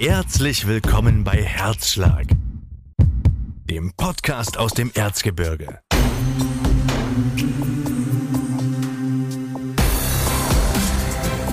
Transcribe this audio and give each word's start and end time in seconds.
Herzlich 0.00 0.68
willkommen 0.68 1.24
bei 1.24 1.42
Herzschlag, 1.42 2.26
dem 3.68 3.92
Podcast 3.96 4.56
aus 4.56 4.70
dem 4.70 4.92
Erzgebirge. 4.94 5.80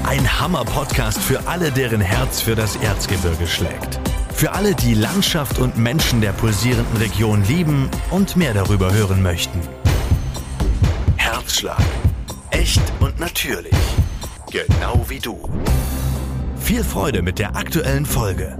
Ein 0.03 0.39
Hammer-Podcast 0.39 1.17
für 1.17 1.47
alle, 1.47 1.71
deren 1.71 2.01
Herz 2.01 2.39
für 2.39 2.53
das 2.53 2.75
Erzgebirge 2.75 3.47
schlägt. 3.47 3.99
Für 4.35 4.51
alle, 4.51 4.75
die 4.75 4.93
Landschaft 4.93 5.57
und 5.57 5.75
Menschen 5.79 6.21
der 6.21 6.33
pulsierenden 6.33 6.97
Region 6.97 7.43
lieben 7.45 7.89
und 8.11 8.35
mehr 8.35 8.53
darüber 8.53 8.93
hören 8.93 9.23
möchten. 9.23 9.59
Herzschlag. 11.15 11.81
Echt 12.51 12.83
und 12.99 13.19
natürlich. 13.19 13.73
Genau 14.51 15.03
wie 15.09 15.19
du. 15.19 15.49
Viel 16.65 16.83
Freude 16.83 17.21
mit 17.21 17.37
der 17.37 17.55
aktuellen 17.55 18.07
Folge. 18.07 18.57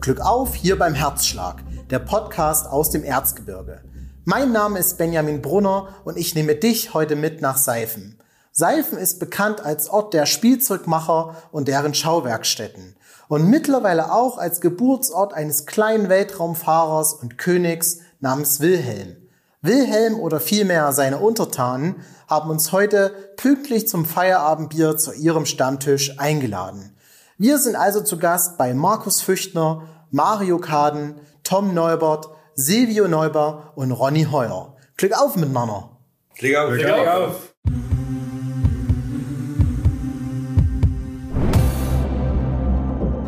Glück 0.00 0.20
auf 0.20 0.56
hier 0.56 0.76
beim 0.76 0.92
Herzschlag, 0.92 1.62
der 1.88 2.00
Podcast 2.00 2.66
aus 2.66 2.90
dem 2.90 3.04
Erzgebirge. 3.04 3.82
Mein 4.24 4.50
Name 4.50 4.80
ist 4.80 4.98
Benjamin 4.98 5.40
Brunner 5.40 5.94
und 6.02 6.16
ich 6.16 6.34
nehme 6.34 6.56
dich 6.56 6.94
heute 6.94 7.14
mit 7.14 7.42
nach 7.42 7.56
Seifen. 7.56 8.18
Seifen 8.50 8.98
ist 8.98 9.20
bekannt 9.20 9.64
als 9.64 9.88
Ort 9.88 10.12
der 10.12 10.26
Spielzeugmacher 10.26 11.36
und 11.52 11.68
deren 11.68 11.94
Schauwerkstätten 11.94 12.96
und 13.28 13.48
mittlerweile 13.48 14.12
auch 14.12 14.36
als 14.36 14.60
Geburtsort 14.60 15.32
eines 15.32 15.64
kleinen 15.64 16.08
Weltraumfahrers 16.08 17.14
und 17.14 17.38
Königs 17.38 18.00
namens 18.18 18.58
Wilhelm. 18.58 19.16
Wilhelm 19.62 20.18
oder 20.18 20.40
vielmehr 20.40 20.92
seine 20.92 21.18
Untertanen 21.18 21.96
haben 22.30 22.48
uns 22.48 22.70
heute 22.70 23.12
pünktlich 23.36 23.88
zum 23.88 24.04
Feierabendbier 24.04 24.96
zu 24.96 25.12
ihrem 25.12 25.46
Stammtisch 25.46 26.16
eingeladen. 26.20 26.96
Wir 27.38 27.58
sind 27.58 27.74
also 27.74 28.02
zu 28.02 28.18
Gast 28.18 28.56
bei 28.56 28.72
Markus 28.72 29.20
Füchtner, 29.20 29.88
Mario 30.12 30.58
Kaden, 30.58 31.16
Tom 31.42 31.74
Neubert, 31.74 32.28
Silvio 32.54 33.08
Neuber 33.08 33.72
und 33.74 33.90
Ronny 33.90 34.28
Heuer. 34.30 34.76
Klick 34.96 35.18
auf 35.18 35.34
miteinander. 35.34 35.90
Klick 36.36 36.56
auf. 36.56 36.72
Klick 36.72 36.88
auf. 36.88 37.54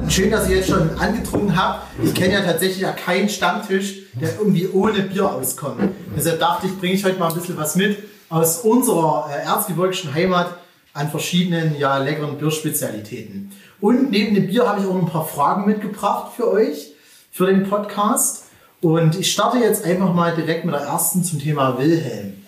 Schön, 0.09 0.31
dass 0.31 0.49
ihr 0.49 0.57
jetzt 0.59 0.69
schon 0.69 0.97
angetrunken 0.99 1.57
habt. 1.57 1.87
Ich 2.05 2.15
kenne 2.15 2.35
ja 2.35 2.43
tatsächlich 2.43 2.81
ja 2.81 2.93
keinen 2.93 3.29
Stammtisch, 3.29 4.03
der 4.21 4.37
irgendwie 4.39 4.69
ohne 4.69 5.03
Bier 5.03 5.33
auskommt. 5.33 5.93
Deshalb 6.15 6.39
dachte 6.39 6.67
ich, 6.69 6.79
bringe 6.79 6.95
ich 6.95 7.05
heute 7.05 7.19
mal 7.19 7.31
ein 7.31 7.35
bisschen 7.35 7.57
was 7.57 7.75
mit 7.75 8.12
aus 8.33 8.61
unserer 8.61 9.29
äh, 9.31 9.45
erzgebirgischen 9.45 10.15
Heimat 10.15 10.55
an 10.95 11.11
verschiedenen 11.11 11.79
ja, 11.79 11.99
leckeren 11.99 12.39
Bierspezialitäten. 12.39 13.53
Und 13.81 14.11
neben 14.11 14.35
dem 14.35 14.47
Bier 14.47 14.67
habe 14.67 14.81
ich 14.81 14.87
auch 14.87 14.95
ein 14.95 15.07
paar 15.07 15.27
Fragen 15.27 15.67
mitgebracht 15.67 16.33
für 16.35 16.51
euch, 16.51 16.95
für 17.31 17.47
den 17.47 17.69
Podcast. 17.69 18.45
Und 18.81 19.19
ich 19.19 19.31
starte 19.31 19.59
jetzt 19.59 19.85
einfach 19.85 20.15
mal 20.15 20.35
direkt 20.35 20.65
mit 20.65 20.75
der 20.75 20.83
ersten 20.83 21.23
zum 21.23 21.41
Thema 21.41 21.79
Wilhelm. 21.79 22.45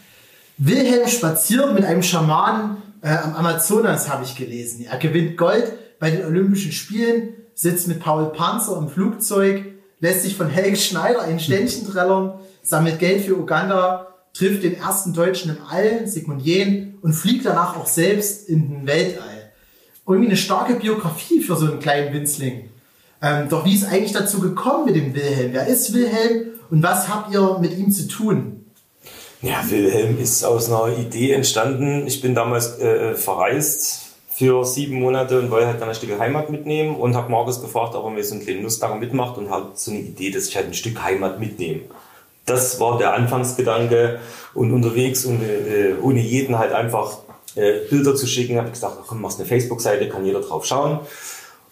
Wilhelm 0.57 1.07
spaziert 1.07 1.75
mit 1.75 1.85
einem 1.85 2.03
Schamanen 2.03 2.79
äh, 3.03 3.09
am 3.11 3.37
Amazonas, 3.37 4.09
habe 4.09 4.25
ich 4.25 4.35
gelesen. 4.37 4.87
Er 4.91 4.97
gewinnt 4.97 5.37
Gold 5.37 5.71
bei 5.99 6.11
den 6.11 6.25
Olympischen 6.25 6.73
Spielen, 6.73 7.35
sitzt 7.55 7.89
mit 7.89 8.01
Paul 8.01 8.33
Panzer 8.33 8.79
im 8.79 8.89
Flugzeug, 8.89 9.67
lässt 10.01 10.23
sich 10.23 10.35
von 10.35 10.49
Helge 10.49 10.77
Schneider 10.77 11.23
ein 11.23 11.41
Ständchen 11.41 11.87
trällern, 11.87 12.41
sammelt 12.63 12.99
Geld 12.99 13.25
für 13.25 13.37
Uganda, 13.37 14.14
trifft 14.35 14.65
den 14.65 14.77
ersten 14.77 15.15
Deutschen 15.15 15.51
im 15.51 15.59
All, 15.69 16.07
Sigmund 16.07 16.43
Jähn, 16.43 16.99
und 17.01 17.15
fliegt 17.15 17.47
danach 17.47 17.77
auch 17.77 17.87
selbst 17.87 18.49
in 18.49 18.69
den 18.69 18.87
Weltall. 18.87 19.53
Irgendwie 20.07 20.29
eine 20.29 20.37
starke 20.37 20.75
Biografie 20.75 21.41
für 21.41 21.57
so 21.57 21.67
einen 21.67 21.79
kleinen 21.79 22.13
Winzling. 22.13 22.69
Ähm, 23.23 23.49
doch 23.49 23.65
wie 23.65 23.75
ist 23.75 23.87
eigentlich 23.87 24.13
dazu 24.13 24.41
gekommen 24.41 24.87
mit 24.87 24.97
dem 24.97 25.15
Wilhelm? 25.15 25.53
Wer 25.53 25.67
ist 25.67 25.95
Wilhelm 25.95 26.49
und 26.71 26.83
was 26.83 27.09
habt 27.09 27.33
ihr 27.33 27.59
mit 27.61 27.79
ihm 27.79 27.91
zu 27.91 28.07
tun? 28.07 28.67
Ja, 29.41 29.63
Wilhelm 29.69 30.19
ist 30.19 30.45
aus 30.45 30.71
einer 30.71 30.99
Idee 30.99 31.33
entstanden. 31.33 32.07
Ich 32.07 32.21
bin 32.21 32.35
damals 32.35 32.79
äh, 32.79 33.15
verreist 33.15 34.01
für 34.31 34.65
sieben 34.65 35.01
Monate 35.01 35.39
und 35.39 35.51
wollte 35.51 35.69
halt 35.69 35.81
dann 35.81 35.89
ein 35.89 35.95
Stück 35.95 36.19
Heimat 36.19 36.51
mitnehmen 36.51 36.97
und 36.97 37.15
habe 37.15 37.31
Markus 37.31 37.61
gefragt, 37.61 37.95
ob 37.95 38.05
er 38.05 38.11
mir 38.11 38.25
so 38.25 38.35
einen 38.35 38.43
kleinen 38.43 38.63
Nussdacher 38.63 38.97
mitmacht 38.97 39.39
und 39.39 39.51
hat 39.51 39.79
so 39.79 39.91
eine 39.91 40.01
Idee, 40.01 40.31
dass 40.31 40.49
ich 40.49 40.57
halt 40.57 40.67
ein 40.67 40.75
Stück 40.75 41.03
Heimat 41.03 41.39
mitnehme. 41.39 41.83
Das 42.47 42.81
war 42.81 42.99
der 42.99 43.15
Anfangsgedanke 43.15 44.21
und 44.53 44.73
unterwegs 44.73 45.25
und 45.25 45.43
äh, 45.43 45.95
ohne 46.03 46.21
jeden 46.21 46.59
halt 46.59 46.73
einfach 46.73 47.19
äh, 47.55 47.81
Bilder 47.89 48.15
zu 48.15 48.27
schicken, 48.27 48.57
habe 48.59 48.69
ich 48.69 48.75
gesagt, 48.75 48.99
komm, 49.07 49.21
machst 49.21 49.39
eine 49.39 49.49
Facebook-Seite, 49.49 50.09
kann 50.09 50.25
jeder 50.25 50.41
drauf 50.41 50.67
schauen. 50.67 51.01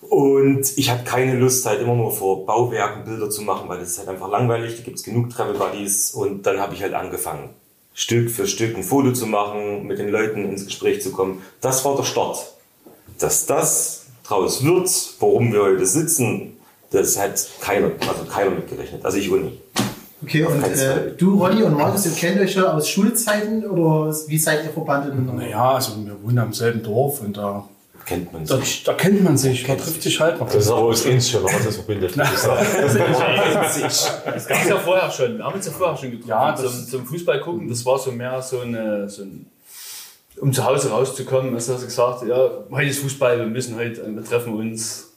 Und 0.00 0.77
ich 0.77 0.91
hatte 0.91 1.05
keine 1.05 1.37
Lust, 1.37 1.65
halt 1.66 1.81
immer 1.81 1.94
nur 1.94 2.10
vor 2.10 2.44
Bauwerken 2.44 3.05
Bilder 3.05 3.31
zu 3.31 3.43
machen, 3.43 3.69
weil 3.69 3.78
das 3.78 3.91
ist 3.91 3.99
halt 3.99 4.09
einfach 4.09 4.31
langweilig, 4.31 4.77
da 4.77 4.83
gibt 4.83 4.99
es 4.99 5.05
genug 5.05 5.31
Travel 5.31 5.55
Buddies 5.55 6.12
und 6.12 6.47
dann 6.47 6.60
habe 6.60 6.75
ich 6.75 6.83
halt 6.83 6.94
angefangen, 6.94 7.50
Stück 7.94 8.31
für 8.31 8.47
Stück 8.47 8.77
ein 8.77 8.83
Foto 8.83 9.12
zu 9.12 9.27
machen, 9.27 9.87
mit 9.87 9.99
den 9.99 10.09
Leuten 10.09 10.44
ins 10.44 10.65
Gespräch 10.65 11.03
zu 11.03 11.12
kommen. 11.12 11.43
Das 11.60 11.84
war 11.84 11.97
der 11.97 12.04
Start 12.04 12.53
dass 13.22 13.47
das 13.47 14.06
draus 14.25 14.65
wird, 14.65 14.91
warum 15.21 15.53
wir 15.53 15.62
heute 15.62 15.87
sitzen, 15.87 16.56
das 16.91 17.19
hat 17.19 17.49
keiner, 17.60 17.93
also 18.00 18.25
keiner 18.25 18.50
mitgerechnet. 18.50 19.04
Also 19.04 19.19
ich 19.19 19.31
wohl 19.31 19.41
nicht. 19.41 19.59
Okay, 20.22 20.44
und 20.44 20.62
äh, 20.62 21.12
du, 21.16 21.43
Ronny 21.43 21.62
und 21.62 21.77
Markus, 21.77 22.06
ihr 22.06 22.12
kennt 22.12 22.41
euch 22.41 22.55
ja 22.55 22.72
aus 22.72 22.88
Schulzeiten 22.88 23.65
oder 23.65 24.15
wie 24.28 24.38
seid 24.38 24.65
ihr 24.65 24.71
verbannt 24.71 25.37
Naja, 25.37 25.72
also 25.72 25.93
wir 26.05 26.22
wohnen 26.22 26.38
am 26.38 26.53
selben 26.53 26.83
Dorf 26.83 27.21
und 27.21 27.37
da 27.37 27.69
kennt 28.05 28.33
man 28.33 28.47
sich. 28.47 28.84
Da, 28.84 28.93
da 28.93 28.99
kennt 28.99 29.25
man 29.25 29.37
sich, 29.37 29.66
man 29.66 29.78
trifft 29.78 30.03
sich 30.03 30.21
halt. 30.21 30.41
Das 30.41 30.55
ist 30.55 30.71
aber 30.71 30.91
das 30.91 31.06
Ähnliche, 31.06 31.43
was 31.43 31.65
das 31.65 31.77
verbindet. 31.77 32.12
das 32.16 32.44
gab 34.49 34.62
es 34.62 34.69
ja 34.69 34.78
vorher 34.78 35.10
schon. 35.10 35.38
Wir 35.38 35.44
haben 35.44 35.55
uns 35.55 35.66
ja 35.66 35.72
vorher 35.72 35.97
schon 35.97 36.12
getroffen 36.12 36.28
ja, 36.28 36.54
zum, 36.54 36.89
zum 36.89 37.06
Fußball 37.06 37.41
gucken. 37.41 37.69
Das 37.69 37.84
war 37.84 37.99
so 37.99 38.12
mehr 38.12 38.41
so, 38.43 38.60
eine, 38.60 39.09
so 39.09 39.22
ein 39.22 39.47
um 40.41 40.53
zu 40.53 40.65
Hause 40.65 40.91
rauszukommen, 40.91 41.54
hast 41.54 41.69
du 41.69 41.75
gesagt, 41.75 42.27
ja, 42.27 42.50
heute 42.71 42.89
ist 42.89 43.00
Fußball, 43.00 43.39
wir 43.39 43.47
müssen 43.47 43.77
heute, 43.77 44.15
wir 44.15 44.25
treffen 44.25 44.54
uns. 44.54 45.12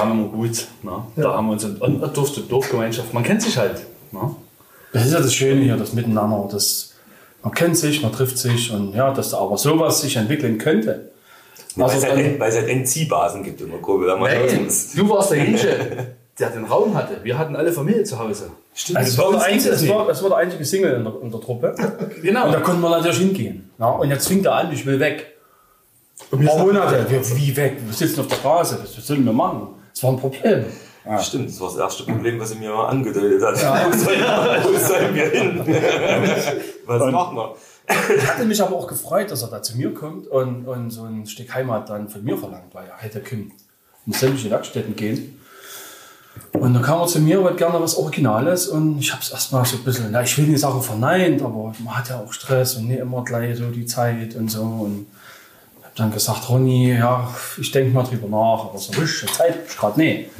Kam 0.00 0.12
immer 0.12 0.28
gut. 0.28 0.66
Ne? 0.82 0.90
Ja. 1.16 1.22
Da 1.22 1.34
haben 1.34 1.46
wir 1.46 1.52
uns 1.52 1.64
eine 1.64 2.08
Dorf 2.08 2.32
Dorfgemeinschaft, 2.48 3.12
man 3.14 3.22
kennt 3.22 3.42
sich 3.42 3.56
halt. 3.56 3.80
Ne? 4.12 4.34
Das 4.92 5.06
ist 5.06 5.12
ja 5.12 5.20
das 5.20 5.34
Schöne 5.34 5.62
hier, 5.62 5.76
das 5.76 5.92
Miteinander, 5.92 6.48
das, 6.50 6.94
man 7.42 7.52
kennt 7.54 7.76
sich, 7.76 8.02
man 8.02 8.12
trifft 8.12 8.38
sich 8.38 8.72
und 8.72 8.94
ja, 8.94 9.12
dass 9.12 9.30
da 9.30 9.38
aber 9.38 9.56
sowas 9.56 10.00
sich 10.00 10.16
entwickeln 10.16 10.58
könnte. 10.58 11.10
Ja, 11.76 11.84
also 11.84 12.02
weil, 12.02 12.18
es 12.18 12.40
halt, 12.40 12.66
halt 12.66 12.68
NC-Basen 12.68 13.42
gibt 13.44 13.60
immer 13.60 13.78
Kurbel. 13.78 14.08
Du 14.08 15.08
warst 15.08 15.30
der 15.30 15.38
Hinche, 15.38 16.08
der 16.38 16.50
den 16.50 16.64
Raum 16.64 16.94
hatte. 16.94 17.18
Wir 17.22 17.38
hatten 17.38 17.54
alle 17.54 17.72
Familie 17.72 18.02
zu 18.02 18.18
Hause. 18.18 18.50
Stimmt. 18.74 18.98
Also 18.98 19.10
es, 19.10 19.18
war 19.18 19.32
der 19.32 19.42
einzige, 19.42 19.74
es, 19.74 19.88
war, 19.88 20.08
es 20.08 20.22
war 20.22 20.30
der 20.30 20.38
einzige 20.38 20.64
Single 20.64 20.94
in 20.94 21.04
der, 21.04 21.14
in 21.22 21.30
der 21.30 21.40
Truppe. 21.40 21.74
genau. 22.22 22.46
Und 22.46 22.52
da 22.52 22.60
konnten 22.60 22.80
wir 22.80 22.90
natürlich 22.90 23.18
hingehen. 23.18 23.70
Ja, 23.78 23.90
und 23.90 24.10
jetzt 24.10 24.26
fing 24.26 24.44
er 24.44 24.54
an, 24.54 24.72
ich 24.72 24.84
will 24.84 24.98
weg. 24.98 25.36
Und 26.30 26.40
wir 26.40 26.48
Monate, 26.48 27.06
wir, 27.08 27.36
wie 27.36 27.56
weg? 27.56 27.76
Wir 27.84 27.94
sitzen 27.94 28.20
auf 28.20 28.26
der 28.26 28.36
Straße, 28.36 28.78
was 28.82 29.06
sollen 29.06 29.24
wir 29.24 29.32
machen? 29.32 29.68
Das 30.00 30.04
war 30.04 30.12
ein 30.12 30.18
Problem. 30.18 30.64
Ja. 31.04 31.18
Stimmt, 31.22 31.50
das 31.50 31.60
war 31.60 31.68
das 31.68 31.76
erste 31.76 32.04
Problem, 32.04 32.40
was 32.40 32.52
er 32.52 32.58
mir 32.58 32.72
angedeutet 32.72 33.42
hat. 33.42 33.60
Ja. 33.60 33.86
Wo 34.64 34.78
sollen 34.78 35.14
wir 35.14 35.28
hin? 35.28 35.60
was 36.86 37.02
und 37.02 37.12
machen 37.12 37.36
wir? 37.36 37.54
Ich 38.16 38.26
hatte 38.26 38.46
mich 38.46 38.62
aber 38.62 38.76
auch 38.76 38.86
gefreut, 38.86 39.30
dass 39.30 39.42
er 39.42 39.48
da 39.48 39.62
zu 39.62 39.76
mir 39.76 39.92
kommt 39.92 40.26
und, 40.28 40.66
und 40.66 40.90
so 40.90 41.02
ein 41.02 41.26
Stück 41.26 41.54
Heimat 41.54 41.90
dann 41.90 42.08
von 42.08 42.24
mir 42.24 42.38
verlangt, 42.38 42.72
weil 42.74 42.86
er 42.86 42.96
hätte 42.96 43.20
können 43.20 43.52
in 44.06 44.14
sämtliche 44.14 44.50
Werkstätten 44.50 44.96
gehen. 44.96 45.38
Und 46.52 46.72
dann 46.72 46.82
kam 46.82 47.00
er 47.00 47.06
zu 47.06 47.20
mir, 47.20 47.42
wollte 47.42 47.58
gerne 47.58 47.78
was 47.78 47.96
Originales 47.96 48.68
und 48.68 49.00
ich 49.00 49.12
habe 49.12 49.22
es 49.22 49.30
erstmal 49.32 49.66
so 49.66 49.76
ein 49.76 49.84
bisschen, 49.84 50.08
na, 50.10 50.22
ich 50.22 50.38
will 50.38 50.46
nicht 50.46 50.60
sagen 50.60 50.80
verneint, 50.80 51.42
aber 51.42 51.74
man 51.84 51.98
hat 51.98 52.08
ja 52.08 52.20
auch 52.20 52.32
Stress 52.32 52.76
und 52.76 52.88
nicht 52.88 53.00
immer 53.00 53.22
gleich 53.22 53.58
so 53.58 53.66
die 53.66 53.84
Zeit 53.84 54.34
und 54.34 54.50
so. 54.50 54.62
Und 54.62 55.08
dann 56.00 56.12
gesagt, 56.12 56.48
Ronny, 56.48 56.94
ja, 56.94 57.28
ich 57.60 57.70
denke 57.70 57.92
mal 57.92 58.04
drüber 58.04 58.28
nach, 58.28 58.66
aber 58.66 58.78
so 58.78 58.92
richtig 59.00 59.32
Zeit 59.32 59.52
habe 59.52 59.62
ich 59.68 59.76
gerade 59.76 60.00
nicht. 60.00 60.30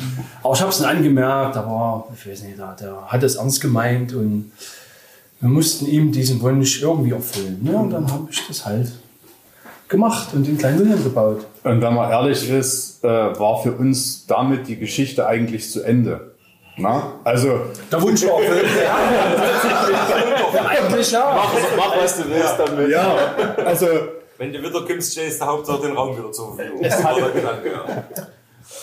Aber 0.43 0.55
ich 0.55 0.61
habe 0.61 0.71
es 0.71 0.79
dann 0.79 0.97
angemerkt, 0.97 1.57
aber 1.57 2.09
ich 2.15 2.31
weiß 2.31 2.43
nicht, 2.45 2.59
der, 2.59 2.77
der 2.81 3.07
hat 3.07 3.23
es 3.23 3.37
ernst 3.37 3.61
gemeint 3.61 4.15
und 4.15 4.53
wir 5.41 5.49
mussten 5.49 5.87
ihm 5.87 6.13
diesen 6.13 6.41
Wunsch 6.43 6.83
irgendwie 6.83 7.13
erfüllen. 7.13 7.61
Ne? 7.63 7.73
Und 7.73 7.91
dann 7.91 8.11
habe 8.11 8.29
ich 8.31 8.47
das 8.47 8.67
halt 8.67 8.93
gemacht 9.89 10.29
und 10.35 10.47
den 10.47 10.57
kleinen 10.57 10.79
Wilhelm 10.81 11.03
gebaut. 11.03 11.47
Und 11.65 11.83
wenn 11.83 11.95
man 11.95 12.11
ehrlich 12.11 12.49
ist, 12.49 13.05
äh, 13.05 13.09
war 13.09 13.63
für 13.63 13.73
uns 13.73 14.27
damit 14.27 14.69
die 14.69 14.77
Geschichte 14.77 15.27
eigentlich 15.27 15.71
zu 15.71 15.83
Ende. 15.83 16.35
Na? 16.77 17.15
Also. 17.25 17.61
Der 17.91 18.01
Wunsch 18.01 18.23
war 18.23 18.41
erfüllt. 18.41 18.65
ja, 20.55 20.67
eigentlich 20.67 21.11
ja. 21.13 21.33
Mach, 21.35 21.53
mach, 21.77 22.03
was 22.03 22.17
du 22.17 22.29
willst 22.29 22.55
damit. 22.59 22.91
Ja, 22.91 23.35
also. 23.65 23.87
Wenn 24.41 24.55
du 24.55 24.59
wieder 24.63 24.87
kommst, 24.87 25.19
ist 25.19 25.39
der 25.39 25.49
Hauptsache 25.49 25.83
den 25.83 25.95
Raum 25.95 26.17
wieder 26.17 26.33
zur 26.33 26.57
Verfügung. 26.57 26.83
Das 26.83 27.05
war 27.05 27.15
der 27.15 27.29
Gedanke, 27.29 27.73
ja. 27.73 28.05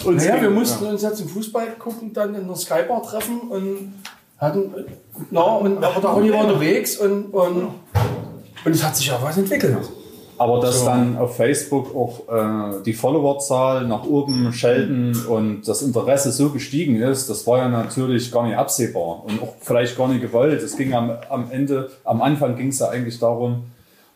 Und 0.06 0.18
naja, 0.18 0.40
wir 0.40 0.52
mussten 0.52 0.86
ja. 0.86 0.92
uns 0.92 1.02
jetzt 1.02 1.20
im 1.20 1.28
Fußball 1.28 1.66
gucken, 1.80 2.14
dann 2.14 2.36
in 2.36 2.46
der 2.46 2.56
Skybar 2.56 3.02
treffen 3.02 3.40
und 3.50 3.94
hatten, 4.38 4.72
na, 5.32 5.42
und, 5.42 5.84
aber 5.84 6.00
der 6.00 6.10
Ronny 6.12 6.32
war 6.32 6.46
unterwegs 6.46 6.98
und, 6.98 7.34
und, 7.34 7.70
und 8.66 8.72
es 8.72 8.84
hat 8.84 8.96
sich 8.98 9.08
ja 9.08 9.18
was 9.20 9.36
entwickelt. 9.36 9.78
Aber 10.38 10.60
dass 10.60 10.86
dann 10.86 11.18
auf 11.18 11.36
Facebook 11.38 11.96
auch 11.96 12.30
äh, 12.30 12.84
die 12.84 12.94
Followerzahl 12.94 13.88
nach 13.88 14.04
oben 14.04 14.54
schelten 14.54 15.16
und 15.28 15.68
das 15.68 15.82
Interesse 15.82 16.32
so 16.32 16.52
gestiegen 16.52 17.02
ist, 17.02 17.32
das 17.32 17.48
war 17.48 17.58
ja 17.58 17.68
natürlich 17.68 18.32
gar 18.32 18.46
nicht 18.46 18.58
absehbar 18.58 19.24
und 19.26 19.42
auch 19.42 19.56
vielleicht 19.62 19.98
gar 19.98 20.08
nicht 20.08 20.22
gewollt. 20.22 20.62
Es 20.62 20.78
ging 20.78 20.94
am, 20.94 21.18
am 21.30 21.50
Ende, 21.50 21.90
am 22.04 22.22
Anfang 22.22 22.56
ging 22.56 22.68
es 22.68 22.78
ja 22.78 22.90
eigentlich 22.90 23.18
darum, 23.18 23.64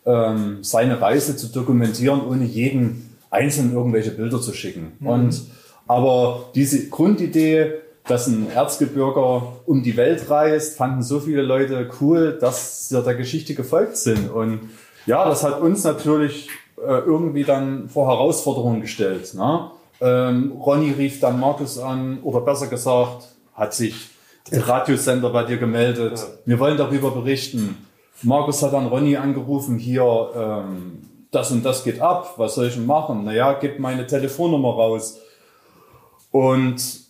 ähm, 0.05 0.59
seine 0.63 1.01
Reise 1.01 1.37
zu 1.37 1.47
dokumentieren, 1.47 2.21
ohne 2.25 2.45
jeden 2.45 3.17
einzeln 3.29 3.73
irgendwelche 3.73 4.11
Bilder 4.11 4.41
zu 4.41 4.53
schicken. 4.53 4.93
Mhm. 4.99 5.07
Und 5.07 5.41
aber 5.87 6.49
diese 6.55 6.89
Grundidee, 6.89 7.73
dass 8.07 8.27
ein 8.27 8.49
Erzgebirger 8.49 9.53
um 9.65 9.83
die 9.83 9.97
Welt 9.97 10.29
reist, 10.29 10.77
fanden 10.77 11.03
so 11.03 11.19
viele 11.19 11.41
Leute 11.41 11.89
cool, 11.99 12.37
dass 12.39 12.89
sie 12.89 13.01
der 13.01 13.15
Geschichte 13.15 13.53
gefolgt 13.53 13.97
sind. 13.97 14.31
Und 14.31 14.69
ja, 15.05 15.27
das 15.27 15.43
hat 15.43 15.61
uns 15.61 15.83
natürlich 15.83 16.49
äh, 16.77 16.99
irgendwie 16.99 17.43
dann 17.43 17.89
vor 17.89 18.07
Herausforderungen 18.07 18.81
gestellt. 18.81 19.33
Ne? 19.33 19.71
Ähm, 19.99 20.53
Ronny 20.53 20.91
rief 20.91 21.19
dann 21.19 21.39
Markus 21.39 21.77
an, 21.77 22.19
oder 22.23 22.41
besser 22.41 22.67
gesagt, 22.67 23.27
hat 23.53 23.73
sich 23.73 24.09
der 24.49 24.67
Radiosender 24.67 25.29
bei 25.29 25.43
dir 25.43 25.57
gemeldet. 25.57 26.17
Ja. 26.17 26.25
Wir 26.45 26.59
wollen 26.59 26.77
darüber 26.77 27.11
berichten. 27.11 27.77
Markus 28.23 28.61
hat 28.61 28.73
dann 28.73 28.87
Ronny 28.87 29.17
angerufen, 29.17 29.77
hier, 29.77 30.29
ähm, 30.35 31.01
das 31.31 31.51
und 31.51 31.63
das 31.63 31.83
geht 31.83 32.01
ab, 32.01 32.33
was 32.37 32.55
soll 32.55 32.67
ich 32.67 32.75
denn 32.75 32.85
machen? 32.85 33.23
Naja, 33.23 33.57
gib 33.59 33.79
meine 33.79 34.05
Telefonnummer 34.05 34.69
raus. 34.69 35.19
Und 36.29 37.01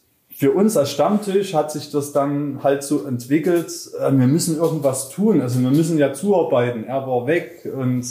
für 0.42 0.52
uns 0.52 0.76
als 0.76 0.92
Stammtisch 0.92 1.54
hat 1.54 1.72
sich 1.72 1.92
das 1.92 2.14
dann 2.14 2.64
halt 2.64 2.84
so 2.84 3.06
entwickelt, 3.06 3.72
äh, 4.00 4.12
wir 4.12 4.28
müssen 4.28 4.58
irgendwas 4.58 5.10
tun, 5.10 5.42
also 5.42 5.60
wir 5.60 5.70
müssen 5.70 5.98
ja 5.98 6.14
zuarbeiten, 6.14 6.84
er 6.84 7.06
war 7.06 7.28
weg 7.28 7.70
und 7.72 8.04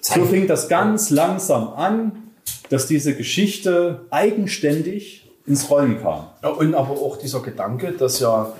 so 0.00 0.24
fing 0.24 0.46
das 0.46 0.68
ganz 0.68 1.10
langsam 1.10 1.68
an, 1.74 2.12
dass 2.70 2.86
diese 2.86 3.14
Geschichte 3.14 4.06
eigenständig 4.10 5.30
ins 5.46 5.70
Rollen 5.70 6.00
kam. 6.00 6.28
Ja, 6.42 6.48
und 6.50 6.74
aber 6.74 6.92
auch 6.92 7.18
dieser 7.18 7.40
Gedanke, 7.40 7.92
dass 7.92 8.20
ja 8.20 8.52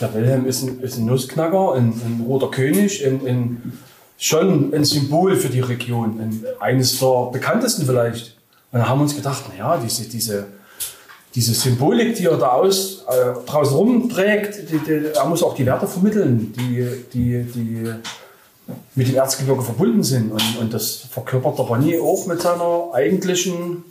der 0.00 0.14
Wilhelm 0.14 0.46
ist 0.46 0.62
ein, 0.62 0.80
ist 0.80 0.98
ein 0.98 1.06
Nussknacker, 1.06 1.74
ein, 1.74 1.88
ein 2.04 2.24
roter 2.26 2.50
König, 2.50 3.04
ein, 3.06 3.26
ein, 3.26 3.78
schon 4.18 4.74
ein 4.74 4.84
Symbol 4.84 5.36
für 5.36 5.48
die 5.48 5.60
Region, 5.60 6.20
ein, 6.20 6.44
eines 6.60 6.98
der 6.98 7.30
bekanntesten 7.32 7.86
vielleicht. 7.86 8.36
Und 8.72 8.80
da 8.80 8.88
haben 8.88 8.98
wir 8.98 9.04
uns 9.04 9.16
gedacht, 9.16 9.44
naja, 9.48 9.80
diese, 9.82 10.08
diese 10.08 10.46
diese 11.36 11.52
Symbolik, 11.52 12.16
die 12.16 12.24
er 12.24 12.38
da 12.38 12.52
aus, 12.52 13.04
äh, 13.08 13.46
draußen 13.46 13.76
rumträgt, 13.76 14.70
die, 14.70 14.78
die, 14.78 15.14
er 15.14 15.26
muss 15.26 15.42
auch 15.42 15.54
die 15.54 15.66
Werte 15.66 15.86
vermitteln, 15.86 16.54
die, 16.56 16.88
die, 17.12 17.42
die 17.42 17.92
mit 18.94 19.08
dem 19.08 19.16
Erzgebirge 19.16 19.60
verbunden 19.60 20.02
sind. 20.02 20.32
Und, 20.32 20.58
und 20.58 20.72
das 20.72 21.06
verkörpert 21.10 21.58
der 21.58 21.66
Ronny 21.66 21.98
auch 22.00 22.26
mit 22.26 22.40
seiner 22.40 22.88
eigentlichen 22.94 23.84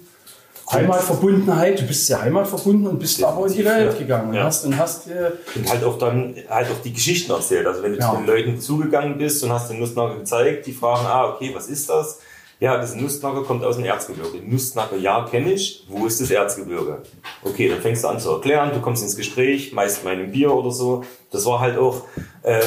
Heimatverbundenheit. 0.72 1.80
Du 1.80 1.84
bist 1.86 2.08
sehr 2.08 2.22
heimatverbunden 2.22 2.88
und 2.88 3.00
bist 3.00 3.24
aber 3.24 3.48
in 3.48 3.54
die 3.54 3.66
Welt 3.66 3.98
gegangen 3.98 4.34
ja. 4.34 4.42
und 4.42 4.46
hast, 4.48 4.66
und 4.66 4.78
hast 4.78 5.08
äh, 5.08 5.32
und 5.56 5.70
halt 5.70 5.84
auch 5.84 5.98
dann 5.98 6.36
halt 6.50 6.68
auch 6.72 6.82
die 6.84 6.94
Geschichten 6.94 7.32
erzählt. 7.32 7.68
Also 7.68 7.84
wenn 7.84 7.94
du 7.94 8.00
ja. 8.00 8.10
zu 8.10 8.18
den 8.18 8.26
Leuten 8.26 8.60
zugegangen 8.60 9.18
bist 9.18 9.44
und 9.44 9.52
hast 9.52 9.70
den 9.70 9.80
Nussnagel 9.80 10.20
gezeigt, 10.20 10.66
die 10.66 10.74
fragen, 10.74 11.06
ah, 11.06 11.30
okay, 11.30 11.52
was 11.54 11.68
ist 11.68 11.90
das? 11.90 12.20
Ja, 12.60 12.78
das 12.78 12.96
Nussnagel 12.96 13.44
kommt 13.44 13.66
aus 13.66 13.76
dem 13.76 13.86
Erzgebirge. 13.86 14.40
Nussnagel, 14.44 15.02
ja, 15.02 15.26
kenne 15.30 15.52
ich. 15.52 15.86
Wo 15.90 16.06
ist 16.06 16.22
das 16.22 16.32
Erzgebirge? 16.32 17.02
Okay, 17.44 17.68
dann 17.68 17.82
fängst 17.82 18.04
du 18.04 18.08
an 18.08 18.20
zu 18.20 18.32
erklären, 18.32 18.72
du 18.74 18.80
kommst 18.80 19.04
ins 19.04 19.18
Gespräch, 19.18 19.74
meist 19.74 20.06
mal 20.06 20.14
einem 20.14 20.32
Bier 20.32 20.54
oder 20.54 20.72
so. 20.72 21.04
Das 21.32 21.46
war 21.46 21.60
halt 21.60 21.78
auch, 21.78 22.04
äh, 22.44 22.62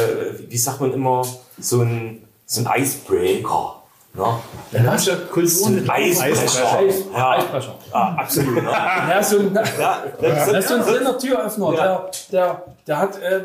wie 0.47 0.59
sagt 0.59 0.83
man 0.83 0.93
immer, 0.93 1.23
so 1.59 1.81
ein, 1.81 2.23
so 2.45 2.61
ein 2.61 2.83
Icebreaker. 2.83 3.83
Ja. 4.17 4.41
Dann 4.73 4.91
hast 4.91 5.07
du 5.07 5.17
Kultur 5.31 5.71
mit 5.71 5.89
Eisbrecher. 5.89 6.83
Ja. 7.13 7.31
Eisbrecher. 7.31 7.78
Ja, 7.93 8.17
absolut. 8.19 8.55
Ne? 8.57 8.63
ja, 9.11 9.23
so 9.23 9.39
ein, 9.39 9.55
ja, 9.55 10.05
das, 10.21 10.49
ist 10.49 10.69
so 10.69 10.75
ein 10.75 10.83
kleiner 10.83 11.19
Türöffner. 11.19 11.75
Ja. 11.75 11.83
Der, 11.83 12.11
der, 12.33 12.65
der 12.87 12.99
hat 12.99 13.23
äh, 13.23 13.41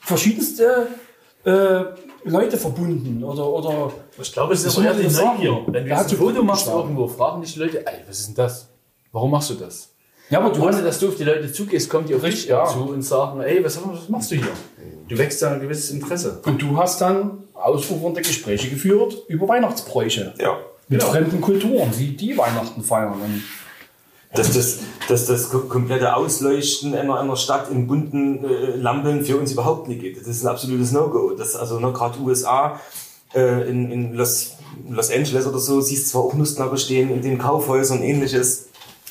verschiedenste 0.00 0.88
äh, 1.44 1.84
Leute 2.24 2.56
verbunden 2.56 3.22
oder 3.22 3.46
oder 3.46 3.92
ich 4.20 4.32
glaube 4.32 4.54
es 4.54 4.64
ist 4.64 4.78
aber 4.78 4.86
eher 4.86 4.94
die 4.94 5.14
Neugier 5.14 5.62
wenn 5.66 5.86
du 5.86 5.94
ein 5.94 6.08
Foto 6.08 6.42
machst 6.42 6.66
irgendwo 6.66 7.06
fragen 7.06 7.42
dich 7.42 7.52
die 7.52 7.60
Leute 7.60 7.86
ey 7.86 8.00
was 8.08 8.20
ist 8.20 8.28
denn 8.28 8.34
das 8.34 8.68
warum 9.12 9.30
machst 9.30 9.50
du 9.50 9.54
das 9.54 9.90
ja 10.30 10.40
aber 10.40 10.50
du 10.50 10.62
ohne 10.62 10.82
dass 10.82 10.98
du 11.00 11.08
auf 11.08 11.16
die 11.16 11.24
Leute 11.24 11.52
zugehst 11.52 11.90
kommt 11.90 12.08
die 12.08 12.14
auf 12.14 12.22
dich 12.22 12.46
ja. 12.46 12.64
zu 12.64 12.80
und 12.80 13.02
sagen 13.02 13.40
ey 13.42 13.62
was, 13.62 13.78
was 13.86 14.08
machst 14.08 14.30
du 14.30 14.36
hier 14.36 14.48
du 15.06 15.18
wächst 15.18 15.42
da 15.42 15.52
ein 15.52 15.60
gewisses 15.60 15.90
Interesse 15.90 16.40
und 16.46 16.62
du 16.62 16.76
hast 16.78 17.00
dann 17.02 17.44
ausufernde 17.52 18.22
Gespräche 18.22 18.70
geführt 18.70 19.14
über 19.28 19.46
Weihnachtsbräuche 19.46 20.32
ja 20.38 20.56
mit 20.88 21.00
genau. 21.00 21.12
fremden 21.12 21.40
Kulturen 21.40 21.90
wie 21.96 22.08
die 22.08 22.36
Weihnachten 22.36 22.82
feiern 22.82 23.14
und 23.14 23.42
dass 24.34 24.52
das, 24.52 24.78
dass 25.08 25.26
das 25.26 25.48
komplette 25.48 26.16
Ausleuchten 26.16 26.94
einer, 26.94 27.20
einer 27.20 27.36
Stadt 27.36 27.70
in 27.70 27.86
bunten 27.86 28.44
äh, 28.44 28.76
Lampen 28.76 29.24
für 29.24 29.36
uns 29.36 29.52
überhaupt 29.52 29.88
nicht 29.88 30.00
geht. 30.00 30.20
Das 30.20 30.26
ist 30.26 30.44
ein 30.44 30.48
absolutes 30.48 30.90
No-Go. 30.90 31.34
Das 31.36 31.54
also 31.54 31.78
ne, 31.78 31.92
gerade 31.92 32.18
USA 32.18 32.80
äh, 33.32 33.68
in, 33.68 33.92
in 33.92 34.14
Los, 34.14 34.56
Los 34.88 35.10
Angeles 35.10 35.46
oder 35.46 35.58
so 35.58 35.80
siehst 35.80 36.08
zwar 36.08 36.22
auch 36.22 36.34
Nussknacker 36.34 36.76
stehen 36.76 37.10
in 37.10 37.22
den 37.22 37.38
Kaufhäusern 37.38 37.98
und 37.98 38.04
ähnliches. 38.04 38.66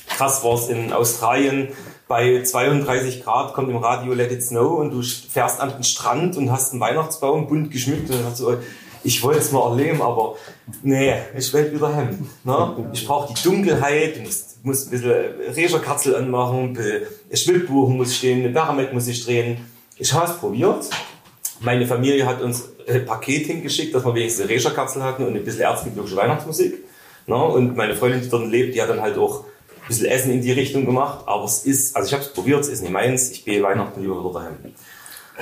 Krass 0.08 0.44
war 0.44 0.54
es 0.54 0.68
in 0.68 0.92
Australien. 0.92 1.68
Bei 2.06 2.42
32 2.42 3.24
Grad 3.24 3.54
kommt 3.54 3.70
im 3.70 3.78
Radio 3.78 4.12
Let 4.12 4.30
It 4.30 4.42
Snow 4.42 4.78
und 4.78 4.90
du 4.90 5.02
fährst 5.02 5.58
an 5.58 5.70
den 5.70 5.84
Strand 5.84 6.36
und 6.36 6.52
hast 6.52 6.72
einen 6.72 6.80
Weihnachtsbaum 6.80 7.46
bunt 7.46 7.70
geschmückt 7.70 8.10
und 8.10 8.24
hast 8.26 8.36
so, 8.36 8.58
ich 9.04 9.22
wollte 9.22 9.40
es 9.40 9.52
mal 9.52 9.70
erleben, 9.70 10.02
aber 10.02 10.36
nee, 10.82 11.14
ich 11.36 11.52
will 11.52 11.72
wieder 11.72 11.94
heim. 11.94 12.26
Ne? 12.42 12.90
Ich 12.92 13.06
brauche 13.06 13.32
die 13.32 13.42
Dunkelheit, 13.42 14.16
du 14.16 14.22
musst, 14.22 14.64
musst 14.64 14.88
ein 14.88 14.90
bisschen 14.90 15.12
Regerkatzel 15.54 16.16
anmachen, 16.16 16.76
ein 16.78 17.36
Schwibbuchen 17.36 17.96
muss 17.96 18.16
stehen, 18.16 18.40
eine 18.40 18.48
Baromet 18.48 18.92
muss 18.92 19.06
ich 19.06 19.24
drehen. 19.24 19.58
Ich 19.98 20.12
habe 20.12 20.30
es 20.30 20.38
probiert. 20.38 20.86
Meine 21.60 21.86
Familie 21.86 22.26
hat 22.26 22.40
uns 22.40 22.64
ein 22.88 23.04
Paket 23.04 23.46
hingeschickt, 23.46 23.94
dass 23.94 24.04
wir 24.04 24.14
wenigstens 24.14 24.46
eine 24.46 24.54
Regerkatzel 24.54 25.02
hatten 25.02 25.24
und 25.24 25.36
ein 25.36 25.44
bisschen 25.44 25.62
erzgebirgische 25.62 26.16
Weihnachtsmusik. 26.16 26.82
Ne? 27.26 27.36
Und 27.36 27.76
meine 27.76 27.94
Freundin, 27.94 28.22
die 28.22 28.28
dort 28.28 28.48
lebt, 28.48 28.74
die 28.74 28.82
hat 28.82 28.88
dann 28.88 29.02
halt 29.02 29.18
auch 29.18 29.44
ein 29.44 29.88
bisschen 29.88 30.06
Essen 30.06 30.32
in 30.32 30.40
die 30.40 30.52
Richtung 30.52 30.86
gemacht. 30.86 31.24
Aber 31.26 31.44
es 31.44 31.64
ist, 31.64 31.94
also 31.94 32.08
ich 32.08 32.14
habe 32.14 32.24
es 32.24 32.32
probiert, 32.32 32.60
es 32.60 32.68
ist 32.68 32.80
nicht 32.80 32.92
meins. 32.92 33.30
Ich 33.30 33.44
gehe 33.44 33.62
Weihnachten 33.62 34.00
lieber 34.00 34.18
wieder 34.18 34.40
daheim. 34.40 34.56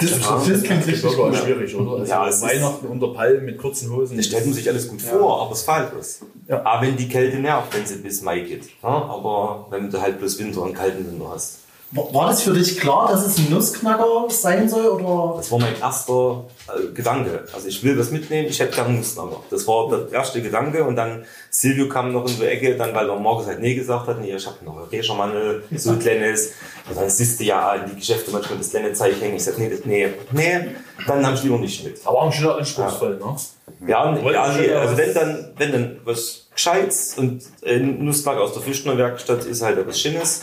Das, 0.01 0.11
das, 0.11 0.21
das, 0.21 0.49
das 0.49 0.63
klingt 0.63 0.87
richtig 0.87 1.17
gut. 1.17 1.37
schwierig, 1.37 1.77
oder? 1.77 2.01
Also 2.01 2.11
ja, 2.11 2.43
Weihnachten 2.43 2.87
unter 2.87 3.09
Palmen 3.09 3.45
mit 3.45 3.59
kurzen 3.59 3.93
Hosen. 3.93 4.17
Das 4.17 4.27
stellt 4.27 4.47
man 4.47 4.55
sich 4.55 4.69
alles 4.69 4.89
gut 4.89 5.03
ja. 5.03 5.11
vor, 5.11 5.43
aber 5.43 5.53
es 5.53 5.63
fällt 5.63 5.91
was. 5.97 6.21
Ja. 6.49 6.65
Aber 6.65 6.87
wenn 6.87 6.97
die 6.97 7.09
Kälte 7.09 7.39
nervt, 7.39 7.77
wenn 7.77 7.85
sie 7.85 7.97
bis 7.97 8.23
Mai 8.23 8.41
geht. 8.41 8.65
Ja, 8.83 8.89
aber 8.89 9.67
wenn 9.71 9.91
du 9.91 10.01
halt 10.01 10.19
bloß 10.19 10.39
Winter 10.39 10.63
und 10.63 10.73
kalten 10.73 11.07
Winter 11.07 11.31
hast. 11.31 11.59
War 11.95 12.29
das 12.29 12.43
für 12.43 12.55
dich 12.55 12.81
klar, 12.81 13.11
dass 13.11 13.27
es 13.27 13.37
ein 13.37 13.51
Nussknacker 13.51 14.25
sein 14.31 14.67
soll? 14.67 14.87
Oder? 14.87 15.37
Das 15.37 15.53
war 15.53 15.59
mein 15.59 15.79
erster 15.79 16.45
äh, 16.69 16.91
Gedanke. 16.95 17.45
Also 17.53 17.69
ich 17.69 17.85
will 17.85 17.95
das 17.95 18.11
mitnehmen, 18.11 18.49
ich 18.49 18.59
hätte 18.61 18.75
gerne 18.75 18.89
einen 18.89 18.99
Nussknacker. 18.99 19.43
Das 19.51 19.67
war 19.69 19.91
der 19.91 20.11
erste 20.11 20.41
Gedanke 20.41 20.85
und 20.85 20.97
dann 20.97 21.27
Silvio 21.51 21.91
kam 21.91 22.13
noch 22.13 22.27
in 22.27 22.37
die 22.37 22.47
Ecke, 22.47 22.77
dann 22.77 22.95
weil 22.95 23.07
der 23.07 23.17
Markus 23.17 23.47
halt 23.47 23.61
nee 23.61 23.75
gesagt 23.75 24.07
hat, 24.07 24.19
nee, 24.23 24.35
ich 24.35 24.47
habe 24.47 24.57
noch 24.65 24.79
ein 24.79 24.85
Rechermannel, 24.85 25.65
so 25.77 25.91
ein 25.91 25.99
kleines. 25.99 26.53
Und 26.89 26.97
dann 26.97 27.11
siehst 27.11 27.39
du 27.39 27.45
ja 27.45 27.75
in 27.75 27.91
die 27.91 27.97
Geschäfte 27.97 28.31
manchmal 28.31 28.57
das 28.57 28.71
kleine 28.71 28.95
Zeichen. 28.95 29.35
Ich 29.35 29.45
sag, 29.45 29.59
nee, 29.59 29.69
das, 29.69 29.85
nee, 29.85 30.09
nee, 30.31 30.61
dann 31.07 31.21
nahm 31.21 31.35
ich 31.35 31.43
lieber 31.43 31.59
nicht 31.59 31.85
mit. 31.85 32.01
Aber 32.07 32.23
auch 32.23 32.33
schon 32.33 32.49
anspruchsvoll, 32.49 33.19
ja. 33.21 33.27
ne? 33.27 33.37
Ja, 33.87 34.33
ja 34.33 34.57
nee, 34.57 34.73
also 34.73 34.97
wenn 34.97 35.13
dann, 35.13 35.53
wenn 35.59 35.73
dann 35.73 35.97
was 36.05 36.47
Gescheites 36.55 37.19
und 37.19 37.43
ein 37.67 38.03
Nussknacker 38.03 38.41
aus 38.41 38.55
der 38.55 38.63
Fischner 38.63 38.97
Werkstatt 38.97 39.45
ist 39.45 39.61
halt 39.61 39.77
etwas 39.77 40.01
Schönes 40.01 40.43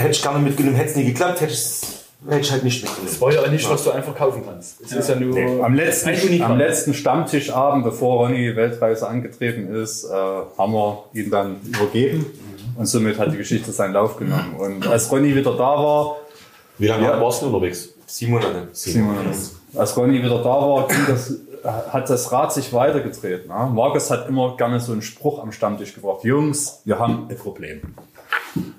hätte 0.00 0.12
ich 0.12 0.22
gerne 0.22 0.38
mitgenommen, 0.38 0.76
hätte 0.76 0.90
es 0.90 0.96
nie 0.96 1.04
geklappt, 1.04 1.40
hätte 1.40 1.52
ich 1.52 1.80
hätte 2.28 2.40
ich 2.40 2.52
halt 2.52 2.64
nicht 2.64 2.82
mitgenommen. 2.82 3.08
Das 3.10 3.20
war 3.20 3.32
ja 3.32 3.48
nicht, 3.48 3.70
was 3.70 3.84
du 3.84 3.90
einfach 3.90 4.14
kaufen 4.14 4.42
kannst. 4.44 4.80
Es 4.80 4.90
ja. 4.90 4.98
ist 4.98 5.08
ja 5.08 5.16
nur 5.16 5.34
nee. 5.34 5.60
am, 5.62 5.74
letzten, 5.74 6.42
am 6.42 6.58
letzten 6.58 6.94
Stammtischabend, 6.94 7.84
bevor 7.84 8.26
Ronny 8.26 8.54
Weltreise 8.56 9.08
angetreten 9.08 9.74
ist, 9.74 10.04
äh, 10.04 10.08
haben 10.10 10.72
wir 10.72 11.04
ihn 11.14 11.30
dann 11.30 11.56
übergeben 11.66 12.26
und 12.76 12.86
somit 12.86 13.18
hat 13.18 13.32
die 13.32 13.38
Geschichte 13.38 13.72
seinen 13.72 13.94
Lauf 13.94 14.16
genommen. 14.16 14.56
Und 14.58 14.86
als 14.86 15.10
Ronny 15.10 15.34
wieder 15.34 15.52
da 15.52 15.58
war... 15.58 16.16
Wie 16.78 16.86
lange 16.86 17.04
ja, 17.04 17.20
warst 17.20 17.42
du 17.42 17.46
unterwegs? 17.46 17.90
Sieben 18.06 18.32
Monate. 18.32 18.68
Sieben 18.72 19.04
Monate. 19.04 19.36
Als 19.74 19.96
Ronny 19.96 20.22
wieder 20.22 20.38
da 20.38 20.44
war, 20.44 20.88
das, 21.06 21.34
hat 21.64 22.08
das 22.10 22.32
Rad 22.32 22.52
sich 22.52 22.72
weitergedreht. 22.72 23.48
Ne? 23.48 23.70
Markus 23.72 24.10
hat 24.10 24.28
immer 24.28 24.56
gerne 24.56 24.80
so 24.80 24.92
einen 24.92 25.02
Spruch 25.02 25.42
am 25.42 25.52
Stammtisch 25.52 25.94
gebracht. 25.94 26.24
Jungs, 26.24 26.80
wir 26.84 26.98
haben 26.98 27.28
ein 27.28 27.36
Problem. 27.36 27.94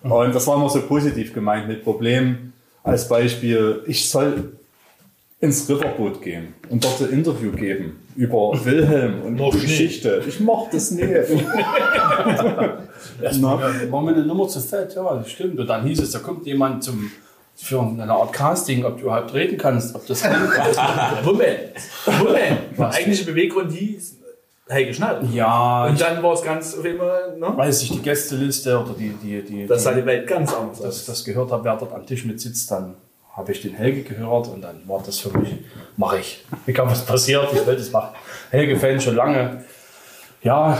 Und 0.03 0.35
das 0.35 0.47
war 0.47 0.55
immer 0.55 0.69
so 0.69 0.81
positiv 0.81 1.33
gemeint 1.33 1.67
mit 1.67 1.83
Problem. 1.83 2.53
Als 2.83 3.07
Beispiel, 3.07 3.83
ich 3.85 4.09
soll 4.09 4.53
ins 5.39 5.69
Riverboot 5.69 6.21
gehen 6.21 6.53
und 6.69 6.83
dort 6.83 7.01
ein 7.01 7.09
Interview 7.09 7.51
geben 7.51 7.99
über 8.15 8.53
Wilhelm 8.63 9.21
und 9.23 9.37
die 9.37 9.59
Geschichte. 9.59 10.23
Ich 10.27 10.39
mochte 10.39 10.75
das 10.75 10.91
nicht. 10.91 11.09
war 13.91 14.01
mir 14.01 14.13
eine 14.13 14.25
Nummer 14.25 14.47
zu 14.47 14.59
fett, 14.59 14.95
ja, 14.95 15.15
das 15.15 15.31
stimmt. 15.31 15.59
Und 15.59 15.67
dann 15.67 15.83
hieß 15.85 15.99
es, 16.01 16.11
da 16.11 16.19
kommt 16.19 16.45
jemand 16.45 16.83
zum 16.83 17.11
für 17.55 17.81
eine 17.81 18.11
Art 18.11 18.33
Casting, 18.33 18.85
ob 18.85 18.97
du 18.97 19.03
überhaupt 19.03 19.33
reden 19.33 19.57
kannst, 19.57 19.93
ob 19.93 20.05
das 20.07 20.23
Moment, 21.23 21.73
Moment. 22.19 22.59
Der 22.77 22.89
eigentliche 22.89 23.25
Beweggrund 23.25 23.71
hieß, 23.71 24.17
Helge 24.71 24.93
Schneider. 24.93 25.21
Ja, 25.33 25.85
Und 25.85 25.99
dann 25.99 26.21
war 26.23 26.33
es 26.33 26.41
ganz 26.41 26.77
auf 26.77 26.85
einmal, 26.85 27.37
ne? 27.37 27.53
weiß 27.55 27.83
ich, 27.83 27.91
die 27.91 28.01
Gästeliste 28.01 28.79
oder 28.79 28.93
die, 28.97 29.09
die, 29.09 29.41
die, 29.43 29.67
Das 29.67 29.83
sah 29.83 29.93
die 29.93 30.05
Welt 30.05 30.27
ganz 30.27 30.53
anders 30.53 30.77
dass 30.79 30.87
aus. 30.87 30.99
ich 31.01 31.05
das 31.07 31.23
gehört 31.25 31.51
habe, 31.51 31.63
wer 31.63 31.75
dort 31.77 31.93
am 31.93 32.05
Tisch 32.05 32.25
mit 32.25 32.39
sitzt, 32.39 32.71
dann 32.71 32.95
habe 33.33 33.51
ich 33.51 33.61
den 33.61 33.73
Helge 33.73 34.01
gehört 34.03 34.47
und 34.49 34.61
dann 34.61 34.81
war 34.87 35.01
das 35.05 35.19
für 35.19 35.37
mich, 35.37 35.53
mache 35.97 36.19
ich. 36.19 36.45
Egal 36.67 36.87
was 36.87 37.05
passiert, 37.05 37.47
ich 37.53 37.65
will 37.65 37.75
das 37.75 37.91
machen. 37.91 38.09
Helge-Fan 38.49 38.99
schon 38.99 39.15
lange. 39.15 39.63
Ja, 40.43 40.77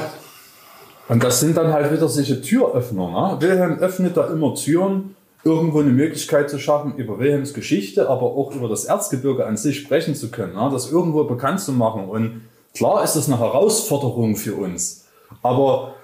Und 1.08 1.24
das 1.24 1.40
sind 1.40 1.56
dann 1.58 1.72
halt 1.74 1.92
wieder 1.92 2.08
solche 2.08 2.42
Türöffner. 2.42 3.10
Ne? 3.10 3.42
Wilhelm 3.42 3.80
öffnet 3.80 4.16
da 4.18 4.28
immer 4.28 4.56
Türen, 4.56 5.16
irgendwo 5.44 5.80
eine 5.80 5.90
Möglichkeit 5.90 6.50
zu 6.50 6.60
schaffen, 6.60 6.96
über 6.98 7.20
Wilhelms 7.20 7.54
Geschichte, 7.54 8.10
aber 8.10 8.24
auch 8.24 8.54
über 8.54 8.70
das 8.70 8.86
Erzgebirge 8.86 9.46
an 9.46 9.58
sich 9.58 9.80
sprechen 9.80 10.16
zu 10.16 10.30
können, 10.30 10.54
ne? 10.54 10.70
das 10.72 10.92
irgendwo 10.92 11.24
bekannt 11.26 11.60
zu 11.60 11.72
machen. 11.74 12.08
Und 12.08 12.42
klar 12.74 13.04
ist 13.04 13.16
das 13.16 13.28
eine 13.28 13.40
Herausforderung 13.40 14.36
für 14.36 14.56
uns, 14.56 15.06
aber 15.42 15.96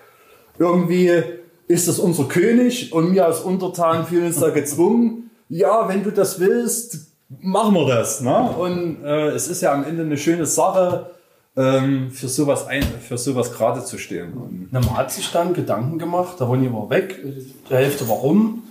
irgendwie 0.60 1.24
ist 1.68 1.88
das 1.88 2.00
unser 2.00 2.26
König 2.26 2.94
und 2.94 3.14
wir 3.14 3.26
als 3.26 3.42
Untertan 3.42 4.06
fühlen 4.06 4.28
uns 4.28 4.40
da 4.40 4.50
gezwungen. 4.50 5.30
Ja, 5.50 5.88
wenn 5.88 6.04
du 6.04 6.12
das 6.12 6.40
willst, 6.40 7.08
machen 7.30 7.74
wir 7.74 7.88
das. 7.88 8.22
Ne? 8.22 8.50
Und 8.58 9.04
äh, 9.04 9.28
es 9.30 9.48
ist 9.48 9.62
ja 9.62 9.74
am 9.74 9.84
Ende 9.84 10.04
eine 10.04 10.18
schöne 10.18 10.46
Sache, 10.46 11.12
ähm, 11.58 12.12
für 12.12 12.28
sowas 12.28 12.68
sowas 13.16 13.52
gerade 13.52 13.84
zu 13.84 13.98
stehen. 13.98 14.68
Na, 14.72 14.80
man 14.80 14.96
hat 14.96 15.12
sich 15.12 15.32
dann 15.32 15.54
Gedanken 15.54 15.98
gemacht, 15.98 16.40
der 16.40 16.48
Ronny 16.48 16.72
war 16.72 16.90
weg, 16.90 17.20
die 17.24 17.74
Hälfte 17.74 18.08
warum. 18.08 18.64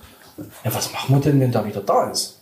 Ja, 0.64 0.72
was 0.74 0.92
machen 0.92 1.16
wir 1.16 1.20
denn, 1.20 1.40
wenn 1.40 1.50
der 1.50 1.66
wieder 1.66 1.80
da 1.80 2.10
ist? 2.10 2.35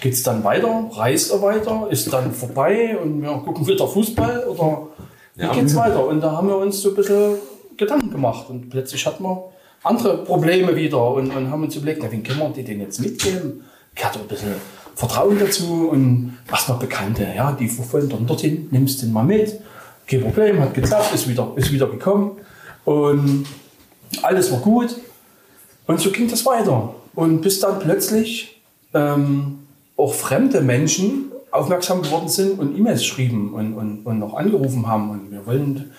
Geht 0.00 0.14
es 0.14 0.22
dann 0.22 0.42
weiter? 0.44 0.88
Reist 0.92 1.30
er 1.30 1.42
weiter? 1.42 1.88
Ist 1.90 2.12
dann 2.12 2.32
vorbei 2.32 2.96
und 2.98 3.22
wir 3.22 3.30
gucken 3.44 3.66
wieder 3.66 3.86
Fußball? 3.86 4.44
Oder 4.48 4.86
wie 5.36 5.42
Ja. 5.42 5.52
geht's 5.52 5.74
weiter? 5.76 6.06
Und 6.06 6.20
da 6.20 6.32
haben 6.32 6.48
wir 6.48 6.56
uns 6.56 6.80
so 6.80 6.90
ein 6.90 6.94
bisschen 6.96 7.36
Gedanken 7.76 8.10
gemacht 8.10 8.46
und 8.48 8.70
plötzlich 8.70 9.04
hatten 9.06 9.22
wir 9.24 9.44
andere 9.82 10.18
Probleme 10.24 10.76
wieder 10.76 11.10
und, 11.12 11.34
und 11.34 11.50
haben 11.50 11.62
uns 11.62 11.76
überlegt, 11.76 12.00
na, 12.02 12.12
wen 12.12 12.22
können 12.22 12.38
wir 12.38 12.50
die 12.50 12.64
denn 12.64 12.80
jetzt 12.80 13.00
mitgeben? 13.00 13.64
Ich 13.96 14.04
hatte 14.04 14.18
ein 14.20 14.26
bisschen 14.28 14.54
Vertrauen 14.94 15.38
dazu 15.38 15.88
und 15.90 16.36
erstmal 16.50 16.78
Bekannte, 16.78 17.26
ja, 17.34 17.52
die 17.52 17.70
wollen 17.90 18.08
dann 18.08 18.26
dorthin, 18.26 18.68
nimmst 18.70 19.00
den 19.02 19.12
mal 19.12 19.24
mit. 19.24 19.58
Kein 20.06 20.22
Problem, 20.22 20.60
hat 20.60 20.74
geklappt, 20.74 21.14
ist 21.14 21.26
wieder, 21.28 21.52
ist 21.56 21.72
wieder 21.72 21.86
gekommen 21.86 22.32
und 22.84 23.46
alles 24.22 24.50
war 24.52 24.58
gut. 24.58 24.96
Und 25.86 26.00
so 26.00 26.10
ging 26.10 26.28
das 26.28 26.44
weiter. 26.44 26.94
Und 27.14 27.40
bis 27.40 27.60
dann 27.60 27.78
plötzlich 27.78 28.60
ähm, 28.92 29.59
auch 30.00 30.14
fremde 30.14 30.60
Menschen 30.60 31.30
aufmerksam 31.50 32.02
geworden 32.02 32.28
sind 32.28 32.58
und 32.58 32.76
E-Mails 32.76 33.04
schrieben 33.04 33.52
und, 33.54 33.74
und, 33.74 34.06
und 34.06 34.18
noch 34.18 34.34
angerufen 34.34 34.86
haben. 34.86 35.10
Und 35.10 35.30
wir 35.30 35.44
wollen 35.46 35.90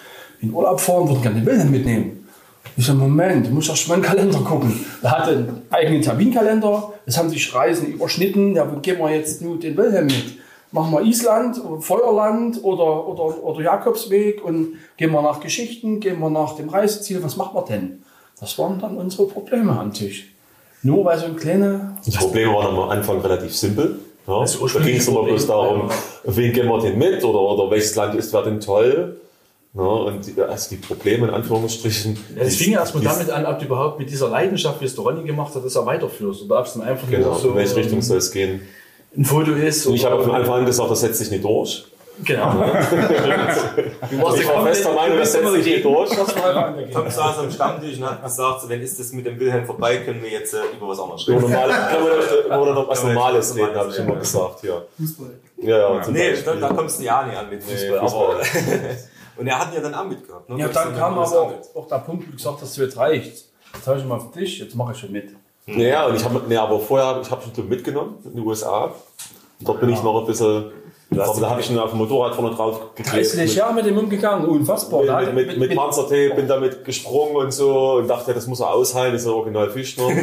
in 0.42 0.54
Urlaub 0.54 0.80
fahren, 0.80 1.08
würden 1.08 1.22
gerne 1.22 1.40
den 1.40 1.46
Wilhelm 1.46 1.72
mitnehmen. 1.72 2.28
Ich 2.78 2.86
so, 2.86 2.94
Moment, 2.94 3.48
du 3.48 3.52
musst 3.52 3.70
erst 3.70 3.88
mal 3.90 3.96
in 3.96 4.02
den 4.02 4.08
Kalender 4.08 4.40
gucken. 4.40 4.86
Er 5.02 5.12
hatte 5.12 5.32
einen 5.32 5.62
eigenen 5.70 6.02
Terminkalender, 6.02 6.94
es 7.06 7.18
haben 7.18 7.30
sich 7.30 7.54
Reisen 7.54 7.88
überschnitten. 7.88 8.56
Ja, 8.56 8.72
wo 8.72 8.80
gehen 8.80 9.00
wir 9.00 9.14
jetzt 9.14 9.42
nur 9.42 9.60
den 9.60 9.76
Wilhelm 9.76 10.06
mit? 10.06 10.38
Machen 10.72 10.94
wir 10.94 11.02
Island, 11.02 11.62
Feuerland 11.82 12.64
oder, 12.64 13.06
oder, 13.08 13.44
oder 13.44 13.62
Jakobsweg 13.62 14.44
und 14.44 14.76
gehen 14.96 15.12
wir 15.12 15.22
nach 15.22 15.42
Geschichten, 15.42 16.00
gehen 16.00 16.20
wir 16.20 16.30
nach 16.30 16.56
dem 16.56 16.70
Reiseziel, 16.70 17.22
was 17.22 17.36
machen 17.36 17.56
wir 17.56 17.66
denn? 17.66 18.04
Das 18.40 18.58
waren 18.58 18.80
dann 18.80 18.96
unsere 18.96 19.28
Probleme 19.28 19.78
am 19.78 19.92
Tisch. 19.92 20.34
Nur 20.84 21.06
weil 21.06 21.18
so 21.20 21.26
ein 21.26 21.36
kleiner 21.36 21.98
Die 22.06 22.12
Probleme 22.12 22.54
waren 22.54 22.76
am 22.76 22.90
Anfang 22.90 23.20
relativ 23.22 23.56
simpel. 23.56 24.00
Ja. 24.28 24.40
Das 24.42 24.58
Da 24.58 24.80
ging 24.80 24.98
es 24.98 25.08
immer 25.08 25.24
bloß 25.24 25.48
darum, 25.48 25.90
wen 26.26 26.54
gehen 26.54 26.68
wir 26.68 26.80
denn 26.80 26.98
mit 26.98 27.24
oder, 27.24 27.40
oder 27.40 27.72
welches 27.72 27.96
Land 27.96 28.16
ist 28.16 28.34
wer 28.34 28.44
denn 28.44 28.60
toll. 28.60 29.18
Ja, 29.74 29.84
und 29.84 30.40
also 30.50 30.70
die 30.70 30.76
Probleme 30.76 31.28
in 31.28 31.34
Anführungsstrichen. 31.34 32.18
Ja, 32.36 32.42
es 32.44 32.58
fing 32.58 32.74
ja 32.74 32.80
erstmal 32.82 33.04
damit 33.04 33.30
an, 33.30 33.46
ob 33.46 33.58
du 33.60 33.66
überhaupt 33.66 34.00
mit 34.00 34.10
dieser 34.10 34.28
Leidenschaft, 34.30 34.82
wie 34.82 34.86
es 34.86 34.96
der 34.96 35.06
Ronny 35.06 35.24
gemacht 35.24 35.56
hat, 35.56 35.64
das 35.64 35.78
auch 35.78 35.86
weiterführst. 35.86 36.44
Oder 36.44 36.60
ob 36.60 36.66
es 36.66 36.74
dann 36.74 36.82
einfach 36.82 37.10
Genau, 37.10 37.30
nur 37.30 37.40
so 37.40 37.50
in 37.50 37.56
welche 37.56 37.76
Richtung 37.78 38.02
soll 38.02 38.18
es 38.18 38.32
gehen? 38.32 38.62
ein 39.16 39.26
Foto 39.26 39.52
ist. 39.52 39.86
Und 39.86 39.96
ich 39.96 40.06
habe 40.06 40.24
von 40.24 40.32
Anfang 40.32 40.60
an 40.60 40.66
gesagt, 40.66 40.90
das 40.92 41.02
setzt 41.02 41.20
sich 41.20 41.32
nicht 41.32 41.44
durch. 41.44 41.86
Genau. 42.26 42.52
du 42.52 44.22
warst 44.22 44.40
Ich 44.40 44.48
war 44.48 44.64
fest 44.66 44.86
der 44.86 44.94
Meinung, 44.94 45.18
das 45.18 45.32
setzt 45.32 45.52
sich 45.54 45.66
nicht 45.66 45.86
durch. 45.86 46.10
Tom 46.10 47.10
saß 47.10 47.38
am 47.40 47.52
Stammtisch 47.52 47.98
und 47.98 48.06
hat 48.06 48.24
gesagt, 48.24 48.70
wenn 48.70 48.82
ist 48.82 49.00
das 49.00 49.12
mit 49.14 49.26
dem 49.26 49.40
Wilhelm 49.40 49.66
vorbei, 49.66 49.98
können 49.98 50.22
wir 50.22 50.30
jetzt 50.30 50.54
äh, 50.54 50.60
über 50.76 50.90
was 50.90 51.00
anderes 51.00 51.28
reden. 51.28 51.42
normale, 51.42 51.74
können 51.92 52.06
wir 52.06 52.50
noch- 52.56 52.62
oder 52.62 52.74
noch 52.74 52.88
was 52.90 53.04
Normales 53.04 53.56
jetzt 53.56 53.68
reden, 53.68 53.76
habe 53.80 53.90
ich 53.90 53.98
immer 53.98 54.10
reden. 54.10 54.20
gesagt. 54.20 54.64
Ja, 54.64 54.82
Fußball. 54.98 55.30
ja, 55.58 55.78
ja 55.96 56.02
zum 56.02 56.14
Nee, 56.14 56.30
Beispiel. 56.32 56.54
da, 56.60 56.68
da 56.68 56.74
kommst 56.74 57.00
du 57.00 57.04
ja 57.04 57.24
nicht 57.26 57.38
an 57.38 57.50
mit 57.50 57.64
Fußball. 57.64 57.90
Nee, 57.90 57.98
aber, 57.98 58.36
und 59.38 59.48
er 59.48 59.60
hat 59.60 59.74
ja 59.74 59.82
dann 59.82 59.96
auch 59.96 60.06
mitgehabt. 60.06 60.50
Ne? 60.50 60.60
Ja, 60.60 60.68
dann 60.68 60.96
kam 60.96 61.14
den 61.16 61.24
aber 61.24 61.42
auch, 61.42 61.54
auch 61.76 61.88
der 61.88 61.98
Punkt, 62.00 62.28
wo 62.28 62.32
du 62.32 62.38
gesagt 62.38 62.58
hast, 62.62 62.78
jetzt 62.78 62.98
reicht. 62.98 63.46
Jetzt 63.74 63.88
habe 63.88 63.98
ich 64.00 64.06
mal 64.06 64.16
auf 64.18 64.32
dich, 64.32 64.60
jetzt 64.60 64.76
mache 64.76 64.92
ich 64.94 64.98
schon 65.00 65.12
mit. 65.12 65.30
Ja, 65.66 66.06
und 66.08 66.16
ich 66.16 66.24
habe, 66.24 66.42
nee, 66.48 66.58
aber 66.58 66.80
vorher, 66.80 67.20
ich 67.22 67.32
habe 67.32 67.42
schon 67.56 67.70
mitgenommen 67.70 68.18
in 68.26 68.36
den 68.36 68.46
USA. 68.46 68.94
Dort 69.62 69.80
bin 69.80 69.90
ich 69.92 70.02
noch 70.04 70.20
ein 70.20 70.26
bisschen, 70.26 70.72
aber 71.18 71.42
da 71.42 71.50
habe 71.50 71.62
ich 71.62 71.70
ihn 71.70 71.78
auf 71.78 71.90
dem 71.90 72.00
Motorrad 72.00 72.36
vorne 72.36 72.56
drauf 72.56 72.96
geklebt. 72.96 73.36
30 73.36 73.56
Jahre 73.56 73.74
mit 73.74 73.86
dem 73.86 73.98
umgegangen, 73.98 74.48
unfassbar. 74.48 75.04
Mit, 75.24 75.34
mit, 75.34 75.48
mit, 75.48 75.58
mit 75.60 75.76
Panzertape, 75.76 76.36
bin 76.36 76.48
damit 76.48 76.86
gesprungen 76.86 77.36
und 77.36 77.52
so 77.52 77.96
und 77.96 78.08
dachte, 78.08 78.34
das 78.34 78.48
muss 78.48 78.62
er 78.62 78.72
aushalten, 78.72 79.14
das 79.14 79.24
ist 79.24 79.28
ein 79.28 79.34
Original 79.34 79.70
Fischner. 79.70 80.06
und, 80.08 80.16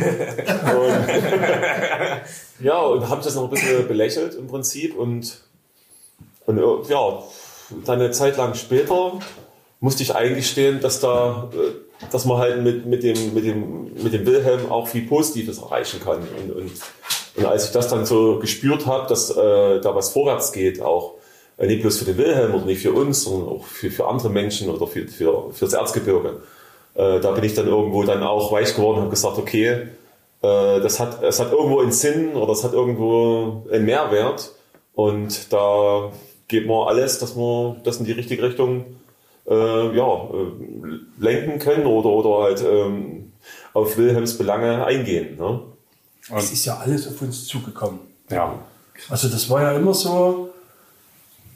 ja, 2.61 2.81
und 2.81 3.09
habe 3.09 3.21
ich 3.21 3.27
das 3.27 3.35
noch 3.35 3.45
ein 3.45 3.51
bisschen 3.51 3.87
belächelt 3.87 4.35
im 4.35 4.47
Prinzip 4.47 4.97
und, 4.97 5.43
und 6.47 6.89
ja, 6.89 7.23
dann 7.85 8.01
eine 8.01 8.11
Zeit 8.13 8.37
lang 8.39 8.55
später 8.55 9.13
musste 9.81 10.03
ich 10.03 10.15
eingestehen, 10.15 10.81
dass 10.81 11.01
da, 11.01 11.51
äh, 11.53 12.09
dass 12.11 12.25
man 12.25 12.39
halt 12.39 12.63
mit, 12.63 12.87
mit 12.87 13.03
dem, 13.03 13.35
mit 13.35 13.45
dem, 13.45 13.93
mit 14.03 14.13
dem 14.13 14.27
Wilhelm 14.27 14.71
auch 14.71 14.89
viel 14.89 15.03
Positives 15.03 15.59
erreichen 15.59 16.01
kann. 16.03 16.19
Und, 16.19 16.57
und, 16.57 16.71
und 17.37 17.45
als 17.45 17.67
ich 17.67 17.73
das 17.73 17.89
dann 17.89 18.07
so 18.07 18.39
gespürt 18.39 18.87
habe, 18.87 19.09
dass 19.09 19.31
äh, 19.31 19.81
da 19.81 19.95
was 19.95 20.11
vorwärts 20.11 20.53
geht, 20.53 20.83
auch 20.83 21.15
äh, 21.57 21.67
nicht 21.67 21.83
bloß 21.83 21.99
für 21.99 22.05
den 22.05 22.19
Wilhelm 22.19 22.55
oder 22.55 22.65
nicht 22.65 22.83
für 22.83 22.93
uns, 22.93 23.23
sondern 23.23 23.49
auch 23.49 23.65
für, 23.65 23.91
für 23.91 24.07
andere 24.07 24.31
Menschen 24.31 24.71
oder 24.71 24.87
für, 24.87 25.07
für, 25.07 25.51
fürs 25.53 25.73
Erzgebirge. 25.73 26.41
Äh, 26.95 27.21
da 27.21 27.33
bin 27.33 27.45
ich 27.45 27.55
dann 27.55 27.67
irgendwo 27.67 28.03
dann 28.03 28.23
auch 28.23 28.51
weich 28.53 28.75
geworden 28.75 28.97
und 28.97 29.03
habe 29.03 29.11
gesagt, 29.11 29.39
okay, 29.39 29.89
äh, 30.43 30.81
das 30.81 31.01
hat, 31.01 31.23
es 31.23 31.41
hat 31.41 31.53
irgendwo 31.53 31.81
einen 31.81 31.93
Sinn 31.93 32.35
oder 32.35 32.53
es 32.53 32.65
hat 32.65 32.73
irgendwo 32.73 33.65
einen 33.71 33.85
Mehrwert 33.85 34.53
und 34.95 35.53
da 35.53 36.11
geben 36.49 36.69
wir 36.69 36.89
alles, 36.89 37.19
dass 37.19 37.37
wir 37.37 37.77
das 37.85 37.99
in 37.99 38.05
die 38.05 38.13
richtige 38.13 38.43
Richtung 38.43 38.97
äh, 39.49 39.97
ja, 39.97 40.15
äh, 40.15 41.21
lenken 41.21 41.59
können 41.59 41.87
oder, 41.87 42.09
oder 42.09 42.45
halt 42.45 42.65
ähm, 42.69 43.33
auf 43.75 43.97
Wilhelms 43.97 44.39
Belange 44.39 44.85
eingehen. 44.85 45.37
Ne? 45.39 45.61
Es 46.37 46.53
ist 46.53 46.65
ja 46.65 46.77
alles 46.79 47.09
auf 47.09 47.21
uns 47.23 47.47
zugekommen. 47.47 48.01
Ja. 48.31 48.55
Also 49.09 49.29
das 49.29 49.49
war 49.49 49.63
ja 49.63 49.73
immer 49.73 49.95
so, 49.95 50.51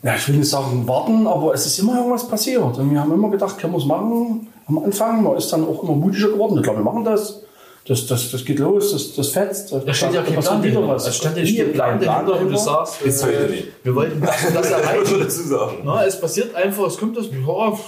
ja, 0.02 0.14
ich 0.17 0.29
will 0.29 0.37
nicht 0.37 0.49
sagen 0.49 0.87
warten, 0.87 1.26
aber 1.26 1.55
es 1.55 1.67
ist 1.67 1.79
immer 1.79 1.97
irgendwas 1.97 2.26
passiert. 2.26 2.62
Und 2.62 2.91
wir 2.91 3.00
haben 3.00 3.12
immer 3.12 3.31
gedacht, 3.31 3.59
können 3.59 3.73
wir 3.73 3.79
es 3.79 3.85
machen 3.85 4.49
am 4.67 4.79
Anfang. 4.79 5.23
Man 5.23 5.37
ist 5.37 5.52
dann 5.52 5.64
auch 5.67 5.83
immer 5.83 5.95
mutiger 5.95 6.29
geworden. 6.29 6.57
Ich 6.57 6.62
glaube, 6.62 6.79
wir 6.79 6.85
machen 6.85 7.05
das. 7.05 7.41
Das, 7.85 8.07
das, 8.07 8.31
das 8.31 8.45
geht 8.45 8.61
los, 8.61 8.93
das, 8.93 9.17
das 9.17 9.29
fetzt. 9.31 9.73
Da 9.73 9.93
steht 9.93 10.14
ja 10.14 10.23
kein 10.23 10.38
Plan 10.38 10.62
wieder 10.62 10.87
was. 10.87 11.05
Es 11.09 11.17
stand 11.17 11.37
ja 11.37 11.43
Es 11.43 11.50
nie 11.50 11.61
ein 11.61 11.64
steht 11.64 11.75
Plan 11.75 11.99
kein 11.99 12.07
dahinter, 12.07 12.45
wo 12.45 12.49
du 12.49 12.57
sagst, 12.57 13.02
äh, 13.05 13.64
wir 13.83 13.95
wollten 13.97 14.21
das, 14.21 14.37
das 14.55 14.71
erreichen. 14.71 15.19
dazu 15.19 15.43
sagen. 15.43 15.79
Na, 15.85 16.05
es 16.05 16.21
passiert 16.21 16.55
einfach, 16.55 16.87
es 16.87 16.97
kommt 16.97 17.17
das, 17.17 17.26
ja, 17.26 17.79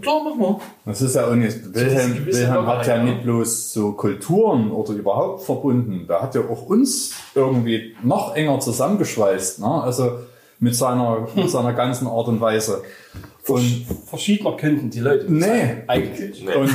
klar, 0.00 0.22
machen 0.24 0.40
wir. 0.40 0.60
Das 0.84 1.00
ist 1.02 1.14
ja 1.14 1.26
auch 1.26 1.34
nicht, 1.34 1.48
ist 1.56 1.64
eine 1.64 1.74
Wilhelm, 1.74 2.26
Wilhelm 2.26 2.66
hat 2.66 2.86
ja 2.86 3.02
nicht 3.02 3.22
bloß 3.22 3.72
so 3.72 3.92
Kulturen 3.92 4.70
oder 4.70 4.92
überhaupt 4.92 5.42
verbunden, 5.42 6.06
der 6.08 6.22
hat 6.22 6.34
ja 6.34 6.42
auch 6.42 6.62
uns 6.66 7.12
irgendwie 7.34 7.94
noch 8.02 8.34
enger 8.34 8.60
zusammengeschweißt, 8.60 9.60
ne? 9.60 9.82
also 9.82 10.18
mit 10.60 10.74
seiner, 10.74 11.28
mit 11.34 11.50
seiner 11.50 11.72
ganzen 11.72 12.06
Art 12.06 12.28
und 12.28 12.40
Weise. 12.40 12.82
Und 13.46 13.86
Verschiedener 14.06 14.56
könnten 14.56 14.88
die 14.90 15.00
Leute 15.00 15.26
Nee. 15.30 15.40
sein, 15.40 15.82
eigentlich. 15.86 16.44
Nee. 16.44 16.54
Und 16.54 16.70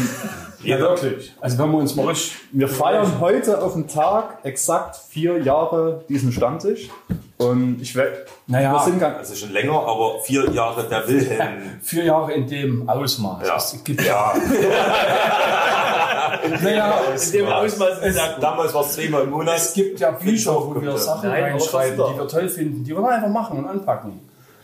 Ja, 0.64 0.80
wirklich. 0.80 1.34
Also 1.40 1.58
wenn 1.58 1.72
wir 1.72 1.78
uns 1.78 1.96
mal 1.96 2.08
richtig 2.08 2.38
wir 2.52 2.68
feiern 2.68 3.20
heute 3.20 3.62
auf 3.62 3.74
den 3.74 3.88
Tag 3.88 4.40
exakt 4.44 4.98
vier 5.10 5.38
Jahre 5.42 6.04
diesen 6.10 6.32
Stammtisch. 6.32 6.90
Und 7.38 7.82
ich 7.82 7.96
werde, 7.96 8.26
Naja. 8.48 8.74
wir 8.74 8.80
sind 8.82 9.00
ganz, 9.00 9.18
Also 9.20 9.36
schon 9.36 9.54
länger, 9.54 9.80
aber 9.80 10.20
vier 10.24 10.50
Jahre 10.52 10.84
der 10.90 11.08
Wilhelm. 11.08 11.54
vier 11.82 12.04
Jahre 12.04 12.34
in 12.34 12.46
dem 12.48 12.90
Ausmaß. 12.90 13.48
Ja. 13.48 13.56
Es 13.56 13.82
gibt 13.82 14.04
ja. 14.04 14.34
naja, 16.62 16.96
In 17.16 17.32
dem 17.32 17.48
Ausmaß 17.48 18.00
ist 18.00 18.18
ja. 18.18 18.38
Damals 18.40 18.74
war 18.74 18.82
es 18.86 18.94
zweimal 18.94 19.24
im 19.24 19.30
Monat. 19.30 19.56
es 19.56 19.74
gibt 19.74 20.00
ja 20.02 20.12
Bücher, 20.12 20.54
wo 20.56 20.82
wir 20.82 20.98
Sachen 20.98 21.30
Nein, 21.30 21.44
reinschreiben, 21.44 21.98
die 22.12 22.18
wir 22.20 22.28
toll 22.28 22.50
finden, 22.50 22.84
die 22.84 22.92
wir 22.92 22.98
dann 23.02 23.12
einfach 23.12 23.30
machen 23.30 23.60
und 23.60 23.68
anpacken. 23.68 24.20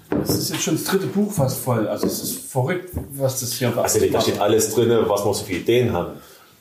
Das 0.10 0.30
ist 0.30 0.50
jetzt 0.50 0.64
schon 0.64 0.76
das 0.76 0.86
dritte 0.86 1.08
Buch 1.08 1.32
fast 1.32 1.60
voll. 1.60 1.88
Also 1.88 2.08
es 2.08 2.22
ist 2.22 2.52
verrückt, 2.52 2.92
was 3.12 3.40
das 3.40 3.54
hier 3.54 3.76
also 3.76 4.00
da 4.00 4.22
steht 4.22 4.40
alles 4.40 4.74
drin, 4.74 4.90
was 5.08 5.26
wir 5.26 5.34
so 5.34 5.44
viele 5.44 5.60
Ideen 5.60 5.94
haben. 5.94 6.14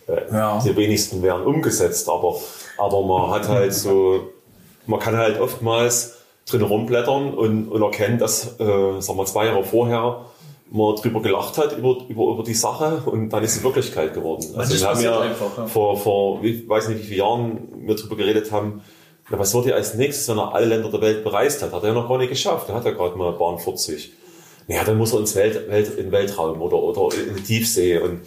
Äh, 0.07 0.33
Ja. 0.33 0.63
Die 0.65 0.77
wenigsten 0.77 1.23
werden 1.23 1.47
umgesetzt, 1.47 2.09
aber, 2.09 2.37
aber 2.79 3.03
man 3.03 3.31
hat 3.31 3.49
halt 3.49 3.75
so, 3.75 4.29
man 4.87 5.01
kann 5.01 5.17
halt 5.17 5.41
oftmals 5.41 6.15
drin 6.47 6.63
rumblättern 6.63 7.35
und, 7.35 7.69
und 7.69 7.83
erkennt, 7.83 8.21
dass, 8.21 8.59
äh, 8.59 9.01
sagen 9.01 9.19
wir, 9.19 9.27
zwei 9.27 9.47
Jahre 9.47 9.65
vorher 9.65 10.27
man 10.71 10.97
drüber 10.97 11.23
gelacht 11.23 11.57
hat 11.57 11.77
über, 11.77 11.99
über, 12.09 12.33
über 12.33 12.43
die 12.43 12.55
Sache 12.55 13.03
und 13.07 13.31
dann 13.31 13.45
ist 13.45 13.57
es 13.57 13.63
Wirklichkeit 13.63 14.13
geworden. 14.13 14.45
Also 14.57 14.75
wir 14.75 14.89
haben 14.89 15.01
ja, 15.01 15.21
einfach, 15.21 15.57
ja. 15.57 15.67
vor, 15.67 15.97
vor, 15.97 16.43
ich 16.43 16.69
weiß 16.69 16.89
nicht 16.89 17.01
wie 17.01 17.05
viele 17.05 17.19
Jahren 17.19 17.59
wir 17.87 17.95
drüber 17.95 18.17
geredet 18.17 18.51
haben, 18.51 18.83
na, 19.31 19.39
was 19.39 19.55
wird 19.55 19.67
er 19.67 19.77
als 19.77 19.95
nächstes, 19.95 20.29
wenn 20.29 20.39
er 20.39 20.55
alle 20.55 20.67
Länder 20.67 20.91
der 20.91 21.01
Welt 21.01 21.25
bereist 21.25 21.63
hat? 21.63 21.73
Hat 21.73 21.83
er 21.83 21.89
ja 21.89 21.95
noch 21.95 22.09
gar 22.09 22.19
nicht 22.19 22.29
geschafft. 22.29 22.69
Er 22.69 22.75
hat 22.75 22.85
ja 22.85 22.91
gerade 22.91 23.17
mal 23.17 23.33
Bahn 23.33 23.59
40. 23.59 24.13
Ja, 24.69 24.85
dann 24.85 24.99
muss 24.99 25.13
er 25.13 25.21
ins 25.21 25.35
Welt, 25.35 25.69
Welt, 25.69 25.99
in 25.99 26.13
Weltraum 26.13 26.61
oder, 26.61 26.77
oder 26.77 27.17
in 27.17 27.37
die 27.37 27.43
Tiefsee 27.43 27.99
und 27.99 28.23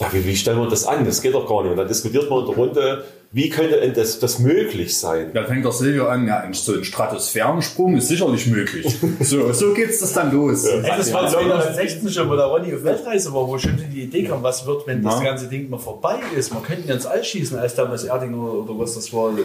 ja, 0.00 0.08
wie, 0.12 0.24
wie 0.26 0.36
stellen 0.36 0.58
wir 0.58 0.68
das 0.68 0.86
an? 0.86 1.04
Das 1.04 1.22
geht 1.22 1.34
doch 1.34 1.48
gar 1.48 1.62
nicht. 1.62 1.70
Und 1.72 1.76
dann 1.78 1.88
diskutiert 1.88 2.28
man 2.28 2.40
in 2.40 2.46
der 2.46 2.56
Runde, 2.56 3.04
wie 3.30 3.48
könnte 3.48 3.80
denn 3.80 3.94
das, 3.94 4.18
das 4.20 4.38
möglich 4.38 4.96
sein? 4.96 5.30
Da 5.34 5.44
fängt 5.44 5.64
der 5.64 5.72
Silvio 5.72 6.06
an, 6.06 6.26
ja, 6.28 6.44
so 6.52 6.72
ein 6.74 6.84
Stratosphärensprung 6.84 7.96
ist 7.96 8.08
sicherlich 8.08 8.46
möglich. 8.46 8.86
So, 9.20 9.52
so 9.52 9.72
geht's 9.74 10.00
das 10.00 10.12
dann 10.12 10.32
los. 10.32 10.64
Ey, 10.66 10.82
das 10.82 11.12
war 11.12 11.28
2016 11.28 12.10
schon, 12.10 12.28
wo 12.28 12.36
der 12.36 12.44
Ronny 12.46 12.74
auf 12.74 12.84
Weltreise 12.84 13.32
war, 13.32 13.46
wo 13.48 13.58
schon 13.58 13.76
die 13.92 14.02
Idee 14.02 14.24
kam, 14.24 14.42
was 14.42 14.66
wird, 14.66 14.86
wenn 14.86 15.02
das 15.02 15.14
Ja. 15.18 15.24
ganze 15.24 15.46
Ding 15.48 15.68
mal 15.70 15.78
vorbei 15.78 16.16
ist. 16.36 16.52
Man 16.52 16.62
könnte 16.62 16.86
ja 16.88 16.94
ins 16.94 17.06
All 17.06 17.22
schießen, 17.24 17.58
als 17.58 17.74
damals 17.74 18.04
Erdinger 18.04 18.36
oder 18.36 18.78
was 18.78 18.94
das 18.94 19.12
war. 19.12 19.30
äh, 19.30 19.42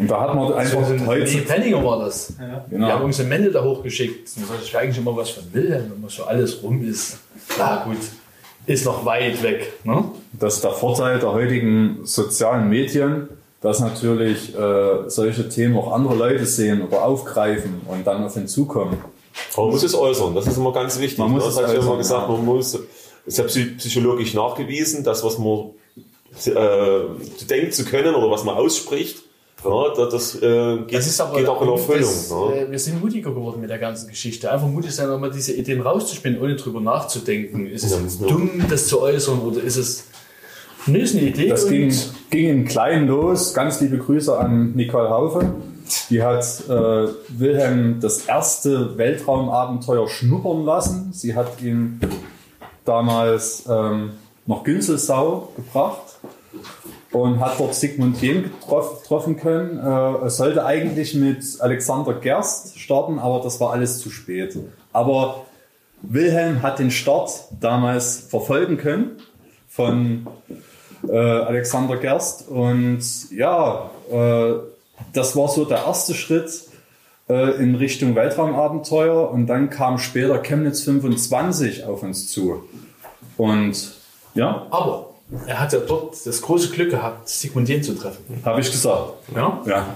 Und 0.00 0.10
da 0.10 0.20
hat 0.20 0.34
man 0.34 0.48
Das 0.48 0.56
einfach 0.58 0.86
so 0.86 0.92
ein, 0.94 1.06
heute, 1.06 1.30
nee, 1.30 1.40
Penninger 1.42 1.84
war 1.84 2.00
das. 2.04 2.32
Genau. 2.70 2.86
Wir 2.86 2.92
haben 2.94 3.04
uns 3.04 3.20
ein 3.20 3.28
Mendel 3.28 3.52
da 3.52 3.62
hochgeschickt. 3.62 4.28
Das 4.36 4.72
wäre 4.72 4.82
eigentlich 4.82 4.98
immer 4.98 5.16
was 5.16 5.30
von 5.30 5.44
Wilhelm, 5.52 5.90
wenn 5.92 6.00
man 6.00 6.10
so 6.10 6.24
alles 6.24 6.62
rum 6.62 6.82
ist. 6.86 7.18
Na 7.58 7.84
gut, 7.84 7.96
ist 8.66 8.84
noch 8.84 9.04
weit 9.04 9.42
weg. 9.42 9.72
Ne? 9.84 10.04
das 10.32 10.56
ist 10.56 10.64
der 10.64 10.72
Vorteil 10.72 11.18
der 11.20 11.32
heutigen 11.32 12.00
sozialen 12.04 12.68
Medien, 12.68 13.28
dass 13.60 13.80
natürlich 13.80 14.54
äh, 14.56 15.08
solche 15.08 15.48
Themen 15.48 15.76
auch 15.76 15.92
andere 15.92 16.14
Leute 16.14 16.44
sehen 16.44 16.82
oder 16.82 17.04
aufgreifen 17.04 17.80
und 17.86 18.06
dann 18.06 18.24
auf 18.24 18.36
ihn 18.36 18.46
zukommen. 18.48 18.98
Man 19.56 19.66
muss 19.70 19.82
es 19.82 19.94
äußern, 19.94 20.34
das 20.34 20.46
ist 20.46 20.56
immer 20.56 20.72
ganz 20.72 20.98
wichtig. 20.98 21.18
Man 21.18 21.30
muss 21.30 21.46
es 21.46 21.54
das 21.56 21.64
habe 21.64 21.76
ich 21.78 21.84
immer 21.84 21.96
gesagt, 21.96 22.28
man 22.28 22.44
muss, 22.44 22.78
ist 23.26 23.38
ja 23.38 23.44
psy- 23.44 23.76
psychologisch 23.78 24.34
nachgewiesen, 24.34 25.02
das, 25.02 25.24
was 25.24 25.38
man 25.38 25.70
äh, 26.46 27.44
denkt 27.48 27.74
zu 27.74 27.84
können 27.84 28.14
oder 28.14 28.30
was 28.30 28.44
man 28.44 28.54
ausspricht, 28.56 29.22
ja, 29.64 29.94
das, 29.96 30.10
das, 30.10 30.42
äh, 30.42 30.76
geht, 30.78 30.94
Das 30.94 31.06
ist 31.06 31.20
aber 31.20 31.38
geht 31.38 31.48
auch 31.48 31.62
in 31.62 31.68
Erfüllung. 31.68 32.00
Das, 32.00 32.30
ne? 32.30 32.54
äh, 32.54 32.70
wir 32.70 32.78
sind 32.78 33.00
mutiger 33.00 33.30
geworden 33.30 33.60
mit 33.60 33.70
der 33.70 33.78
ganzen 33.78 34.08
Geschichte. 34.08 34.50
Einfach 34.50 34.68
mutig 34.68 34.94
sein, 34.94 35.08
auch 35.10 35.18
mal 35.18 35.30
diese 35.30 35.52
Ideen 35.52 35.80
rauszuspielen, 35.80 36.40
ohne 36.40 36.56
drüber 36.56 36.80
nachzudenken. 36.80 37.66
Ist 37.66 37.84
es 37.84 37.92
Ja, 37.92 37.98
jetzt 38.00 38.20
ja. 38.20 38.26
dumm, 38.26 38.50
das 38.68 38.86
zu 38.88 39.00
äußern 39.00 39.40
oder 39.40 39.62
ist 39.62 39.76
es. 39.76 40.04
Nee, 40.86 41.00
ist 41.00 41.14
eine 41.14 41.24
Idee. 41.28 41.48
Das 41.48 41.66
ging, 41.68 41.92
ging 42.30 42.48
in 42.48 42.64
klein 42.66 43.06
los. 43.06 43.54
Ganz 43.54 43.80
liebe 43.80 43.98
Grüße 43.98 44.36
an 44.38 44.72
Nicole 44.74 45.08
Haufe. 45.08 45.54
Die 46.10 46.22
hat 46.22 46.44
äh, 46.68 47.08
Wilhelm 47.28 48.00
das 48.00 48.26
erste 48.26 48.96
Weltraumabenteuer 48.98 50.08
schnuppern 50.08 50.64
lassen. 50.64 51.10
Sie 51.12 51.34
hat 51.34 51.60
ihn 51.62 52.00
damals 52.84 53.64
ähm, 53.68 54.12
nach 54.46 54.62
Günzelsau 54.62 55.52
gebracht 55.56 56.18
und 57.14 57.38
hat 57.38 57.60
dort 57.60 57.74
Sigmund 57.74 58.20
Jähn 58.20 58.42
getroff, 58.42 59.02
getroffen 59.02 59.36
können. 59.36 59.78
Äh, 59.78 60.26
es 60.26 60.36
sollte 60.36 60.66
eigentlich 60.66 61.14
mit 61.14 61.44
Alexander 61.60 62.12
Gerst 62.14 62.78
starten, 62.78 63.20
aber 63.20 63.40
das 63.40 63.60
war 63.60 63.72
alles 63.72 64.00
zu 64.00 64.10
spät. 64.10 64.58
Aber 64.92 65.44
Wilhelm 66.02 66.62
hat 66.62 66.80
den 66.80 66.90
Start 66.90 67.30
damals 67.60 68.16
verfolgen 68.28 68.78
können 68.78 69.22
von 69.68 70.26
äh, 71.08 71.16
Alexander 71.16 71.98
Gerst 71.98 72.48
und 72.48 73.00
ja, 73.30 73.90
äh, 74.10 74.54
das 75.12 75.36
war 75.36 75.48
so 75.48 75.64
der 75.64 75.84
erste 75.84 76.14
Schritt 76.14 76.68
äh, 77.28 77.62
in 77.62 77.76
Richtung 77.76 78.16
Weltraumabenteuer 78.16 79.30
und 79.30 79.46
dann 79.46 79.70
kam 79.70 79.98
später 79.98 80.38
Chemnitz 80.38 80.82
25 80.82 81.84
auf 81.84 82.02
uns 82.02 82.30
zu. 82.30 82.64
Und 83.36 83.94
ja, 84.34 84.66
Aber 84.70 85.13
er 85.46 85.60
hat 85.60 85.72
ja 85.72 85.80
dort 85.80 86.14
das 86.26 86.42
große 86.42 86.68
Glück 86.70 86.90
gehabt, 86.90 87.28
Sigmund 87.28 87.68
Jähn 87.68 87.82
zu 87.82 87.94
treffen. 87.94 88.24
habe 88.44 88.60
ich 88.60 88.70
gesagt. 88.70 89.14
Ja? 89.34 89.60
Ja. 89.64 89.86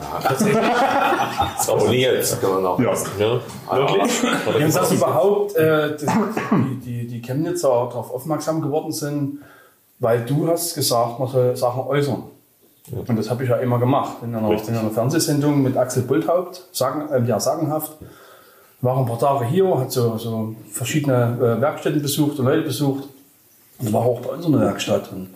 Aber 1.68 1.88
nie 1.90 2.00
jetzt. 2.00 2.38
Ja. 2.42 2.48
Ja. 2.58 3.78
Wirklich? 3.78 4.22
Jetzt 4.58 4.76
dass 4.76 4.92
überhaupt 4.92 5.54
äh, 5.56 5.92
das, 5.92 6.02
die, 6.50 6.76
die, 6.76 7.06
die 7.06 7.20
Chemnitzer 7.20 7.68
darauf 7.68 8.10
aufmerksam 8.10 8.62
geworden 8.62 8.92
sind, 8.92 9.40
weil 9.98 10.24
du 10.24 10.48
hast 10.48 10.74
gesagt, 10.74 11.18
man 11.18 11.28
soll 11.28 11.56
Sachen 11.56 11.82
äußern. 11.82 12.22
Und 12.90 13.16
das 13.16 13.28
habe 13.28 13.44
ich 13.44 13.50
ja 13.50 13.56
immer 13.56 13.78
gemacht. 13.78 14.16
In 14.22 14.34
einer, 14.34 14.50
in 14.50 14.76
einer 14.76 14.90
Fernsehsendung 14.90 15.62
mit 15.62 15.76
Axel 15.76 16.04
Bulthaupt, 16.04 16.64
sagen, 16.72 17.12
äh, 17.12 17.22
ja, 17.28 17.38
sagenhaft, 17.38 17.92
war 18.80 18.96
ein 18.96 19.06
paar 19.06 19.18
Tage 19.18 19.44
hier, 19.44 19.78
hat 19.78 19.92
so, 19.92 20.16
so 20.16 20.54
verschiedene 20.70 21.36
äh, 21.38 21.60
Werkstätten 21.60 22.00
besucht 22.00 22.38
und 22.38 22.46
Leute 22.46 22.62
besucht. 22.62 23.08
Und 23.78 23.92
war 23.92 24.02
auch 24.02 24.20
bei 24.20 24.30
uns 24.30 24.46
in 24.46 24.52
der 24.52 24.62
Werkstatt. 24.62 25.12
Und 25.12 25.28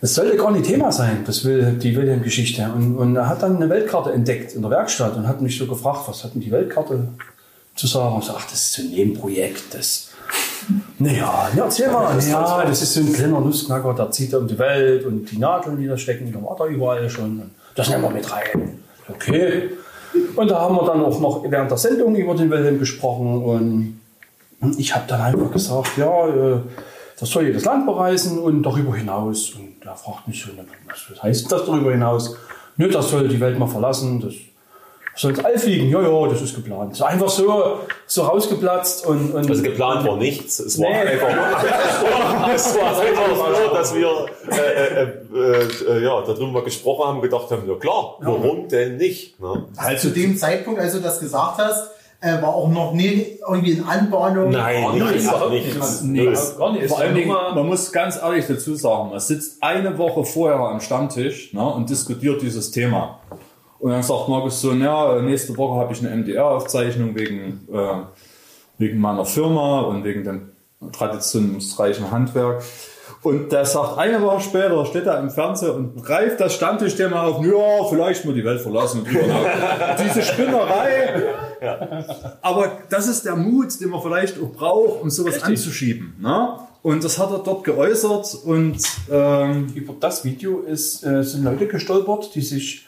es 0.00 0.14
sollte 0.14 0.36
gar 0.36 0.50
nicht 0.50 0.66
Thema 0.66 0.92
sein, 0.92 1.24
das 1.26 1.44
will, 1.44 1.72
die 1.72 1.96
Wilhelm-Geschichte. 1.96 2.70
Und, 2.74 2.96
und 2.96 3.16
er 3.16 3.28
hat 3.28 3.42
dann 3.42 3.56
eine 3.56 3.68
Weltkarte 3.68 4.12
entdeckt 4.12 4.54
in 4.54 4.62
der 4.62 4.70
Werkstatt 4.70 5.16
und 5.16 5.28
hat 5.28 5.40
mich 5.40 5.56
so 5.58 5.66
gefragt, 5.66 6.00
was 6.06 6.24
hat 6.24 6.34
denn 6.34 6.40
die 6.40 6.50
Weltkarte 6.50 7.08
zu 7.74 7.86
sagen? 7.86 8.14
Und 8.14 8.20
ich 8.20 8.26
so, 8.26 8.34
ach, 8.36 8.44
das 8.44 8.54
ist 8.54 8.72
so 8.72 8.82
ein 8.82 8.90
Nebenprojekt. 8.90 9.74
Das, 9.74 10.10
naja, 10.98 11.48
ja, 11.54 11.64
erzähl 11.64 11.90
mal. 11.90 12.18
Ja, 12.26 12.64
das 12.64 12.82
ist 12.82 12.94
so 12.94 13.00
ein 13.00 13.12
kleiner 13.12 13.40
Nussknacker, 13.40 13.94
der 13.94 14.10
zieht 14.10 14.34
um 14.34 14.48
die 14.48 14.58
Welt 14.58 15.04
und 15.04 15.30
die 15.30 15.38
Nadeln, 15.38 15.76
die 15.76 15.86
da 15.86 15.98
stecken, 15.98 16.26
die 16.26 16.34
war 16.34 16.56
da 16.58 16.66
überall 16.66 17.08
schon. 17.10 17.50
Das 17.74 17.88
nehmen 17.90 18.02
wir 18.02 18.10
mit 18.10 18.30
rein. 18.30 18.78
Okay. 19.08 19.70
Und 20.36 20.50
da 20.50 20.60
haben 20.60 20.76
wir 20.76 20.84
dann 20.84 21.02
auch 21.02 21.20
noch 21.20 21.44
während 21.46 21.70
der 21.70 21.78
Sendung 21.78 22.14
über 22.14 22.34
den 22.34 22.50
Wilhelm 22.50 22.78
gesprochen 22.78 23.42
und 23.42 24.00
und 24.60 24.78
ich 24.78 24.94
habe 24.94 25.04
dann 25.06 25.20
einfach 25.20 25.50
gesagt, 25.52 25.90
ja, 25.98 26.26
äh, 26.26 26.58
das 27.18 27.30
soll 27.30 27.44
jedes 27.46 27.64
Land 27.64 27.86
bereisen 27.86 28.38
und 28.38 28.62
darüber 28.62 28.94
hinaus. 28.96 29.50
Und 29.52 29.76
er 29.84 29.94
fragt 29.96 30.26
mich 30.28 30.42
so, 30.42 30.50
was 31.10 31.22
heißt 31.22 31.50
das 31.52 31.64
darüber 31.66 31.92
hinaus? 31.92 32.36
Nö, 32.76 32.88
das 32.88 33.10
soll 33.10 33.28
die 33.28 33.40
Welt 33.40 33.58
mal 33.58 33.68
verlassen, 33.68 34.20
das 34.20 34.34
soll 35.16 35.30
ins 35.30 35.44
All 35.44 35.56
fliegen. 35.56 35.90
Ja, 35.90 36.02
ja, 36.02 36.28
das 36.28 36.42
ist 36.42 36.56
geplant. 36.56 36.96
So 36.96 37.04
einfach 37.04 37.28
so, 37.28 37.78
so 38.06 38.22
rausgeplatzt 38.22 39.06
und, 39.06 39.32
und 39.32 39.48
Also 39.48 39.62
geplant 39.62 40.04
war 40.04 40.16
nichts. 40.16 40.58
Es 40.58 40.76
war 40.80 40.88
Nee. 40.90 40.96
einfach, 40.96 42.48
es 42.54 42.76
war 42.76 43.00
einfach 43.00 43.48
nur, 43.50 43.74
dass 43.78 43.94
wir 43.94 44.26
äh, 44.50 44.56
äh, 44.56 45.02
äh, 45.34 45.98
äh, 45.98 46.04
ja, 46.04 46.20
darüber 46.22 46.64
gesprochen 46.64 47.06
haben, 47.06 47.20
gedacht 47.22 47.48
haben, 47.52 47.68
ja 47.68 47.76
klar, 47.76 48.16
warum 48.20 48.66
denn 48.68 48.96
nicht? 48.96 49.38
Ne? 49.40 49.66
Zu 49.98 50.10
dem 50.10 50.36
Zeitpunkt, 50.36 50.80
als 50.80 50.94
du 50.94 50.98
das 51.00 51.20
gesagt 51.20 51.58
hast, 51.58 51.90
äh, 52.24 52.40
war 52.40 52.54
auch 52.54 52.68
noch 52.68 52.92
nie 52.94 53.38
irgendwie 53.46 53.72
in 53.72 53.84
Anbahnung. 53.84 54.50
Nein, 54.50 54.98
nichts, 54.98 55.24
überhaupt 55.24 55.50
nichts. 55.50 56.00
nicht. 56.02 56.24
Null. 56.24 56.38
Gar 56.58 56.72
nicht. 56.72 56.88
Vor 56.88 56.98
allen 56.98 57.14
Dingen, 57.14 57.28
Nummer- 57.28 57.54
man 57.54 57.66
muss 57.66 57.92
ganz 57.92 58.16
ehrlich 58.16 58.46
dazu 58.46 58.74
sagen, 58.74 59.10
man 59.10 59.20
sitzt 59.20 59.62
eine 59.62 59.96
Woche 59.98 60.24
vorher 60.24 60.58
am 60.58 60.80
Stammtisch 60.80 61.52
ne, 61.52 61.62
und 61.62 61.90
diskutiert 61.90 62.40
dieses 62.40 62.70
Thema. 62.70 63.20
Und 63.78 63.90
dann 63.90 64.02
sagt 64.02 64.28
Markus 64.28 64.60
so, 64.62 64.72
ja, 64.72 65.20
nächste 65.20 65.54
Woche 65.58 65.78
habe 65.78 65.92
ich 65.92 66.00
eine 66.00 66.16
MDR-Aufzeichnung 66.16 67.14
wegen, 67.14 67.68
äh, 67.70 68.02
wegen 68.78 68.98
meiner 68.98 69.26
Firma 69.26 69.82
und 69.82 70.04
wegen 70.04 70.24
dem 70.24 70.52
traditionsreichen 70.92 72.10
Handwerk. 72.10 72.62
Und 73.22 73.52
der 73.52 73.64
sagt, 73.64 73.98
eine 73.98 74.22
Woche 74.22 74.40
später 74.40 74.84
steht 74.86 75.06
er 75.06 75.18
im 75.18 75.30
Fernsehen 75.30 75.70
und 75.72 76.02
greift 76.04 76.40
das 76.40 76.54
Stammtischthema 76.54 77.22
auf, 77.26 77.44
ja, 77.44 77.84
vielleicht 77.88 78.24
mal 78.24 78.34
die 78.34 78.44
Welt 78.44 78.60
verlassen. 78.60 79.06
Diese 80.04 80.22
Spinnerei. 80.22 81.22
Aber 82.42 82.78
das 82.90 83.08
ist 83.08 83.24
der 83.24 83.36
Mut, 83.36 83.80
den 83.80 83.90
man 83.90 84.02
vielleicht 84.02 84.40
auch 84.40 84.52
braucht, 84.52 85.02
um 85.02 85.10
sowas 85.10 85.42
anzuschieben. 85.42 86.14
Ne? 86.20 86.58
Und 86.82 87.02
das 87.02 87.18
hat 87.18 87.30
er 87.30 87.38
dort 87.38 87.64
geäußert 87.64 88.34
und 88.44 88.76
ähm, 89.10 89.72
über 89.74 89.94
das 89.98 90.24
Video 90.24 90.60
ist, 90.60 91.02
äh, 91.04 91.22
sind 91.24 91.44
Leute 91.44 91.66
gestolpert, 91.66 92.34
die 92.34 92.42
sich 92.42 92.86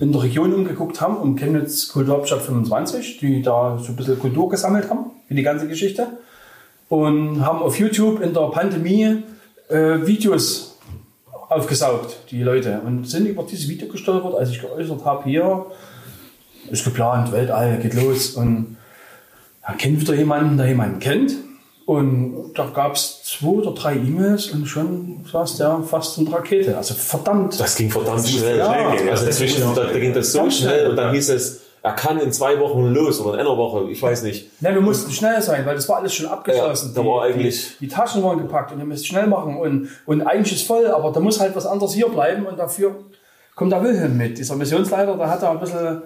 in 0.00 0.12
der 0.12 0.22
Region 0.22 0.52
umgeguckt 0.52 1.00
haben, 1.00 1.16
um 1.16 1.36
Chemnitz 1.36 1.88
Kulturhauptstadt 1.88 2.42
25, 2.42 3.18
die 3.18 3.42
da 3.42 3.78
so 3.78 3.92
ein 3.92 3.96
bisschen 3.96 4.18
Kultur 4.18 4.48
gesammelt 4.48 4.90
haben, 4.90 5.12
für 5.28 5.34
die 5.34 5.42
ganze 5.42 5.68
Geschichte. 5.68 6.08
Und 6.88 7.44
haben 7.44 7.60
auf 7.60 7.78
YouTube 7.78 8.20
in 8.20 8.34
der 8.34 8.48
Pandemie 8.48 9.22
äh, 9.68 10.06
Videos 10.06 10.78
aufgesaugt, 11.48 12.18
die 12.30 12.42
Leute. 12.42 12.80
Und 12.84 13.08
sind 13.08 13.26
über 13.26 13.44
dieses 13.44 13.68
Video 13.68 13.88
gestolpert, 13.88 14.34
als 14.34 14.50
ich 14.50 14.60
geäußert 14.60 15.04
habe, 15.04 15.24
hier 15.24 15.66
ist 16.70 16.84
geplant, 16.84 17.32
Weltall 17.32 17.78
geht 17.78 17.94
los. 17.94 18.30
Und 18.30 18.76
er 19.62 19.74
kennt 19.74 20.00
wieder 20.00 20.14
jemanden, 20.14 20.56
der 20.56 20.66
jemanden 20.68 20.98
kennt. 21.00 21.32
Und 21.86 22.52
da 22.54 22.66
gab 22.74 22.94
es 22.96 23.22
zwei 23.22 23.46
oder 23.48 23.70
drei 23.72 23.94
E-Mails 23.94 24.50
und 24.50 24.66
schon 24.66 25.24
saß 25.30 25.56
der 25.58 25.80
fast 25.88 26.18
in 26.18 26.24
der 26.24 26.34
Rakete. 26.34 26.76
Also 26.76 26.94
verdammt. 26.94 27.58
Das 27.60 27.76
ging 27.76 27.90
verdammt 27.90 28.26
schnell. 28.26 28.58
Ja. 28.58 28.90
also 29.10 29.26
inzwischen, 29.26 29.62
da, 29.74 29.84
da 29.84 29.98
ging 29.98 30.12
das 30.12 30.32
so 30.32 30.40
schnell 30.40 30.50
schnell. 30.50 30.90
und 30.90 30.96
dann 30.96 31.14
hieß 31.14 31.28
es, 31.30 31.60
er 31.84 31.92
kann 31.92 32.18
in 32.18 32.32
zwei 32.32 32.58
Wochen 32.58 32.92
los 32.92 33.20
oder 33.20 33.34
in 33.34 33.46
einer 33.46 33.56
Woche, 33.56 33.88
ich 33.88 34.02
weiß 34.02 34.24
nicht. 34.24 34.50
Nein, 34.60 34.74
wir 34.74 34.80
mussten 34.80 35.12
schnell 35.12 35.40
sein, 35.40 35.64
weil 35.64 35.76
das 35.76 35.88
war 35.88 35.98
alles 35.98 36.12
schon 36.12 36.26
abgeschlossen. 36.26 36.92
Ja, 36.96 37.00
da 37.02 37.08
war 37.08 37.22
eigentlich- 37.22 37.76
die, 37.78 37.86
die 37.86 37.88
Taschen 37.88 38.24
waren 38.24 38.38
gepackt 38.38 38.72
und 38.72 38.80
ihr 38.80 38.84
müsst 38.84 39.06
schnell 39.06 39.28
machen 39.28 39.56
und, 39.56 39.88
und 40.06 40.22
eigentlich 40.22 40.56
ist 40.56 40.66
voll, 40.66 40.88
aber 40.88 41.12
da 41.12 41.20
muss 41.20 41.38
halt 41.38 41.54
was 41.54 41.66
anderes 41.66 41.94
hier 41.94 42.08
bleiben 42.08 42.46
und 42.46 42.58
dafür 42.58 42.96
kommt 43.54 43.70
der 43.70 43.84
Wilhelm 43.84 44.16
mit. 44.16 44.36
Dieser 44.38 44.56
Missionsleiter, 44.56 45.16
der 45.16 45.30
hat 45.30 45.40
da 45.44 45.52
ein 45.52 45.60
bisschen 45.60 46.02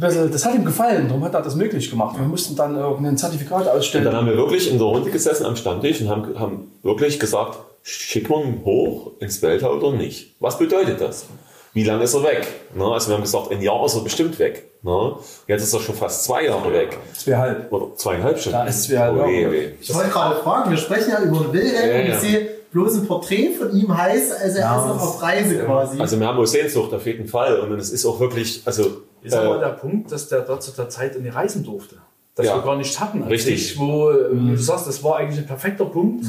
bisschen, 0.00 0.30
das 0.30 0.44
hat 0.44 0.54
ihm 0.54 0.64
gefallen, 0.64 1.06
darum 1.08 1.24
hat 1.24 1.34
er 1.34 1.42
das 1.42 1.54
möglich 1.54 1.90
gemacht. 1.90 2.18
Wir 2.18 2.26
mussten 2.26 2.56
dann 2.56 2.76
irgendein 2.76 3.16
Zertifikat 3.16 3.62
Und 3.62 3.68
ausstellen. 3.68 4.04
dann 4.04 4.16
haben 4.16 4.26
wir 4.26 4.36
wirklich 4.36 4.70
in 4.70 4.78
der 4.78 4.86
Runde 4.86 5.10
gesessen 5.10 5.46
am 5.46 5.56
Stammtisch 5.56 6.00
und 6.00 6.08
haben, 6.08 6.38
haben 6.38 6.72
wirklich 6.82 7.18
gesagt, 7.20 7.58
schicken 7.82 8.28
wir 8.30 8.44
ihn 8.44 8.64
hoch 8.64 9.12
ins 9.20 9.40
Weltall 9.42 9.78
oder 9.78 9.96
nicht? 9.96 10.34
Was 10.40 10.58
bedeutet 10.58 11.00
das? 11.00 11.26
Wie 11.74 11.82
lange 11.84 12.04
ist 12.04 12.14
er 12.14 12.22
weg? 12.22 12.46
Ne? 12.74 12.84
Also 12.84 13.08
wir 13.08 13.14
haben 13.16 13.22
gesagt, 13.22 13.50
ein 13.50 13.60
Jahr 13.60 13.84
ist 13.84 13.96
er 13.96 14.02
bestimmt 14.02 14.38
weg. 14.38 14.70
Ne? 14.82 15.14
Jetzt 15.48 15.62
ist 15.64 15.74
er 15.74 15.80
schon 15.80 15.96
fast 15.96 16.22
zwei 16.24 16.44
Jahre 16.44 16.72
weg. 16.72 16.96
Zweieinhalb. 17.14 17.72
Oder 17.72 17.96
zweieinhalb 17.96 18.38
Stunden. 18.38 18.58
Da 18.58 18.66
ist 18.66 18.84
zweieinhalb 18.84 19.26
Oh, 19.26 19.28
je. 19.28 19.70
Ich 19.80 19.92
wollte 19.92 20.10
gerade 20.10 20.36
fragen, 20.40 20.70
wir 20.70 20.76
sprechen 20.76 21.10
ja 21.10 21.22
über 21.22 21.40
den 21.40 21.52
Wilhelm 21.52 21.88
Ja, 21.90 21.96
und 21.96 22.02
ich 22.02 22.08
ja. 22.10 22.18
sehe 22.20 22.48
bloß 22.72 22.94
ein 22.94 23.06
Porträt 23.06 23.50
von 23.58 23.72
ihm 23.76 23.96
heißt, 23.96 24.32
also 24.40 24.58
er 24.58 24.78
ist 24.78 24.86
noch 24.86 25.00
auf 25.02 25.22
Reise 25.22 25.58
quasi. 25.64 26.00
Also 26.00 26.18
wir 26.20 26.26
haben 26.28 26.38
auch 26.38 26.44
Sehnsucht 26.46 26.92
auf 26.94 27.06
jeden 27.06 27.26
Fall. 27.26 27.58
Und 27.60 27.72
es 27.78 27.90
ist 27.90 28.06
auch 28.06 28.20
wirklich, 28.20 28.62
also 28.64 28.98
Ist 29.24 29.34
aber 29.34 29.56
äh, 29.56 29.60
der 29.60 29.68
Punkt, 29.70 30.12
dass 30.12 30.28
der 30.28 30.40
dort 30.40 30.62
zu 30.62 30.70
der 30.72 30.88
Zeit 30.88 31.16
in 31.16 31.24
die 31.24 31.30
reisen 31.30 31.64
durfte. 31.64 31.96
Das 32.36 32.46
Ja. 32.46 32.56
wir 32.56 32.62
gar 32.62 32.76
nicht 32.76 32.98
hatten. 33.00 33.22
an 33.22 33.28
Richtig. 33.28 33.68
sich, 33.68 33.78
Wo 33.78 34.10
äh, 34.10 34.28
du 34.34 34.56
sagst, 34.56 34.86
das 34.86 35.02
war 35.02 35.16
eigentlich 35.16 35.38
ein 35.40 35.46
perfekter 35.46 35.84
Punkt. 35.86 36.26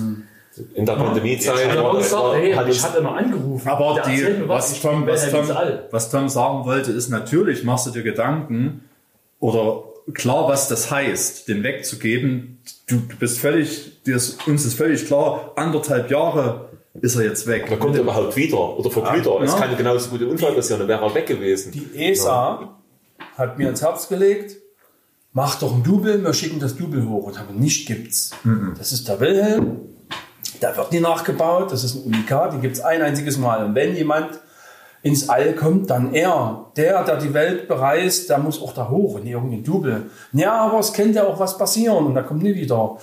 in 0.74 0.86
der 0.86 0.94
Pandemiezeit 0.94 1.56
Ich 1.66 1.78
habe 1.78 1.90
auch 1.90 1.98
gesagt, 1.98 2.36
hey, 2.36 2.54
hat 2.54 2.68
ich 2.70 2.82
hatte 2.82 3.02
noch 3.02 3.16
angerufen. 3.16 3.68
Aber 3.68 3.96
Der 3.96 4.06
die, 4.06 4.48
was, 4.48 4.72
ich 4.72 4.82
Tom, 4.82 5.06
was, 5.06 5.30
Tom, 5.30 5.50
was 5.92 6.10
Tom 6.10 6.30
sagen 6.30 6.64
wollte, 6.66 6.92
ist 6.92 7.10
natürlich 7.10 7.64
machst 7.64 7.88
du 7.88 7.92
dir 7.92 8.04
Gedanken 8.04 8.82
oder 9.40 9.84
klar, 10.14 10.48
was 10.48 10.68
das 10.70 10.92
heißt, 10.92 11.48
den 11.50 11.64
wegzugeben. 11.64 12.60
Du, 12.88 12.98
du 12.98 13.16
bist 13.18 13.40
völlig, 13.40 14.02
dir 14.04 14.16
ist, 14.16 14.48
uns 14.48 14.64
ist 14.66 14.76
völlig 14.76 15.06
klar, 15.08 15.52
anderthalb 15.56 16.10
Jahre 16.12 16.70
ist 17.02 17.16
er 17.18 17.24
jetzt 17.24 17.46
weg. 17.48 17.66
da 17.70 17.76
kommt 17.76 17.96
er 17.96 18.02
überhaupt 18.04 18.36
wieder 18.38 18.78
oder 18.78 18.90
verglüht 18.90 19.26
er. 19.26 19.42
Es 19.42 19.52
Ja. 19.54 19.60
kann 19.60 19.76
genauso 19.76 20.10
gut 20.12 20.22
ein 20.22 20.28
Unfall 20.30 20.54
passieren, 20.54 20.80
dann 20.80 20.88
wäre 20.88 21.04
er 21.04 21.14
weg 21.16 21.26
gewesen. 21.26 21.72
Die 21.74 21.90
ESA 21.96 22.78
hat 23.38 23.58
mir 23.58 23.69
ins 23.69 23.82
Herz 23.82 24.08
gelegt, 24.08 24.58
mach 25.34 25.60
doch 25.60 25.73
ein 25.73 25.84
Double, 25.84 26.23
wir 26.23 26.34
schicken 26.34 26.60
das 26.60 26.75
Double 26.75 27.08
hoch. 27.08 27.28
Und 27.28 27.39
haben 27.39 27.60
nicht 27.60 27.88
gibt's. 27.88 28.32
Das 28.78 28.91
ist 28.91 29.08
der 29.08 29.19
Wilhelm, 29.19 29.80
der 30.62 30.75
wird 30.78 30.91
nie 30.91 30.99
nachgebaut, 30.99 31.71
das 31.71 31.84
ist 31.84 31.95
ein 31.95 32.04
Unikat, 32.04 32.54
die 32.54 32.60
gibt's 32.60 32.80
ein 32.80 33.01
einziges 33.01 33.38
Mal. 33.38 33.65
Und 33.65 33.75
wenn 33.75 33.95
jemand 33.95 34.39
ins 35.06 35.30
All 35.30 35.54
kommt, 35.54 35.89
dann 35.91 36.13
er. 36.13 36.65
Der, 36.78 37.04
der 37.04 37.17
die 37.17 37.34
Welt 37.34 37.67
bereist, 37.67 38.30
der 38.30 38.39
muss 38.39 38.62
auch 38.62 38.73
da 38.73 38.89
hoch 38.89 39.15
und 39.15 39.23
nicht 39.23 39.34
irgendein 39.34 39.63
Double. 39.63 40.10
Ja, 40.34 40.54
aber 40.54 40.80
es 40.80 40.93
könnte 40.93 41.17
ja 41.17 41.28
auch 41.28 41.39
was 41.39 41.58
passieren 41.58 42.08
und 42.08 42.15
er 42.15 42.23
kommt 42.23 42.41
nie 42.41 42.56
wieder. 42.56 42.97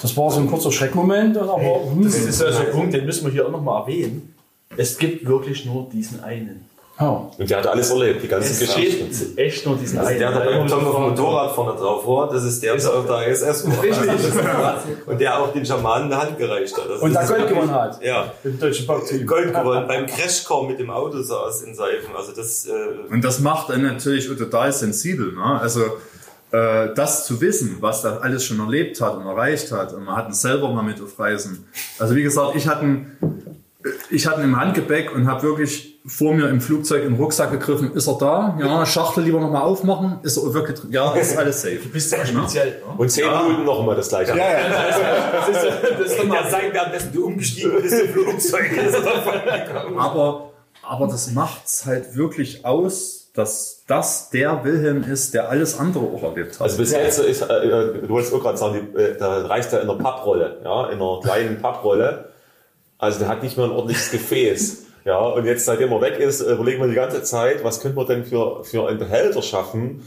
Das 0.00 0.16
war 0.16 0.30
so 0.30 0.40
ein 0.40 0.46
kurzer 0.46 0.72
Schreckmoment, 0.72 1.36
und 1.36 1.48
aber 1.48 1.90
hm, 1.90 2.04
Das 2.04 2.14
ist 2.16 2.42
also 2.42 2.60
ein 2.60 2.70
Punkt, 2.70 2.94
den 2.94 3.04
müssen 3.04 3.24
wir 3.24 3.32
hier 3.32 3.46
auch 3.46 3.50
nochmal 3.50 3.82
erwähnen. 3.82 4.34
Es 4.76 4.96
gibt 4.98 5.26
wirklich 5.26 5.64
nur 5.66 5.88
diesen 5.90 6.22
einen. 6.22 6.64
Ja. 6.98 7.30
Und 7.38 7.50
der 7.50 7.58
hat 7.58 7.66
alles 7.66 7.90
erlebt, 7.90 8.22
die 8.22 8.28
ganzen 8.28 8.52
Es 8.52 8.58
Geschichten. 8.60 9.10
gibt 9.10 9.38
echt 9.38 9.66
nur 9.66 9.76
diesen 9.76 9.98
Also 9.98 10.10
einen. 10.10 10.18
der, 10.18 10.30
der 10.32 10.40
beim 10.58 10.66
Tom 10.66 10.86
auf 10.86 10.94
dem 10.96 11.02
Motorrad 11.10 11.54
vorne 11.54 11.78
drauf 11.78 12.06
war, 12.06 12.30
das 12.32 12.44
ist 12.44 12.62
der, 12.62 12.76
der 12.76 12.94
auf 12.94 13.06
der 13.06 13.26
ISS 13.28 13.66
war. 13.66 14.82
Und 15.06 15.20
der 15.20 15.38
auch 15.40 15.52
den 15.52 15.64
Schamanen 15.66 16.12
eine 16.12 16.22
Hand 16.22 16.38
gereicht 16.38 16.76
hat. 16.76 16.88
Also 16.90 17.04
Und 17.04 17.12
das 17.14 17.14
da 17.14 17.20
ist 17.22 17.28
Gold 17.28 17.40
wirklich- 17.50 17.58
gewonnen 17.60 17.74
hat. 17.80 18.02
Ja, 18.02 18.32
Im 18.44 18.58
deutschen 18.58 18.86
Bankteam. 18.86 19.26
Gold 19.26 19.54
gewonnen. 19.54 19.86
Beim 19.86 20.06
Crashcar 20.06 20.62
mit 20.66 20.78
dem 20.78 20.90
Auto 20.90 21.20
saß 21.22 21.62
in 21.62 21.74
Seifen. 21.74 22.14
Also 22.16 22.32
das, 22.32 22.66
äh, 22.66 22.72
Und 23.12 23.22
das 23.22 23.40
macht 23.40 23.70
einen 23.70 23.82
natürlich 23.84 24.26
total 24.26 24.72
sensibel. 24.72 25.32
Ne? 25.32 25.44
Also 25.60 25.82
äh, 26.52 26.94
das 26.94 27.26
zu 27.26 27.40
wissen, 27.40 27.76
was 27.80 28.02
da 28.02 28.18
alles 28.18 28.44
schon 28.44 28.60
erlebt 28.60 29.00
hat 29.00 29.16
und 29.16 29.26
erreicht 29.26 29.70
hat. 29.72 29.92
Und 29.92 30.04
man 30.04 30.16
hat 30.16 30.28
ihn 30.28 30.32
selber 30.34 30.70
mal 30.72 30.82
mit 30.82 31.00
auf 31.02 31.18
Reisen. 31.18 31.66
Also 31.98 32.14
wie 32.14 32.22
gesagt, 32.22 32.54
ich 32.56 32.66
hatte 32.68 32.84
ihn, 32.84 33.06
ich 34.10 34.26
hatte 34.26 34.40
ihn 34.40 34.44
im 34.44 34.58
Handgepäck 34.58 35.14
und 35.14 35.26
habe 35.28 35.42
wirklich 35.42 35.95
vor 36.06 36.34
mir 36.34 36.48
im 36.48 36.60
Flugzeug 36.60 37.02
in 37.02 37.14
den 37.14 37.20
Rucksack 37.20 37.50
gegriffen. 37.50 37.92
Ist 37.94 38.06
er 38.06 38.16
da? 38.18 38.56
Ja, 38.60 38.86
Schachtel 38.86 39.24
lieber 39.24 39.40
nochmal 39.40 39.62
aufmachen. 39.62 40.20
Ist 40.22 40.36
er 40.36 40.54
wirklich 40.54 40.78
drin? 40.78 40.92
Ja, 40.92 41.12
ist 41.14 41.36
alles 41.36 41.62
safe. 41.62 41.76
Du 41.82 41.88
bist 41.88 42.10
sehr 42.10 42.24
speziell. 42.24 42.68
Ne? 42.68 42.94
Und 42.96 43.10
zehn 43.10 43.28
Minuten 43.28 43.64
nochmal 43.64 43.96
das 43.96 44.08
gleiche. 44.08 44.32
Das 44.36 45.48
ist, 45.48 45.64
das 45.98 46.12
ist 46.12 46.22
der 46.22 46.50
sagt, 46.50 46.72
währenddessen 46.72 47.12
du 47.12 47.26
umgestiegen 47.26 47.72
bist 47.82 48.00
im 48.00 48.08
Flugzeug. 48.10 48.72
ist 48.72 48.94
er. 48.94 49.84
Aber, 49.98 50.52
aber 50.82 51.06
das 51.08 51.32
macht's 51.32 51.86
halt 51.86 52.16
wirklich 52.16 52.64
aus, 52.64 53.30
dass 53.34 53.82
das 53.86 54.30
der 54.30 54.64
Wilhelm 54.64 55.02
ist, 55.02 55.34
der 55.34 55.50
alles 55.50 55.78
andere 55.78 56.04
auch 56.04 56.22
erlebt 56.22 56.54
hat. 56.54 56.62
Also 56.62 56.78
bis 56.78 56.92
jetzt 56.92 57.18
ist, 57.18 57.42
äh, 57.42 57.46
du 57.46 58.08
wolltest 58.08 58.32
auch 58.32 58.40
gerade 58.40 58.56
sagen, 58.56 58.88
die, 58.94 58.98
äh, 58.98 59.16
da 59.18 59.46
reist 59.46 59.72
er 59.72 59.82
in 59.82 59.90
einer 59.90 59.98
Papprolle, 59.98 60.60
ja, 60.64 60.86
in 60.88 61.00
einer 61.00 61.20
kleinen 61.22 61.60
Papprolle. 61.60 62.30
Also 62.98 63.18
der 63.18 63.28
hat 63.28 63.42
nicht 63.42 63.56
mehr 63.56 63.66
ein 63.66 63.72
ordentliches 63.72 64.10
Gefäß. 64.10 64.85
Ja, 65.06 65.20
und 65.20 65.46
jetzt, 65.46 65.64
seitdem 65.64 65.92
er 65.92 66.00
weg 66.00 66.18
ist, 66.18 66.40
äh, 66.40 66.52
überlegen 66.52 66.80
wir 66.80 66.88
die 66.88 66.96
ganze 66.96 67.22
Zeit, 67.22 67.62
was 67.62 67.80
könnte 67.80 67.96
man 67.96 68.06
denn 68.08 68.24
für, 68.24 68.64
für 68.64 68.88
einen 68.88 68.98
Behälter 68.98 69.40
schaffen, 69.40 70.02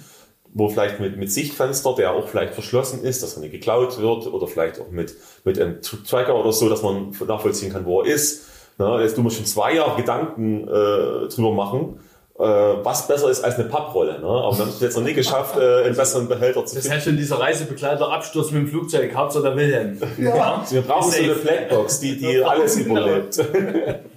wo 0.53 0.67
vielleicht 0.67 0.99
mit, 0.99 1.17
mit 1.17 1.31
Sichtfenster, 1.31 1.95
der 1.95 2.11
auch 2.11 2.27
vielleicht 2.27 2.53
verschlossen 2.53 3.03
ist, 3.03 3.23
dass 3.23 3.35
er 3.35 3.39
nicht 3.39 3.53
geklaut 3.53 3.97
wird, 3.97 4.27
oder 4.27 4.45
vielleicht 4.45 4.81
auch 4.81 4.89
mit, 4.91 5.15
mit 5.45 5.57
einem 5.57 5.81
Tracker 5.81 6.35
oder 6.35 6.51
so, 6.51 6.67
dass 6.67 6.81
man 6.83 7.15
nachvollziehen 7.25 7.71
kann, 7.71 7.85
wo 7.85 8.01
er 8.01 8.13
ist. 8.13 8.47
Na, 8.77 9.01
jetzt 9.01 9.15
tun 9.15 9.23
wir 9.23 9.31
schon 9.31 9.45
zwei 9.45 9.75
Jahre 9.75 9.95
Gedanken 9.95 10.67
äh, 10.67 11.27
drüber 11.29 11.53
machen, 11.53 12.01
äh, 12.37 12.43
was 12.43 13.07
besser 13.07 13.29
ist 13.29 13.41
als 13.41 13.55
eine 13.55 13.69
Papprolle. 13.69 14.19
Ne? 14.19 14.27
Aber 14.27 14.51
wir 14.53 14.65
haben 14.65 14.69
es 14.69 14.81
jetzt 14.81 14.97
noch 14.97 15.03
nie 15.03 15.13
geschafft, 15.13 15.57
äh, 15.57 15.83
einen 15.85 15.95
besseren 15.95 16.27
Behälter 16.27 16.65
zu 16.65 16.75
Das 16.75 16.83
finden. 16.83 16.95
heißt 16.95 17.05
schon 17.05 17.15
dieser 17.15 17.39
Reisebegleiter 17.39 18.11
Absturz 18.11 18.51
mit 18.51 18.63
dem 18.63 18.67
Flugzeug, 18.67 19.15
Hauptsache 19.15 19.43
der 19.43 19.55
Wilhelm. 19.55 19.97
Ja. 20.17 20.65
Wir 20.69 20.81
brauchen 20.81 21.09
so 21.09 21.23
eine 21.23 21.35
Blackbox, 21.35 22.01
die, 22.01 22.17
die 22.17 22.43
alles 22.43 22.75
überlebt. 22.75 23.39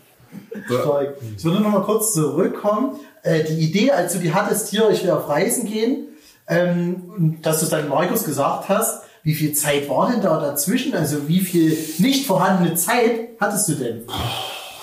Ich 1.36 1.44
würde 1.44 1.60
noch 1.60 1.70
mal 1.70 1.82
kurz 1.82 2.12
zurückkommen. 2.12 2.96
Äh, 3.22 3.44
die 3.44 3.60
Idee, 3.60 3.90
als 3.92 4.12
du 4.12 4.18
die 4.18 4.34
hattest, 4.34 4.68
hier, 4.68 4.90
ich 4.90 5.02
will 5.04 5.10
auf 5.10 5.28
Reisen 5.28 5.66
gehen, 5.66 6.08
ähm, 6.48 7.38
dass 7.42 7.60
du 7.60 7.64
es 7.64 7.70
dann 7.70 7.88
Markus 7.88 8.24
gesagt 8.24 8.68
hast, 8.68 9.02
wie 9.22 9.34
viel 9.34 9.52
Zeit 9.52 9.88
war 9.88 10.10
denn 10.10 10.20
da 10.20 10.40
dazwischen? 10.40 10.94
Also 10.94 11.28
wie 11.28 11.40
viel 11.40 11.76
nicht 11.98 12.26
vorhandene 12.26 12.74
Zeit 12.74 13.30
hattest 13.40 13.68
du 13.68 13.74
denn? 13.74 14.02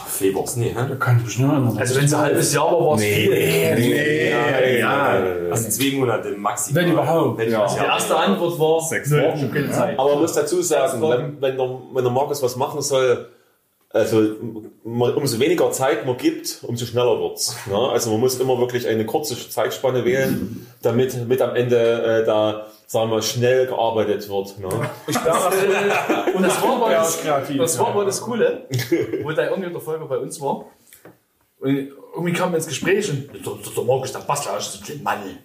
Februars, 0.08 0.56
nee, 0.58 0.74
hä? 0.76 0.96
Kann 1.00 1.24
ich 1.26 1.40
nur 1.40 1.52
erinnern. 1.54 1.78
Also 1.78 1.96
wenn 1.96 2.06
es 2.06 2.14
ein 2.14 2.20
halbes 2.22 2.54
Jahr 2.54 2.72
war, 2.72 2.86
war 2.88 2.96
es 2.96 3.04
viel. 3.04 3.34
Ja, 4.80 5.10
also 5.52 5.70
zwei 5.70 5.98
Monate 5.98 6.32
maximal. 6.38 6.84
Wenn 6.84 6.92
überhaupt. 6.92 7.38
Wenn 7.38 7.52
Ja. 7.52 7.66
Die 7.68 7.78
ja. 7.78 7.86
erste 7.86 8.16
Antwort 8.16 8.60
war 8.60 8.82
Sechs 8.82 9.12
Wochen. 9.12 9.52
keine 9.52 9.72
Zeit. 9.72 10.00
Aber 10.00 10.12
man 10.12 10.22
muss 10.22 10.34
dazu 10.34 10.62
sagen, 10.62 11.02
wenn, 11.02 11.42
wenn, 11.42 11.58
der, 11.58 11.80
wenn 11.94 12.04
der 12.04 12.14
Markus 12.14 12.42
was 12.44 12.56
machen 12.56 12.82
soll, 12.82 13.30
also 13.92 14.36
umso 14.84 15.40
weniger 15.40 15.72
Zeit 15.72 16.06
man 16.06 16.16
gibt, 16.18 16.60
umso 16.62 16.86
schneller 16.86 17.20
wird's. 17.20 17.56
Ne? 17.66 17.76
Also 17.76 18.12
man 18.12 18.20
muss 18.20 18.40
immer 18.40 18.60
wirklich 18.60 18.88
eine 18.88 19.06
kurze 19.06 19.36
Zeitspanne 19.50 20.06
wählen, 20.06 20.68
damit 20.84 21.28
mit 21.28 21.42
am 21.42 21.56
Ende 21.56 22.22
äh, 22.22 22.26
da 22.26 22.68
sagen 22.86 23.10
wir 23.10 23.22
schnell 23.24 23.66
gearbeitet 23.66 24.30
wird. 24.30 24.60
Ne? 24.60 24.70
Ich 25.08 25.20
glaube, 25.20 25.56
Und 26.36 26.44
das 26.44 26.62
war 26.62 26.92
Ja, 26.92 27.00
das, 27.00 27.58
das, 27.58 27.80
war 27.80 27.88
aber 27.88 28.06
das 28.06 28.22
Coole, 28.22 28.68
wo 29.24 29.32
da 29.32 29.50
irgendwie 29.50 29.72
der 29.72 29.82
Folge 29.82 30.06
bei 30.06 30.18
uns 30.18 30.40
war. 30.40 30.66
Und 31.60 31.92
irgendwie 32.16 32.34
kam 32.34 32.54
ins 32.54 32.68
Gespräch 32.68 33.10
und 33.10 33.30
der, 33.34 33.84
Markus, 33.84 34.12
der 34.12 34.20
Bastler, 34.20 34.58
ist 34.58 34.72
so 34.72 34.94
ein 34.94 35.04
Mann. 35.04 35.40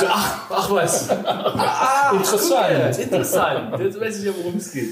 So, 0.00 0.06
ach, 0.08 0.50
ach 0.50 0.70
was. 0.70 1.10
Ah, 1.10 2.12
Interessant. 2.12 2.96
cool, 2.96 3.02
interessant. 3.02 3.80
Jetzt 3.80 4.00
weiß 4.00 4.18
ich 4.18 4.24
ja, 4.26 4.32
worum 4.36 4.56
es 4.56 4.72
geht. 4.72 4.90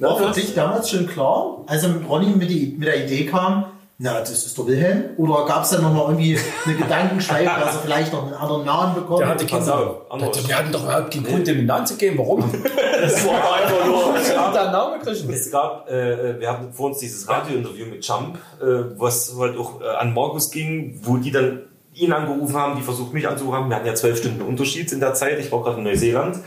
War 0.00 0.16
für 0.16 0.30
dich 0.30 0.54
damals 0.54 0.90
schon 0.90 1.06
klar, 1.06 1.64
als 1.66 1.82
er 1.82 1.90
mit 1.90 2.08
Ronny 2.08 2.26
mit, 2.28 2.50
die, 2.50 2.74
mit 2.78 2.88
der 2.88 3.04
Idee 3.04 3.26
kam, 3.26 3.66
na, 4.02 4.18
das 4.18 4.30
ist 4.30 4.56
der 4.56 4.66
Wilhelm? 4.66 5.04
Oder 5.18 5.44
gab 5.44 5.62
es 5.62 5.70
dann 5.70 5.82
noch 5.82 5.92
mal 5.92 6.04
irgendwie 6.04 6.38
eine 6.64 6.74
Gedankenschleife, 6.74 7.60
dass 7.60 7.74
er 7.74 7.80
vielleicht 7.82 8.10
noch 8.14 8.24
einen 8.24 8.32
anderen 8.32 8.64
Namen 8.64 8.94
bekommt? 8.94 9.20
Der 9.20 9.28
hatte 9.28 9.74
auf, 9.74 10.10
anders. 10.10 10.48
Wir 10.48 10.56
hatten 10.56 10.72
doch 10.72 10.84
überhaupt 10.84 11.12
keinen 11.12 11.24
Grund, 11.24 11.46
dem 11.46 11.66
Namen 11.66 11.86
zu 11.86 11.96
geben. 11.96 12.18
Warum? 12.18 12.50
Das 13.00 13.26
war 13.26 13.54
einfach 13.54 13.86
nur. 13.86 14.14
Hat 14.38 14.54
er 14.54 14.62
einen 14.62 14.72
Namen 14.72 15.00
gekriegt? 15.00 15.24
Es 15.30 15.50
gab, 15.50 15.88
äh, 15.88 16.38
wir 16.38 16.50
hatten 16.50 16.70
vor 16.70 16.90
uns 16.90 16.98
dieses 16.98 17.26
Radiointerview 17.26 17.86
mit 17.86 18.06
Jump, 18.06 18.36
äh, 18.60 18.64
was 18.98 19.34
halt 19.38 19.56
auch 19.56 19.80
äh, 19.80 19.84
an 19.84 20.12
Markus 20.12 20.50
ging, 20.50 21.00
wo 21.02 21.16
die 21.16 21.30
dann 21.30 21.62
ihn 21.94 22.12
angerufen 22.12 22.54
haben, 22.54 22.76
die 22.76 22.82
versucht 22.82 23.14
mich 23.14 23.26
anzurufen. 23.26 23.70
Wir 23.70 23.76
hatten 23.76 23.86
ja 23.86 23.94
zwölf 23.94 24.18
Stunden 24.18 24.42
Unterschied 24.42 24.92
in 24.92 25.00
der 25.00 25.14
Zeit. 25.14 25.38
Ich 25.38 25.50
war 25.50 25.62
gerade 25.62 25.78
in 25.78 25.84
Neuseeland. 25.84 26.40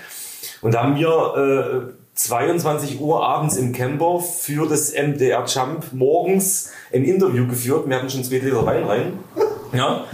Und 0.61 0.75
da 0.75 0.83
haben 0.83 0.95
wir 0.95 1.87
äh, 1.89 2.02
22 2.15 2.99
Uhr 2.99 3.25
abends 3.25 3.57
im 3.57 3.73
Camper 3.73 4.19
für 4.19 4.67
das 4.67 4.93
MDR 4.93 5.45
Jump 5.45 5.93
morgens 5.93 6.71
ein 6.93 7.03
Interview 7.03 7.47
geführt. 7.47 7.87
Wir 7.87 7.97
hatten 7.97 8.09
schon 8.09 8.23
zwei 8.23 8.39
Gläser 8.39 8.65
Wein 8.65 8.83
rein. 8.83 9.19
Ja. 9.75 10.05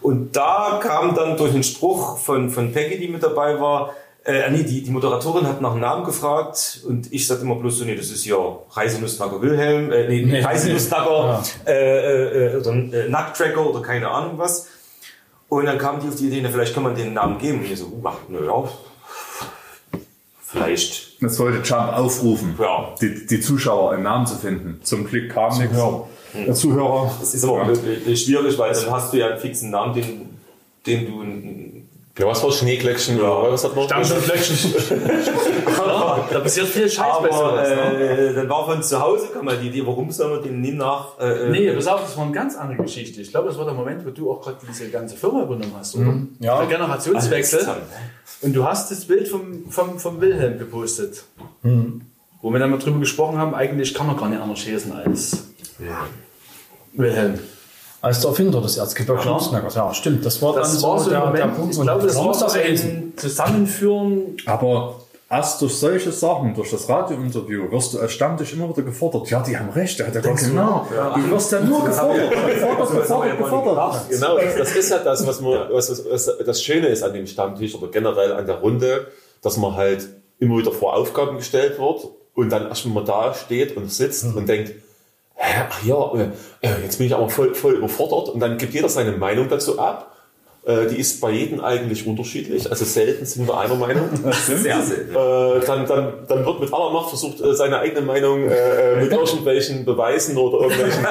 Und 0.00 0.34
da 0.34 0.80
kam 0.82 1.14
dann 1.14 1.36
durch 1.36 1.52
einen 1.52 1.62
Spruch 1.62 2.16
von, 2.16 2.48
von 2.48 2.72
Peggy, 2.72 2.98
die 2.98 3.08
mit 3.08 3.22
dabei 3.22 3.60
war, 3.60 3.92
äh, 4.24 4.50
nee, 4.50 4.62
die, 4.62 4.82
die 4.82 4.90
Moderatorin 4.90 5.46
hat 5.48 5.60
nach 5.60 5.72
dem 5.72 5.80
Namen 5.80 6.04
gefragt 6.04 6.80
und 6.86 7.12
ich 7.12 7.26
sagte 7.26 7.44
immer 7.44 7.56
bloß 7.56 7.78
so, 7.78 7.84
nee, 7.84 7.96
das 7.96 8.10
ist 8.10 8.24
ja 8.24 8.36
Reisenussknacker 8.70 9.42
Wilhelm, 9.42 9.90
äh, 9.90 10.06
nee, 10.08 10.22
nee. 10.22 10.40
Reisenussknacker, 10.40 11.42
äh, 11.66 12.52
äh, 12.52 12.56
oder 12.56 12.72
äh, 12.72 13.08
Nackttracker 13.08 13.68
oder 13.68 13.82
keine 13.82 14.08
Ahnung 14.08 14.38
was. 14.38 14.68
Und 15.48 15.66
dann 15.66 15.76
kam 15.76 16.00
die 16.00 16.08
auf 16.08 16.14
die 16.14 16.28
Idee, 16.28 16.40
na, 16.40 16.50
vielleicht 16.50 16.72
kann 16.72 16.84
man 16.84 16.94
den 16.94 17.14
Namen 17.14 17.38
geben. 17.38 17.58
Und 17.58 17.64
ich 17.70 17.78
so, 17.78 18.00
ach, 18.04 18.16
naja, 18.28 18.68
vielleicht, 20.40 21.11
Das 21.22 21.38
wollte 21.38 21.58
Jump 21.62 21.92
aufrufen, 21.92 22.54
ja. 22.58 22.94
die, 23.00 23.26
die 23.26 23.40
Zuschauer 23.40 23.92
einen 23.92 24.02
Namen 24.02 24.26
zu 24.26 24.36
finden. 24.36 24.80
Zum 24.82 25.06
Glück 25.06 25.30
kam 25.30 25.56
nichts. 25.58 25.76
Der 26.34 26.54
Zuhörer. 26.54 27.14
Das 27.20 27.34
ist 27.34 27.44
aber 27.44 27.70
ja. 27.72 28.16
schwierig, 28.16 28.58
weil 28.58 28.72
dann 28.72 28.90
hast 28.90 29.12
du 29.12 29.18
ja 29.18 29.28
einen 29.28 29.38
fixen 29.38 29.70
Namen, 29.70 29.94
den, 29.94 30.30
den 30.86 31.06
du 31.06 31.22
Ja, 32.18 32.26
was 32.26 32.42
war 32.42 32.52
Schneeglöckchen? 32.52 33.16
Ja. 33.16 33.50
Was 33.50 33.64
hat 33.64 33.74
man? 33.74 33.86
Stammschneeglöckchen. 33.86 34.74
ja, 35.78 36.28
da 36.30 36.40
passiert 36.40 36.66
viel 36.66 36.90
Scheiß 36.90 37.16
sowas. 37.16 37.68
Ne? 37.70 38.00
Äh, 38.00 38.34
dann 38.34 38.48
war 38.50 38.66
von 38.66 38.82
zu 38.82 39.00
Hause, 39.00 39.28
kam 39.32 39.46
mal 39.46 39.56
die 39.56 39.68
Idee, 39.68 39.86
warum 39.86 40.10
soll 40.10 40.34
man 40.34 40.42
den 40.42 40.60
nie 40.60 40.72
nach. 40.72 41.18
Äh, 41.18 41.48
nee, 41.48 41.72
pass 41.72 41.86
auf, 41.86 42.02
das 42.02 42.16
war 42.18 42.24
eine 42.24 42.34
ganz 42.34 42.54
andere 42.56 42.82
Geschichte. 42.82 43.22
Ich 43.22 43.30
glaube, 43.30 43.48
das 43.48 43.56
war 43.56 43.64
der 43.64 43.72
Moment, 43.72 44.04
wo 44.04 44.10
du 44.10 44.30
auch 44.30 44.42
gerade 44.42 44.58
diese 44.68 44.90
ganze 44.90 45.16
Firma 45.16 45.42
übernommen 45.44 45.72
hast, 45.78 45.94
oder? 45.94 46.04
Mhm. 46.04 46.36
Ja. 46.40 46.58
Der 46.58 46.66
Generationswechsel. 46.66 47.66
Und 48.42 48.52
du 48.52 48.64
hast 48.64 48.90
das 48.90 49.06
Bild 49.06 49.28
vom, 49.28 49.70
vom, 49.70 49.98
vom 49.98 50.20
Wilhelm 50.20 50.58
gepostet. 50.58 51.24
Mhm. 51.62 52.02
Wo 52.42 52.50
wir 52.50 52.58
dann 52.58 52.70
mal 52.70 52.78
drüber 52.78 52.98
gesprochen 52.98 53.38
haben, 53.38 53.54
eigentlich 53.54 53.94
kann 53.94 54.06
man 54.06 54.16
gar 54.18 54.28
nicht 54.28 54.40
anders 54.40 54.58
schießen 54.58 54.92
als 54.92 55.44
Wilhelm. 56.92 57.38
Als 58.02 58.20
der 58.20 58.30
Erfinder 58.30 58.60
des 58.60 58.76
Erzgebirgsknackers, 58.76 59.74
ja, 59.76 59.94
stimmt. 59.94 60.26
Das 60.26 60.42
war 60.42 60.54
Das 60.56 60.74
dann 60.74 60.82
war 60.90 60.98
so 60.98 61.08
der, 61.10 61.24
ein 61.24 61.34
der 61.34 61.46
Moment, 61.46 61.58
Punkt. 61.58 61.74
ich 61.76 61.80
glaube, 61.80 62.06
das 62.06 62.16
muss 62.16 62.38
das 62.40 62.54
ein 62.56 63.12
Zusammenführen. 63.16 64.36
Aber 64.44 64.96
erst 65.30 65.62
durch 65.62 65.74
solche 65.74 66.10
Sachen, 66.10 66.54
durch 66.54 66.70
das 66.72 66.88
Radiointerview, 66.88 67.70
wirst 67.70 67.94
du 67.94 68.00
als 68.00 68.12
Stammtisch 68.12 68.52
immer 68.54 68.68
wieder 68.68 68.82
gefordert. 68.82 69.30
Ja, 69.30 69.40
die 69.42 69.56
haben 69.56 69.70
recht, 69.70 69.98
der 70.00 70.08
hat 70.08 70.16
ja 70.16 70.20
gar 70.20 70.34
genau. 70.34 70.86
Du 71.14 71.30
wirst 71.30 71.52
ja 71.52 71.60
nur 71.60 71.84
gefordert, 71.84 72.30
gefordert, 72.30 72.90
gefordert, 72.90 73.38
gefordert. 73.38 73.94
Genau, 74.10 74.36
das 74.58 74.74
ist 74.74 74.90
ja 74.90 74.98
das, 74.98 75.24
was, 75.26 75.40
man, 75.40 75.68
was, 75.70 75.88
was, 75.88 76.04
was 76.10 76.38
das 76.44 76.62
Schöne 76.62 76.88
ist 76.88 77.02
an 77.04 77.12
dem 77.14 77.26
Stammtisch 77.28 77.74
oder 77.76 77.86
generell 77.86 78.32
an 78.32 78.46
der 78.46 78.56
Runde, 78.56 79.06
dass 79.42 79.56
man 79.56 79.76
halt 79.76 80.08
immer 80.40 80.58
wieder 80.58 80.72
vor 80.72 80.96
Aufgaben 80.96 81.36
gestellt 81.36 81.78
wird 81.78 82.08
und 82.34 82.50
dann 82.50 82.66
erstmal 82.66 83.04
da 83.04 83.32
steht 83.32 83.76
und 83.76 83.90
sitzt 83.92 84.24
und 84.24 84.48
denkt, 84.48 84.72
hä, 85.42 85.64
ach 85.68 85.84
ja, 85.84 86.12
äh, 86.14 86.28
äh, 86.60 86.82
jetzt 86.82 86.98
bin 86.98 87.06
ich 87.06 87.14
aber 87.14 87.28
voll, 87.28 87.54
voll 87.54 87.74
überfordert 87.74 88.28
und 88.30 88.40
dann 88.40 88.58
gibt 88.58 88.74
jeder 88.74 88.88
seine 88.88 89.12
Meinung 89.12 89.48
dazu 89.48 89.78
ab. 89.78 90.08
Äh, 90.64 90.86
die 90.86 91.00
ist 91.00 91.20
bei 91.20 91.32
jedem 91.32 91.60
eigentlich 91.60 92.06
unterschiedlich, 92.06 92.70
also 92.70 92.84
selten 92.84 93.26
sind 93.26 93.48
wir 93.48 93.58
einer 93.58 93.74
Meinung. 93.74 94.08
Sehr 94.32 94.80
selten. 94.80 95.10
Äh, 95.10 95.66
dann, 95.66 95.86
dann, 95.86 96.12
dann 96.28 96.46
wird 96.46 96.60
mit 96.60 96.72
aller 96.72 96.90
Macht 96.90 97.08
versucht, 97.08 97.40
äh, 97.40 97.54
seine 97.54 97.80
eigene 97.80 98.02
Meinung 98.02 98.44
mit 98.44 99.10
irgendwelchen 99.10 99.84
Beweisen 99.84 100.36
oder 100.36 100.60
irgendwelchen, 100.60 101.04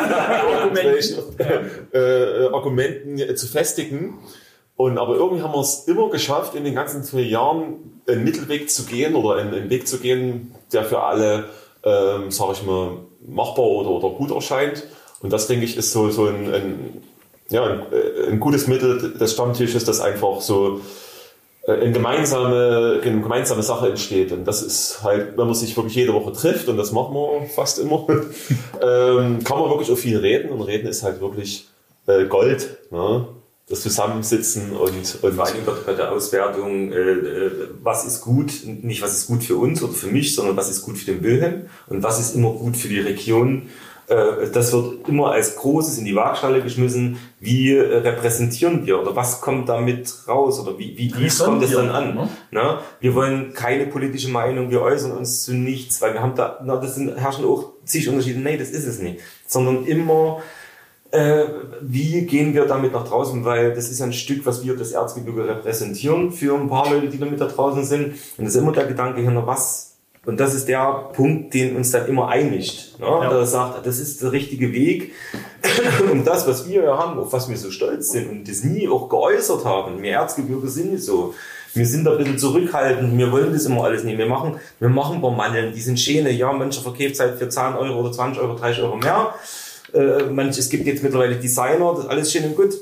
irgendwelchen 0.64 2.54
Argumenten 2.54 3.36
zu 3.36 3.48
festigen. 3.48 4.20
Und 4.78 4.98
aber 4.98 5.16
irgendwie 5.16 5.44
haben 5.44 5.54
wir 5.54 5.60
es 5.60 5.84
immer 5.86 6.10
geschafft, 6.10 6.56
in 6.56 6.64
den 6.64 6.74
ganzen 6.74 7.04
zwei 7.04 7.20
Jahren 7.20 8.02
einen 8.08 8.24
Mittelweg 8.24 8.70
zu 8.70 8.86
gehen 8.86 9.16
oder 9.16 9.36
einen, 9.36 9.54
einen 9.54 9.70
Weg 9.70 9.88
zu 9.88 10.00
gehen, 10.00 10.56
der 10.72 10.86
für 10.86 11.04
alle, 11.04 11.50
ähm, 11.84 12.32
sage 12.32 12.54
ich 12.54 12.66
mal, 12.66 12.98
machbar 13.28 13.66
oder, 13.66 13.90
oder 13.90 14.10
gut 14.10 14.32
erscheint. 14.32 14.84
Und 15.22 15.32
das, 15.32 15.48
denke 15.48 15.66
ich, 15.66 15.78
ist 15.78 15.92
so, 15.92 16.10
so 16.10 16.26
ein, 16.26 16.54
ein, 16.54 17.04
ja, 17.50 17.64
ein, 17.64 17.80
äh, 17.92 18.30
ein 18.30 18.40
gutes 18.40 18.68
Mittel 18.68 19.14
des 19.14 19.34
Stammtisches, 19.34 19.86
das 19.86 20.00
einfach 20.00 20.42
so 20.42 20.82
äh, 21.68 21.74
eine 21.74 21.92
gemeinsame, 21.92 23.02
eine 23.04 23.22
gemeinsame 23.22 23.64
Sache 23.64 23.90
entsteht. 23.90 24.32
Und 24.32 24.46
das 24.46 24.62
ist 24.62 25.04
halt, 25.04 25.38
wenn 25.38 25.46
man 25.46 25.56
sich 25.56 25.76
wirklich 25.78 25.96
jede 25.96 26.14
Woche 26.14 26.34
trifft, 26.34 26.68
und 26.70 26.78
das 26.78 26.92
machen 26.92 27.14
wir 27.14 27.48
fast 27.48 27.80
immer, 27.80 28.08
ähm, 28.82 29.44
kann 29.44 29.60
man 29.60 29.70
wirklich 29.70 29.92
auch 29.92 29.98
viel 29.98 30.18
reden. 30.18 30.50
Und 30.50 30.62
reden 30.62 30.88
ist 30.88 31.04
halt 31.04 31.22
wirklich 31.22 31.68
äh, 32.08 32.26
Gold. 32.26 32.78
Ne? 32.90 33.28
Das 33.72 33.84
Zusammensitzen 33.84 34.72
und, 34.76 35.20
und 35.22 35.34
Vor 35.34 35.46
allem 35.46 35.66
wird 35.66 35.86
bei 35.86 35.94
der 35.94 36.12
Auswertung, 36.12 36.92
äh, 36.92 36.98
äh, 36.98 37.52
was 37.82 38.04
ist 38.04 38.20
gut, 38.20 38.52
nicht 38.66 39.02
was 39.02 39.14
ist 39.14 39.28
gut 39.28 39.46
für 39.46 39.56
uns 39.56 39.82
oder 39.82 39.94
für 39.94 40.08
mich, 40.08 40.36
sondern 40.36 40.58
was 40.58 40.70
ist 40.70 40.82
gut 40.82 40.98
für 40.98 41.06
den 41.06 41.24
Wilhelm 41.24 41.68
und 41.88 42.04
was 42.04 42.20
ist 42.20 42.36
immer 42.36 42.52
gut 42.52 42.76
für 42.76 42.90
die 42.90 43.00
Region. 43.00 43.70
Äh, 44.08 44.50
das 44.52 44.74
wird 44.74 45.08
immer 45.08 45.32
als 45.32 45.56
Großes 45.56 45.98
in 46.00 46.04
die 46.04 46.14
Waagschale 46.14 46.62
geschmissen. 46.62 47.18
Wie 47.40 47.72
äh, 47.74 48.00
repräsentieren 48.00 48.86
wir 48.86 49.02
oder 49.02 49.16
was 49.16 49.40
kommt 49.40 49.70
damit 49.70 50.14
raus 50.28 50.60
oder 50.60 50.78
wie, 50.78 50.98
wie, 50.98 51.14
wie 51.18 51.30
kommt 51.30 51.64
es 51.64 51.72
dann 51.72 51.90
an? 51.92 52.16
Ne? 52.16 52.30
Na, 52.52 52.82
wir 53.00 53.16
wollen 53.16 53.54
keine 53.54 53.88
politische 53.88 54.28
Meinung, 54.28 54.70
wir 54.70 54.82
äußern 54.82 55.14
uns 55.14 55.44
zu 55.44 55.54
nichts, 55.54 56.02
weil 56.02 56.14
wir 56.14 56.22
haben 56.22 56.36
da, 56.36 56.60
na, 56.62 56.76
das 56.76 56.96
sind, 56.96 57.16
herrschen 57.16 57.46
auch 57.46 57.72
zig 57.86 58.10
Unterschiede. 58.10 58.42
Nee, 58.42 58.58
das 58.58 58.72
ist 58.72 58.86
es 58.86 59.00
nicht. 59.00 59.22
Sondern 59.48 59.86
immer, 59.86 60.42
äh, 61.12 61.44
wie 61.82 62.26
gehen 62.26 62.54
wir 62.54 62.66
damit 62.66 62.94
nach 62.94 63.08
draußen, 63.08 63.44
weil 63.44 63.74
das 63.74 63.90
ist 63.90 64.02
ein 64.02 64.14
Stück, 64.14 64.46
was 64.46 64.64
wir 64.64 64.76
das 64.76 64.92
Erzgebirge 64.92 65.48
repräsentieren 65.48 66.32
für 66.32 66.56
ein 66.56 66.70
paar 66.70 66.92
Leute, 66.92 67.10
die 67.10 67.20
da 67.20 67.26
mit 67.26 67.40
da 67.40 67.48
draußen 67.48 67.84
sind. 67.84 68.14
Und 68.38 68.46
das 68.46 68.56
ist 68.56 68.62
immer 68.62 68.72
der 68.72 68.86
Gedanke 68.86 69.22
hinter 69.22 69.46
was. 69.46 69.92
Und 70.24 70.40
das 70.40 70.54
ist 70.54 70.68
der 70.68 71.10
Punkt, 71.14 71.54
den 71.54 71.76
uns 71.76 71.92
dann 71.92 72.08
immer 72.08 72.28
einigt. 72.28 73.00
Ne? 73.00 73.08
Ja. 73.08 73.30
Der 73.30 73.46
sagt, 73.46 73.86
das 73.88 74.00
ist 74.00 74.22
der 74.22 74.32
richtige 74.32 74.72
Weg. 74.72 75.14
und 76.12 76.26
das, 76.26 76.48
was 76.48 76.70
wir 76.70 76.86
haben, 76.96 77.20
auf 77.20 77.34
was 77.34 77.50
wir 77.50 77.58
so 77.58 77.72
stolz 77.72 78.12
sind 78.12 78.30
und 78.30 78.48
das 78.48 78.64
nie 78.64 78.88
auch 78.88 79.10
geäußert 79.10 79.66
haben. 79.66 80.02
Wir 80.02 80.14
Erzgebirge 80.14 80.68
sind 80.68 80.94
nicht 80.94 81.04
so. 81.04 81.34
Wir 81.74 81.86
sind 81.86 82.04
da 82.04 82.12
ein 82.12 82.18
bisschen 82.18 82.38
zurückhaltend, 82.38 83.18
wir 83.18 83.32
wollen 83.32 83.54
das 83.54 83.66
immer 83.66 83.86
alles 83.86 84.04
nicht. 84.04 84.18
Wir 84.18 84.26
machen, 84.26 84.60
wir 84.80 84.90
machen 84.90 85.16
ein 85.16 85.22
paar 85.22 85.32
Mandeln, 85.32 85.74
die 85.74 85.82
sind 85.82 85.98
Schäne, 85.98 86.30
ja, 86.30 86.52
mancher 86.52 86.82
verkauft 86.82 87.20
halt 87.20 87.40
für 87.40 87.48
10 87.48 87.76
Euro 87.76 88.02
oder 88.02 88.12
20 88.12 88.44
Euro, 88.44 88.56
30 88.56 88.84
Euro 88.84 88.98
mehr. 88.98 89.34
Äh, 89.94 90.26
manch, 90.32 90.58
es 90.58 90.70
gibt 90.70 90.86
jetzt 90.86 91.04
mittlerweile 91.04 91.36
Designer, 91.36 91.94
das 91.94 92.06
ist 92.06 92.10
alles 92.10 92.32
schön 92.32 92.46
und 92.46 92.56
gut. 92.56 92.74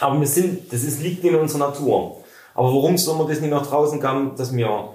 Aber 0.00 0.18
wir 0.20 0.26
sind, 0.26 0.72
das 0.72 0.82
ist, 0.82 1.02
liegt 1.02 1.24
in 1.24 1.34
unserer 1.34 1.70
Natur. 1.70 2.24
Aber 2.54 2.68
warum 2.68 2.96
soll 2.98 3.16
man 3.16 3.28
das 3.28 3.40
nicht 3.40 3.50
nach 3.50 3.66
draußen 3.66 4.00
kommen, 4.00 4.36
dass 4.36 4.54
wir 4.54 4.90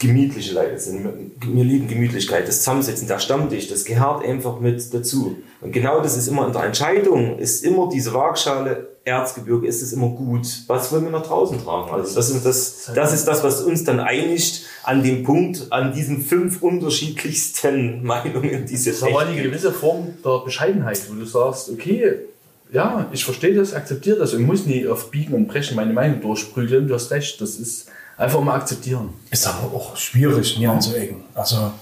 gemütliche 0.00 0.54
Leute 0.54 0.78
sind? 0.78 1.04
Wir, 1.40 1.64
lieben 1.64 1.86
Gemütlichkeit, 1.86 2.48
das 2.48 2.58
Zusammensitzen, 2.58 3.06
der 3.06 3.20
Stammtisch, 3.20 3.68
das 3.68 3.84
gehört 3.84 4.24
einfach 4.24 4.58
mit 4.58 4.92
dazu. 4.92 5.36
Und 5.60 5.72
genau 5.72 6.00
das 6.00 6.16
ist 6.16 6.26
immer 6.26 6.46
in 6.46 6.52
der 6.52 6.64
Entscheidung, 6.64 7.38
ist 7.38 7.64
immer 7.64 7.88
diese 7.88 8.12
Waagschale, 8.12 8.88
Erzgebirge, 9.04 9.66
ist 9.66 9.82
es 9.82 9.92
immer 9.92 10.08
gut? 10.08 10.46
Was 10.66 10.92
wollen 10.92 11.04
wir 11.04 11.10
nach 11.10 11.26
draußen 11.26 11.62
tragen? 11.62 11.90
Also 11.90 12.14
das 12.14 12.30
ist 12.30 12.44
das, 12.44 12.90
das 12.94 13.14
ist 13.14 13.26
das, 13.26 13.42
was 13.42 13.62
uns 13.62 13.84
dann 13.84 13.98
einigt 13.98 14.66
an 14.82 15.02
dem 15.02 15.22
Punkt, 15.22 15.66
an 15.70 15.92
diesen 15.92 16.22
fünf 16.22 16.62
unterschiedlichsten 16.62 18.02
Meinungen, 18.02 18.66
die 18.66 18.74
es 18.74 18.84
jetzt 18.84 19.02
Das 19.02 19.12
war 19.12 19.26
eine 19.26 19.40
gewisse 19.40 19.72
Form 19.72 20.14
der 20.24 20.42
Bescheidenheit, 20.44 21.00
wo 21.08 21.14
du 21.14 21.24
sagst, 21.24 21.70
okay, 21.70 22.16
ja, 22.72 23.08
ich 23.12 23.24
verstehe 23.24 23.54
das, 23.54 23.74
akzeptiere 23.74 24.18
das 24.18 24.34
und 24.34 24.42
muss 24.42 24.66
nie 24.66 24.86
auf 24.86 25.10
Biegen 25.10 25.34
und 25.34 25.48
Brechen 25.48 25.76
meine 25.76 25.92
Meinung 25.92 26.20
durchprügeln. 26.20 26.86
Du 26.86 26.94
hast 26.94 27.10
recht, 27.10 27.40
das 27.40 27.56
ist 27.56 27.88
einfach 28.20 28.40
mal 28.40 28.54
akzeptieren. 28.56 29.10
Ist 29.30 29.46
aber 29.46 29.74
auch 29.74 29.96
schwierig, 29.96 30.58
nie 30.58 30.66
anzuecken. 30.66 31.24
Also, 31.34 31.72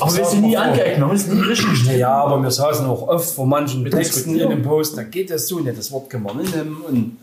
Aber 0.00 0.16
wir 0.16 0.24
sind 0.24 0.42
nie 0.42 0.56
angeeckt, 0.56 0.96
wir 0.98 1.04
haben 1.06 1.14
es 1.14 1.26
nie 1.26 1.40
richtig 1.40 1.84
Ja, 1.98 2.14
aber 2.24 2.42
wir 2.42 2.50
saßen 2.50 2.86
auch 2.86 3.06
oft 3.06 3.30
vor 3.34 3.46
manchen 3.46 3.84
Texten 3.84 4.30
in 4.30 4.34
diskutieren. 4.38 4.50
dem 4.50 4.62
Post, 4.62 4.96
da 4.96 5.02
geht 5.02 5.30
das 5.30 5.46
so 5.46 5.60
nicht, 5.60 5.76
das 5.78 5.92
Wort 5.92 6.08
kann 6.10 6.22
man 6.22 6.38
nicht 6.38 6.54
nehmen. 6.56 6.76
Und 6.88 7.18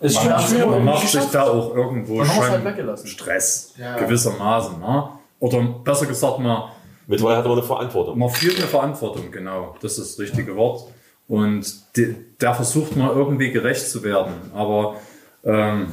es 0.00 0.12
ist 0.12 0.24
Man 0.24 0.40
schwierig. 0.40 0.66
Man 0.68 0.84
macht 0.84 1.08
sich 1.08 1.24
da 1.32 1.44
auch 1.44 1.74
irgendwo 1.74 2.18
wir's 2.18 2.28
schon 2.34 2.42
halt. 2.76 3.08
Stress, 3.08 3.72
Ja. 3.78 3.96
gewissermaßen. 3.96 4.80
Ne? 4.80 5.08
Oder 5.38 5.62
besser 5.84 6.06
gesagt, 6.06 6.40
man, 6.40 6.64
mittlerweile 7.06 7.38
hat 7.38 7.44
man 7.44 7.52
eine 7.58 7.62
Verantwortung. 7.62 8.18
man 8.18 8.30
fühlt 8.30 8.58
eine 8.58 8.66
Verantwortung, 8.66 9.30
genau, 9.30 9.76
das 9.80 9.98
ist 9.98 10.12
das 10.12 10.18
richtige 10.18 10.56
Wort. 10.56 10.88
Und 11.28 11.64
die, 11.96 12.14
der 12.40 12.54
versucht 12.54 12.96
mal 12.96 13.10
irgendwie 13.10 13.50
gerecht 13.50 13.88
zu 13.88 14.02
werden. 14.02 14.32
Aber 14.54 14.96
ähm, 15.44 15.88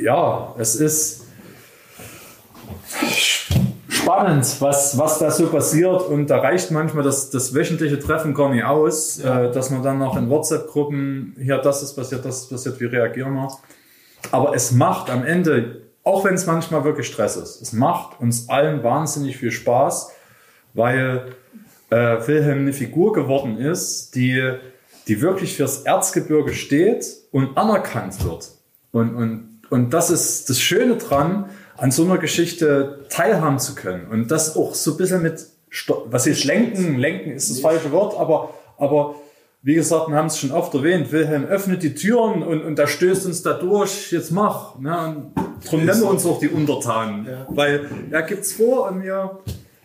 ja, 0.00 0.54
es 0.58 0.76
ist 0.76 1.26
spannend, 3.88 4.56
was, 4.60 4.96
was 4.96 5.18
da 5.18 5.30
so 5.30 5.48
passiert. 5.48 6.02
Und 6.02 6.28
da 6.28 6.38
reicht 6.38 6.70
manchmal 6.70 7.04
das, 7.04 7.30
das 7.30 7.54
wöchentliche 7.54 7.98
Treffen 7.98 8.34
gar 8.34 8.50
nicht 8.50 8.64
aus, 8.64 9.18
äh, 9.18 9.50
dass 9.52 9.70
man 9.70 9.82
dann 9.82 9.98
noch 9.98 10.16
in 10.16 10.30
WhatsApp-Gruppen, 10.30 11.36
hier, 11.38 11.58
das 11.58 11.82
ist 11.82 11.94
passiert, 11.94 12.24
das 12.24 12.42
ist 12.42 12.50
passiert, 12.50 12.80
wie 12.80 12.86
reagieren 12.86 13.34
wir. 13.34 13.48
Aber 14.30 14.54
es 14.54 14.72
macht 14.72 15.10
am 15.10 15.24
Ende, 15.24 15.82
auch 16.04 16.24
wenn 16.24 16.34
es 16.34 16.46
manchmal 16.46 16.84
wirklich 16.84 17.06
Stress 17.06 17.36
ist, 17.36 17.60
es 17.60 17.72
macht 17.72 18.20
uns 18.20 18.48
allen 18.48 18.82
wahnsinnig 18.82 19.36
viel 19.36 19.50
Spaß, 19.50 20.10
weil 20.74 21.32
äh, 21.90 21.96
Wilhelm 22.26 22.60
eine 22.60 22.72
Figur 22.72 23.12
geworden 23.12 23.58
ist, 23.58 24.14
die, 24.14 24.54
die 25.06 25.20
wirklich 25.20 25.56
fürs 25.56 25.82
Erzgebirge 25.82 26.54
steht 26.54 27.06
und 27.30 27.56
anerkannt 27.56 28.24
wird. 28.24 28.50
Und, 28.92 29.14
und, 29.14 29.57
und 29.70 29.92
das 29.94 30.10
ist 30.10 30.48
das 30.50 30.60
Schöne 30.60 30.96
dran, 30.96 31.50
an 31.76 31.90
so 31.90 32.04
einer 32.04 32.18
Geschichte 32.18 33.04
teilhaben 33.08 33.58
zu 33.58 33.74
können. 33.74 34.06
Und 34.10 34.30
das 34.30 34.56
auch 34.56 34.74
so 34.74 34.92
ein 34.92 34.96
bisschen 34.96 35.22
mit, 35.22 35.46
was 36.06 36.26
jetzt 36.26 36.44
lenken, 36.44 36.98
lenken 36.98 37.30
ist 37.32 37.50
das 37.50 37.60
falsche 37.60 37.92
Wort, 37.92 38.18
aber, 38.18 38.54
aber 38.78 39.14
wie 39.62 39.74
gesagt, 39.74 40.08
wir 40.08 40.16
haben 40.16 40.26
es 40.26 40.38
schon 40.38 40.52
oft 40.52 40.72
erwähnt, 40.74 41.12
Wilhelm 41.12 41.44
öffnet 41.44 41.82
die 41.82 41.94
Türen 41.94 42.42
und, 42.42 42.62
und 42.64 42.76
da 42.78 42.86
stößt 42.86 43.26
uns 43.26 43.42
da 43.42 43.52
durch, 43.54 44.12
jetzt 44.12 44.30
mach. 44.30 44.78
Ne? 44.78 44.96
Und 45.36 45.64
darum 45.64 45.84
nennen 45.84 46.00
wir 46.00 46.08
uns 46.10 46.24
auch 46.26 46.38
die 46.38 46.48
Untertanen. 46.48 47.28
Weil 47.48 47.88
er 48.10 48.22
gibt's 48.22 48.52
vor 48.52 48.88
und 48.90 49.02
wir, 49.02 49.38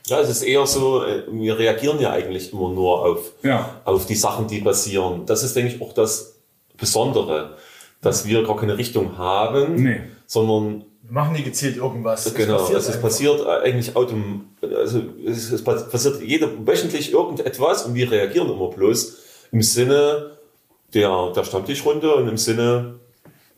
Ja, 0.08 0.20
es 0.22 0.30
ist 0.30 0.44
eher 0.44 0.66
so, 0.68 1.04
äh, 1.04 1.24
wir 1.32 1.58
reagieren 1.58 2.00
ja 2.00 2.12
eigentlich 2.12 2.54
immer 2.54 2.70
nur 2.70 3.04
auf, 3.06 3.32
Ja. 3.42 3.82
auf 3.84 4.06
die 4.06 4.16
Sachen, 4.16 4.48
die 4.48 4.62
passieren. 4.62 5.26
Das 5.26 5.44
ist, 5.44 5.56
denke 5.56 5.74
ich, 5.76 5.82
auch 5.82 5.94
das 5.94 6.36
Besondere, 6.78 7.58
dass 8.04 8.26
wir 8.28 8.44
gar 8.44 8.56
keine 8.58 8.78
Richtung 8.78 9.18
haben, 9.18 9.76
Nee. 9.82 10.02
sondern 10.28 10.84
Wir 11.02 11.12
machen 11.14 11.34
nie 11.34 11.42
gezielt 11.44 11.78
irgendwas. 11.78 12.26
Es 12.28 12.36
genau, 12.36 12.58
passiert 12.58 12.78
es 12.80 12.84
ist 12.86 12.96
einfach. 12.96 13.02
passiert 13.10 13.42
äh, 13.42 13.68
eigentlich 13.68 13.96
autom 13.96 14.46
also 14.62 15.02
es, 15.26 15.52
es 15.52 15.64
passiert 15.64 16.22
jede, 16.22 16.50
wöchentlich 16.68 17.12
irgendetwas 17.12 17.86
und 17.86 17.96
wir 17.96 18.10
reagieren 18.12 18.50
immer 18.50 18.70
bloß 18.70 19.18
im 19.52 19.62
Sinne 19.62 20.38
der, 20.94 21.32
der 21.36 21.44
Stammtischrunde 21.44 22.14
und 22.16 22.28
im 22.28 22.38
Sinne 22.38 22.96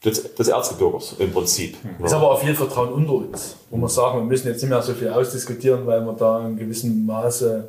des, 0.03 0.33
des 0.35 0.47
Erzgebirgers 0.47 1.15
im 1.19 1.31
Prinzip. 1.31 1.77
Ist 2.03 2.13
aber 2.13 2.31
auch 2.31 2.39
viel 2.39 2.53
Vertrauen 2.55 2.93
unter 2.93 3.13
uns, 3.13 3.55
wo 3.69 3.77
wir 3.77 3.89
sagen, 3.89 4.19
wir 4.19 4.25
müssen 4.25 4.47
jetzt 4.47 4.61
nicht 4.61 4.69
mehr 4.69 4.81
so 4.81 4.93
viel 4.93 5.09
ausdiskutieren, 5.09 5.85
weil 5.87 6.01
wir 6.01 6.13
da 6.13 6.45
in 6.45 6.57
gewissem 6.57 7.05
Maße 7.05 7.67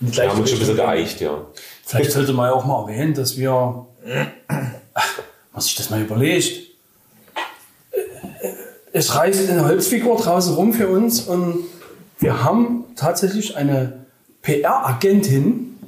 in 0.00 0.10
die 0.10 0.16
Wir 0.16 0.30
haben 0.30 0.40
uns 0.40 0.50
schon 0.50 0.58
ein 0.58 0.60
bisschen 0.60 0.76
geeicht, 0.76 1.20
ja. 1.20 1.46
Vielleicht 1.84 2.12
sollte 2.12 2.32
man 2.32 2.46
ja 2.50 2.54
auch 2.54 2.64
mal 2.64 2.82
erwähnen, 2.82 3.14
dass 3.14 3.36
wir, 3.36 3.86
was 5.54 5.64
sich 5.64 5.76
das 5.76 5.90
mal 5.90 6.02
überlegt, 6.02 6.68
es 8.92 9.14
reist 9.14 9.48
eine 9.48 9.64
Holzfigur 9.64 10.16
draußen 10.16 10.54
rum 10.54 10.72
für 10.72 10.88
uns 10.88 11.22
und 11.22 11.64
wir 12.18 12.44
haben 12.44 12.84
tatsächlich 12.96 13.56
eine 13.56 14.04
PR-Agentin, 14.42 15.78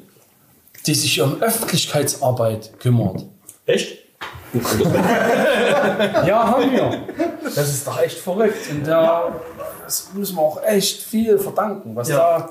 die 0.86 0.94
sich 0.94 1.20
um 1.20 1.40
Öffentlichkeitsarbeit 1.42 2.78
kümmert. 2.80 3.24
Echt? 3.66 3.98
Ja, 6.26 6.46
haben 6.46 6.72
wir. 6.72 7.02
Das 7.54 7.68
ist 7.68 7.86
doch 7.86 8.00
echt 8.00 8.18
verrückt. 8.18 8.70
Und 8.70 8.86
da 8.86 9.32
das 9.84 10.08
müssen 10.14 10.36
wir 10.36 10.42
auch 10.42 10.62
echt 10.64 11.02
viel 11.02 11.38
verdanken, 11.38 11.94
was 11.94 12.08
Ja. 12.08 12.50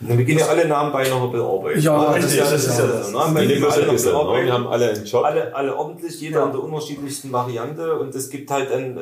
Wir 0.00 0.16
beginnen 0.16 0.38
ja 0.38 0.46
alle 0.46 0.66
Namen 0.66 0.92
bei 0.92 1.06
noch 1.08 1.24
ein 1.24 1.30
bisschen 1.30 1.46
Arbeit. 1.46 1.76
Ja, 1.78 2.14
das 2.14 2.24
ist 2.24 2.36
ja 2.36 2.44
das. 2.44 2.66
Ist 2.66 2.78
ja 2.78 2.86
das 2.86 3.12
ne? 3.12 3.18
Wir 3.48 3.60
noch 3.60 3.92
bisschen 3.92 4.12
ne? 4.12 4.44
Wir 4.44 4.52
haben 4.52 4.66
alle 4.66 4.90
einen 4.90 5.04
Job. 5.04 5.24
alle, 5.24 5.54
alle 5.54 5.76
ordentlich, 5.76 6.20
jeder 6.20 6.44
in 6.46 6.52
der 6.52 6.62
unterschiedlichsten 6.62 7.30
Variante 7.32 7.98
und 7.98 8.14
es 8.14 8.30
gibt 8.30 8.50
halt 8.50 8.70
dann 8.70 8.96
äh, 8.96 9.00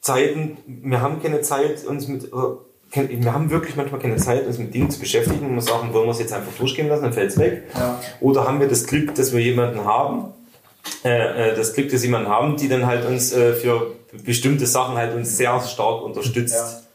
Zeiten, 0.00 0.56
wir 0.66 1.02
haben 1.02 1.22
keine 1.22 1.42
Zeit, 1.42 1.84
uns 1.84 2.08
mit, 2.08 2.24
äh, 2.24 3.20
wir 3.20 3.34
haben 3.34 3.50
wirklich 3.50 3.76
manchmal 3.76 4.00
keine 4.00 4.16
Zeit, 4.16 4.46
uns 4.46 4.56
mit 4.56 4.72
Dingen 4.72 4.90
zu 4.90 4.98
beschäftigen 4.98 5.44
und 5.46 5.54
wir 5.54 5.60
sagen, 5.60 5.92
wollen 5.92 6.06
wir 6.06 6.12
es 6.12 6.20
jetzt 6.20 6.32
einfach 6.32 6.52
durchgehen 6.58 6.88
lassen, 6.88 7.02
dann 7.02 7.12
fällt 7.12 7.32
es 7.32 7.38
weg. 7.38 7.64
Oder 8.20 8.46
haben 8.48 8.60
wir 8.60 8.68
das 8.68 8.86
Glück, 8.86 9.14
dass 9.14 9.34
wir 9.34 9.40
jemanden 9.40 9.84
haben, 9.84 10.32
äh, 11.04 11.50
äh, 11.50 11.54
das 11.54 11.74
Glück, 11.74 11.90
dass 11.90 12.00
wir 12.00 12.08
jemanden 12.08 12.30
haben, 12.30 12.56
die 12.56 12.68
dann 12.68 12.86
halt 12.86 13.04
uns 13.06 13.32
äh, 13.32 13.52
für 13.52 13.92
bestimmte 14.24 14.66
Sachen 14.66 14.96
halt 14.96 15.14
uns 15.14 15.36
sehr 15.36 15.60
stark 15.60 16.02
unterstützt. 16.02 16.87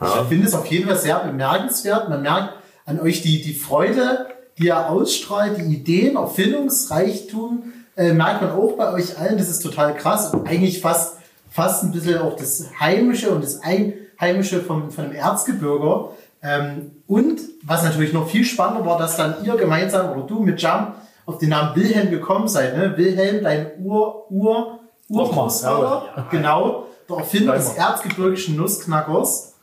Ich 0.00 0.28
finde 0.28 0.46
es 0.46 0.54
auf 0.54 0.66
jeden 0.66 0.86
Fall 0.86 0.98
sehr 0.98 1.18
bemerkenswert. 1.20 2.08
Man 2.08 2.22
merkt 2.22 2.54
an 2.84 3.00
euch 3.00 3.22
die, 3.22 3.42
die 3.42 3.54
Freude, 3.54 4.26
die 4.58 4.66
ihr 4.66 4.88
ausstrahlt, 4.88 5.58
die 5.58 5.62
Ideen, 5.62 6.16
Erfindungsreichtum, 6.16 7.72
äh, 7.96 8.12
merkt 8.12 8.42
man 8.42 8.52
auch 8.52 8.76
bei 8.76 8.92
euch 8.92 9.18
allen. 9.18 9.38
Das 9.38 9.48
ist 9.48 9.60
total 9.60 9.94
krass 9.94 10.32
und 10.32 10.46
eigentlich 10.48 10.80
fast, 10.80 11.18
fast 11.50 11.82
ein 11.82 11.92
bisschen 11.92 12.18
auch 12.18 12.36
das 12.36 12.66
Heimische 12.78 13.30
und 13.30 13.42
das 13.42 13.60
Einheimische 13.62 14.60
vom, 14.60 14.90
von 14.90 15.04
dem 15.04 15.14
Erzgebirger. 15.14 16.10
Ähm, 16.42 16.92
und 17.06 17.40
was 17.62 17.82
natürlich 17.82 18.12
noch 18.12 18.28
viel 18.28 18.44
spannender 18.44 18.84
war, 18.84 18.98
dass 18.98 19.16
dann 19.16 19.44
ihr 19.44 19.56
gemeinsam 19.56 20.12
oder 20.12 20.26
du 20.26 20.40
mit 20.40 20.60
Jam 20.60 20.94
auf 21.24 21.38
den 21.38 21.48
Namen 21.48 21.74
Wilhelm 21.74 22.10
gekommen 22.10 22.48
seid. 22.48 22.76
Ne? 22.76 22.96
Wilhelm, 22.96 23.42
dein 23.42 23.72
Ur, 23.82 24.30
Ur, 24.30 24.80
Urgroßvater, 25.08 26.26
genau, 26.30 26.86
der 27.08 27.16
Erfinder 27.18 27.54
des 27.54 27.74
erzgebirgischen 27.74 28.56
Nussknackers. 28.56 29.55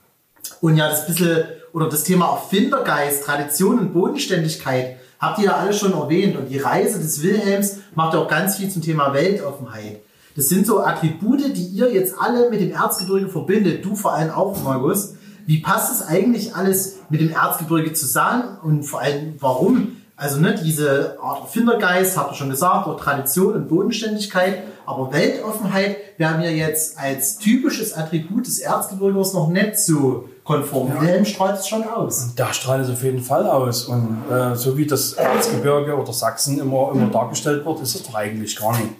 Und 0.61 0.77
ja, 0.77 0.89
das 0.89 1.05
bisschen, 1.05 1.43
oder 1.73 1.89
das 1.89 2.03
Thema 2.03 2.31
Erfindergeist, 2.33 3.23
Tradition 3.23 3.79
und 3.79 3.93
Bodenständigkeit 3.93 4.97
habt 5.19 5.39
ihr 5.39 5.45
ja 5.45 5.55
alle 5.55 5.73
schon 5.73 5.93
erwähnt. 5.93 6.37
Und 6.37 6.47
die 6.47 6.59
Reise 6.59 6.99
des 6.99 7.21
Wilhelms 7.23 7.77
macht 7.95 8.15
auch 8.15 8.27
ganz 8.27 8.57
viel 8.57 8.69
zum 8.69 8.81
Thema 8.81 9.13
Weltoffenheit. 9.13 10.01
Das 10.35 10.49
sind 10.49 10.65
so 10.65 10.81
Attribute, 10.81 11.55
die 11.55 11.65
ihr 11.65 11.91
jetzt 11.91 12.15
alle 12.19 12.49
mit 12.49 12.59
dem 12.59 12.71
Erzgebirge 12.71 13.29
verbindet. 13.29 13.85
Du 13.85 13.95
vor 13.95 14.13
allem 14.13 14.31
auch, 14.31 14.61
Markus. 14.63 15.15
Wie 15.45 15.59
passt 15.59 15.91
das 15.91 16.07
eigentlich 16.07 16.55
alles 16.55 16.99
mit 17.09 17.21
dem 17.21 17.31
Erzgebirge 17.31 17.93
zusammen? 17.93 18.57
Und 18.63 18.83
vor 18.83 19.01
allem, 19.01 19.35
warum? 19.39 19.97
Also, 20.15 20.39
ne, 20.39 20.55
diese 20.63 21.17
Art 21.21 21.41
Erfindergeist, 21.41 22.17
habt 22.17 22.31
ihr 22.31 22.35
schon 22.35 22.49
gesagt, 22.49 22.87
auch 22.87 22.99
Tradition 22.99 23.55
und 23.55 23.67
Bodenständigkeit. 23.67 24.63
Aber 24.85 25.11
Weltoffenheit 25.11 25.97
wäre 26.17 26.37
mir 26.37 26.51
jetzt 26.51 26.99
als 26.99 27.37
typisches 27.37 27.93
Attribut 27.93 28.45
des 28.45 28.59
Erzgebirgers 28.59 29.33
noch 29.33 29.49
nicht 29.49 29.77
so 29.77 30.29
konform. 30.43 30.91
Wilhelm 30.99 31.25
strahlt 31.25 31.59
es 31.59 31.67
schon 31.67 31.87
aus. 31.87 32.35
Da 32.35 32.53
strahlt 32.53 32.83
es 32.83 32.89
auf 32.89 33.01
jeden 33.03 33.21
Fall 33.21 33.47
aus. 33.47 33.85
Und 33.85 34.23
äh, 34.29 34.55
so 34.55 34.77
wie 34.77 34.85
das 34.85 35.13
Erzgebirge 35.13 35.95
oder 35.95 36.13
Sachsen 36.13 36.59
immer, 36.59 36.91
immer 36.93 37.07
dargestellt 37.07 37.65
wird, 37.65 37.81
ist 37.81 37.95
es 37.95 38.03
doch 38.03 38.15
eigentlich 38.15 38.55
gar 38.59 38.77
nicht. 38.77 38.91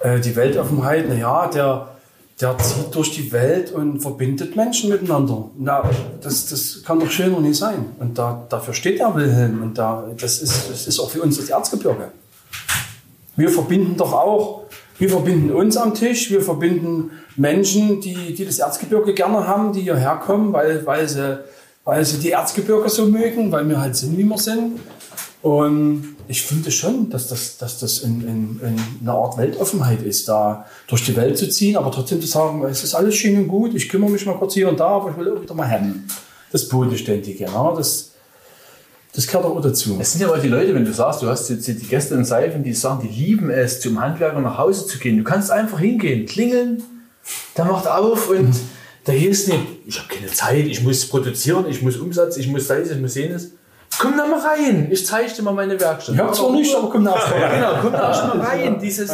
Äh, 0.00 0.20
die 0.20 0.34
Weltoffenheit, 0.34 1.08
naja, 1.08 1.48
der, 1.48 1.88
der 2.40 2.56
zieht 2.58 2.94
durch 2.94 3.10
die 3.12 3.32
Welt 3.32 3.72
und 3.72 4.00
verbindet 4.00 4.54
Menschen 4.54 4.90
miteinander. 4.90 5.50
Na, 5.58 5.90
das, 6.20 6.46
das 6.46 6.82
kann 6.84 7.00
doch 7.00 7.10
schöner 7.10 7.40
nicht 7.40 7.56
sein. 7.56 7.86
Und 7.98 8.16
da, 8.16 8.46
dafür 8.48 8.74
steht 8.74 9.00
der 9.00 9.14
Wilhelm. 9.14 9.60
Und 9.62 9.76
da, 9.76 10.04
das, 10.16 10.40
ist, 10.40 10.70
das 10.70 10.86
ist 10.86 11.00
auch 11.00 11.10
für 11.10 11.20
uns 11.20 11.36
das 11.36 11.48
Erzgebirge. 11.48 12.12
Wir 13.34 13.50
verbinden 13.50 13.96
doch 13.96 14.12
auch, 14.12 14.64
wir 14.98 15.08
verbinden 15.08 15.52
uns 15.52 15.76
am 15.76 15.94
Tisch, 15.94 16.30
wir 16.30 16.40
verbinden 16.40 17.10
Menschen, 17.36 18.00
die, 18.00 18.34
die 18.34 18.44
das 18.44 18.58
Erzgebirge 18.58 19.14
gerne 19.14 19.46
haben, 19.46 19.72
die 19.72 19.82
hierher 19.82 20.16
kommen, 20.16 20.52
weil, 20.52 20.84
weil, 20.86 21.08
sie, 21.08 21.38
weil 21.84 22.04
sie 22.04 22.18
die 22.18 22.30
Erzgebirge 22.30 22.88
so 22.88 23.06
mögen, 23.06 23.50
weil 23.50 23.68
wir 23.68 23.80
halt 23.80 23.96
sind, 23.96 24.16
wie 24.16 24.24
wir 24.24 24.38
sind. 24.38 24.78
Und 25.42 26.16
ich 26.28 26.42
finde 26.42 26.70
schon, 26.70 27.08
dass 27.08 27.28
das, 27.28 27.56
dass 27.56 27.78
das 27.78 28.00
in, 28.00 28.20
in, 28.20 28.60
in 28.60 28.80
eine 29.00 29.12
Art 29.12 29.38
Weltoffenheit 29.38 30.02
ist, 30.02 30.28
da 30.28 30.66
durch 30.86 31.04
die 31.04 31.16
Welt 31.16 31.38
zu 31.38 31.48
ziehen, 31.48 31.76
aber 31.76 31.90
trotzdem 31.90 32.20
zu 32.20 32.26
sagen, 32.26 32.62
es 32.64 32.84
ist 32.84 32.94
alles 32.94 33.14
schön 33.16 33.36
und 33.38 33.48
gut, 33.48 33.74
ich 33.74 33.88
kümmere 33.88 34.10
mich 34.10 34.26
mal 34.26 34.36
kurz 34.36 34.54
hier 34.54 34.68
und 34.68 34.78
da, 34.78 34.88
aber 34.88 35.10
ich 35.10 35.16
will 35.16 35.32
auch 35.32 35.40
wieder 35.40 35.54
mal 35.54 35.70
haben. 35.70 36.06
Das 36.52 36.68
Bodenständige, 36.68 37.44
ja, 37.44 37.74
das, 37.74 38.10
das 39.14 39.26
gehört 39.26 39.46
auch 39.46 39.60
dazu. 39.62 39.96
Es 39.98 40.12
sind 40.12 40.20
ja 40.20 40.28
aber 40.28 40.38
die 40.38 40.48
Leute, 40.48 40.74
wenn 40.74 40.84
du 40.84 40.92
sagst, 40.92 41.22
du 41.22 41.28
hast 41.28 41.48
jetzt 41.48 41.66
die 41.66 41.74
Gäste 41.74 42.14
in 42.14 42.26
Seifen, 42.26 42.62
die 42.62 42.74
sagen, 42.74 43.08
die 43.08 43.24
lieben 43.24 43.48
es, 43.48 43.80
zum 43.80 43.98
Handwerker 43.98 44.40
nach 44.40 44.58
Hause 44.58 44.86
zu 44.86 44.98
gehen. 44.98 45.16
Du 45.16 45.24
kannst 45.24 45.50
einfach 45.50 45.80
hingehen, 45.80 46.26
klingeln, 46.26 46.82
der 47.56 47.64
macht 47.64 47.86
auf 47.86 48.28
und 48.28 48.54
da 49.04 49.12
hieß 49.12 49.48
nicht, 49.48 49.60
ich 49.86 49.98
habe 49.98 50.14
keine 50.14 50.26
Zeit, 50.26 50.66
ich 50.66 50.82
muss 50.82 51.06
produzieren, 51.06 51.64
ich 51.70 51.80
muss 51.80 51.96
Umsatz, 51.96 52.36
ich 52.36 52.48
muss 52.48 52.66
das, 52.66 52.90
ich 52.90 53.00
muss 53.00 53.14
jenes. 53.14 53.52
Komm 53.98 54.16
da 54.16 54.26
mal 54.26 54.40
rein, 54.40 54.88
ich 54.90 55.04
zeige 55.06 55.32
dir 55.32 55.42
mal 55.42 55.52
meine 55.54 55.78
Werkstatt. 55.80 56.14
Ich 56.14 56.20
habe 56.20 56.32
zwar 56.32 56.52
nicht, 56.52 56.74
aber 56.74 56.88
komm 56.90 57.02
nach. 57.02 57.30
Ja, 57.38 57.48
genau, 57.48 57.72
komm 57.82 57.92
da 57.92 58.08
erst 58.08 58.26
mal 58.28 58.40
rein. 58.40 58.78
Dieses, 58.80 59.12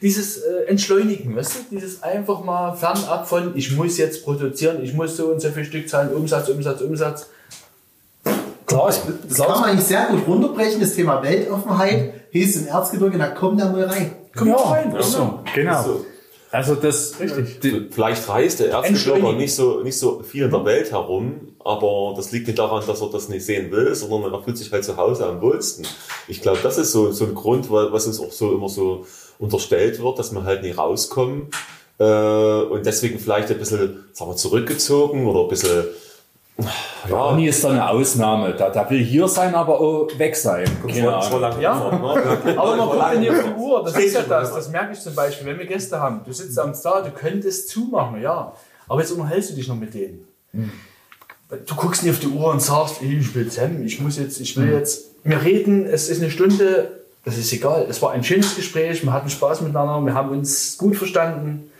dieses 0.00 0.38
äh, 0.38 0.64
Entschleunigen, 0.68 1.34
weißt 1.36 1.54
du? 1.54 1.58
Dieses 1.76 2.02
einfach 2.02 2.44
mal 2.44 2.74
fernab 2.74 3.26
von, 3.28 3.56
ich 3.56 3.72
muss 3.76 3.96
jetzt 3.98 4.24
produzieren, 4.24 4.82
ich 4.82 4.92
muss 4.92 5.16
so 5.16 5.26
und 5.26 5.40
so 5.40 5.48
viel 5.50 5.64
Stückzahlen, 5.64 6.12
Umsatz, 6.14 6.48
Umsatz, 6.48 6.80
Umsatz. 6.82 7.26
Klar, 8.66 8.90
ich, 8.90 8.96
Das 9.28 9.38
kann 9.38 9.60
man 9.60 9.64
eigentlich 9.70 9.86
sehr 9.86 10.06
gut 10.06 10.26
runterbrechen, 10.26 10.80
das 10.80 10.94
Thema 10.94 11.22
Weltoffenheit. 11.22 12.14
Hieß 12.30 12.56
im 12.62 12.66
Erzgebirge, 12.68 13.18
da 13.18 13.28
komm 13.28 13.58
da 13.58 13.68
mal 13.70 13.84
rein. 13.84 14.12
Komm 14.36 14.48
Ja, 14.48 14.56
da 14.56 14.62
rein. 14.70 14.96
ist 14.96 15.12
so. 15.12 15.40
Genau. 15.54 15.82
So. 15.82 16.06
Also 16.52 16.74
das, 16.74 17.14
die, 17.62 17.88
Vielleicht 17.90 18.28
reist 18.28 18.60
der 18.60 18.70
Erzgebirger 18.70 19.32
nicht 19.38 19.54
so, 19.54 19.80
nicht 19.80 19.98
so 19.98 20.22
viel 20.22 20.44
in 20.44 20.50
der 20.50 20.64
Welt 20.66 20.92
herum, 20.92 21.54
aber 21.64 22.12
das 22.14 22.30
liegt 22.30 22.46
nicht 22.46 22.58
daran, 22.58 22.84
dass 22.86 23.00
er 23.00 23.08
das 23.08 23.30
nicht 23.30 23.44
sehen 23.46 23.70
will, 23.70 23.94
sondern 23.94 24.32
er 24.34 24.42
fühlt 24.42 24.58
sich 24.58 24.70
halt 24.70 24.84
zu 24.84 24.96
Hause 24.98 25.26
am 25.26 25.40
wohlsten. 25.40 25.86
Ich 26.28 26.42
glaube, 26.42 26.58
das 26.62 26.76
ist 26.76 26.92
so, 26.92 27.10
so 27.10 27.24
ein 27.24 27.34
Grund, 27.34 27.70
wa- 27.70 27.88
was 27.90 28.06
uns 28.06 28.20
auch 28.20 28.30
so 28.32 28.52
immer 28.52 28.68
so 28.68 29.06
unterstellt 29.38 30.02
wird, 30.02 30.18
dass 30.18 30.32
wir 30.32 30.44
halt 30.44 30.62
nie 30.62 30.72
rauskommen. 30.72 31.48
Äh, 31.98 32.04
und 32.04 32.84
deswegen 32.84 33.18
vielleicht 33.18 33.50
ein 33.50 33.58
bisschen 33.58 34.04
sagen 34.12 34.30
wir, 34.32 34.36
zurückgezogen 34.36 35.26
oder 35.26 35.40
ein 35.44 35.48
bisschen 35.48 35.84
ja, 36.58 37.16
Ronny 37.16 37.48
ist 37.48 37.64
da 37.64 37.70
eine 37.70 37.88
Ausnahme. 37.88 38.54
Da, 38.54 38.70
da 38.70 38.88
will 38.90 39.02
hier 39.02 39.26
sein, 39.26 39.54
aber 39.54 39.80
auch 39.80 40.08
weg 40.18 40.36
sein. 40.36 40.64
Lang- 41.40 41.60
Ja. 41.60 41.90
ne? 41.90 42.56
Aber 42.58 42.76
man 42.76 42.88
guckt 42.88 43.18
nicht 43.18 43.30
auf 43.30 43.42
die 43.44 43.60
Uhr, 43.60 43.82
das 43.84 43.96
ist 43.98 44.14
ja 44.14 44.22
das. 44.22 44.54
Das 44.54 44.68
merke 44.70 44.92
ich 44.92 45.00
zum 45.00 45.14
Beispiel, 45.14 45.46
wenn 45.46 45.58
wir 45.58 45.66
Gäste 45.66 45.98
haben. 45.98 46.20
Du 46.24 46.32
sitzt 46.32 46.58
abends 46.58 46.82
da, 46.82 47.00
du 47.00 47.10
könntest 47.10 47.68
zumachen, 47.70 48.20
ja. 48.20 48.52
Aber 48.88 49.00
jetzt 49.00 49.10
unterhältst 49.12 49.50
du 49.50 49.54
dich 49.54 49.66
noch 49.68 49.76
mit 49.76 49.94
denen. 49.94 50.26
Du 50.52 51.74
guckst 51.74 52.02
nicht 52.02 52.12
auf 52.12 52.20
die 52.20 52.28
Uhr 52.28 52.50
und 52.50 52.60
sagst, 52.62 53.02
ich 53.02 53.34
will 53.34 53.50
Sam, 53.50 53.82
ich 53.84 54.00
muss 54.00 54.18
jetzt, 54.18 54.40
ich 54.40 54.56
will 54.56 54.70
jetzt. 54.72 55.06
Wir 55.24 55.42
reden, 55.42 55.86
es 55.86 56.08
ist 56.08 56.20
eine 56.22 56.30
Stunde, 56.30 57.00
das 57.24 57.38
ist 57.38 57.52
egal. 57.52 57.86
Es 57.88 58.00
war 58.02 58.12
ein 58.12 58.24
schönes 58.24 58.54
Gespräch, 58.56 59.02
wir 59.04 59.12
hatten 59.12 59.28
Spaß 59.30 59.60
miteinander, 59.62 60.00
wir 60.04 60.14
haben 60.14 60.30
uns 60.30 60.76
gut 60.78 60.96
verstanden. 60.96 61.70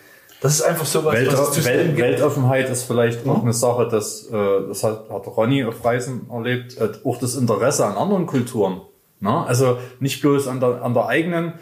Das 0.43 0.55
ist 0.55 0.63
einfach 0.63 0.87
so 0.87 1.05
was, 1.05 1.15
Welt, 1.15 1.33
was 1.33 1.41
es 1.41 1.55
zu 1.55 1.65
Welt. 1.65 1.97
Weltoffenheit 1.97 2.69
ist 2.69 2.83
vielleicht 2.83 3.27
auch 3.29 3.43
eine 3.43 3.53
Sache, 3.53 3.88
dass, 3.88 4.27
äh, 4.27 4.67
das 4.67 4.83
hat, 4.83 5.09
hat 5.09 5.27
Ronny 5.29 5.65
auf 5.65 5.85
Reisen 5.85 6.29
erlebt, 6.31 6.77
äh, 6.79 6.88
auch 7.05 7.19
das 7.19 7.37
Interesse 7.37 7.87
an 7.87 7.97
anderen 7.97 8.27
Kulturen. 8.27 8.81
Ne? 9.21 9.47
Also 9.47 9.79
nicht 10.01 10.21
bloß 10.21 10.49
an 10.49 10.59
der, 10.59 10.83
an 10.83 10.95
der 10.95 11.07
eigenen, 11.07 11.55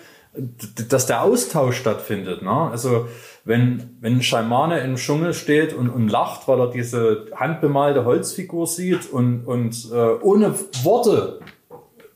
dass 0.88 1.04
der 1.04 1.22
Austausch 1.22 1.76
stattfindet. 1.76 2.40
Ne? 2.40 2.50
Also 2.50 3.06
wenn, 3.44 3.98
wenn 4.00 4.16
ein 4.16 4.22
Schamane 4.22 4.80
im 4.80 4.96
Dschungel 4.96 5.34
steht 5.34 5.74
und, 5.74 5.90
und 5.90 6.08
lacht, 6.08 6.48
weil 6.48 6.60
er 6.60 6.70
diese 6.70 7.26
handbemalte 7.34 8.06
Holzfigur 8.06 8.66
sieht 8.66 9.12
und, 9.12 9.44
und 9.44 9.90
äh, 9.92 9.96
ohne 10.22 10.54
Worte 10.84 11.40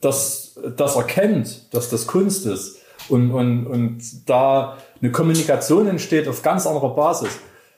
das, 0.01 0.59
das 0.75 0.95
erkennt, 0.95 1.73
dass 1.75 1.91
das 1.91 2.07
Kunst 2.07 2.47
ist 2.47 2.79
und, 3.09 3.31
und, 3.31 3.67
und 3.67 4.29
da 4.29 4.77
eine 5.05 5.11
Kommunikation 5.11 5.87
entsteht 5.87 6.27
auf 6.27 6.41
ganz 6.41 6.65
anderer 6.65 6.89
Basis, 6.95 7.29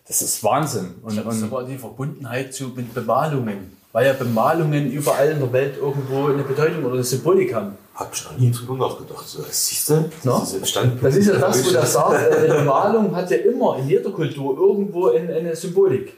das 0.07 0.21
ist 0.21 0.43
Wahnsinn. 0.43 0.95
Und, 1.01 1.17
Das 1.17 1.35
ist 1.35 1.43
und 1.43 1.51
aber 1.51 1.63
die 1.63 1.77
Verbundenheit 1.77 2.53
zu 2.53 2.69
mit 2.75 2.93
Bemalungen. 2.93 3.75
weil 3.91 4.05
ja 4.07 4.13
Bemalungen 4.13 4.91
überall 4.91 5.31
in 5.31 5.39
der 5.39 5.51
Welt 5.51 5.77
irgendwo 5.77 6.27
eine 6.27 6.43
Bedeutung 6.43 6.85
oder 6.85 6.93
eine 6.95 7.03
Symbolik 7.03 7.53
haben. 7.53 7.73
Hab 7.95 8.13
ich 8.13 8.23
noch 8.23 8.37
nie 8.37 8.51
drüber 8.51 8.75
nachgedacht. 8.87 9.27
So, 9.27 9.39
siehst 9.49 9.89
du? 9.89 9.93
No? 10.23 10.39
Das 10.39 10.53
ist. 10.53 10.79
Das 11.01 11.15
ist 11.15 11.27
ja 11.27 11.35
das, 11.35 11.65
wo 11.65 11.71
der 11.71 11.85
sagt, 11.85 12.31
äh, 12.31 12.45
eine 12.45 12.53
Bemalung 12.59 13.15
hat 13.15 13.29
ja 13.31 13.37
immer 13.37 13.77
in 13.79 13.89
jeder 13.89 14.11
Kultur 14.11 14.55
irgendwo 14.57 15.09
eine, 15.09 15.33
eine 15.33 15.55
Symbolik. 15.55 16.13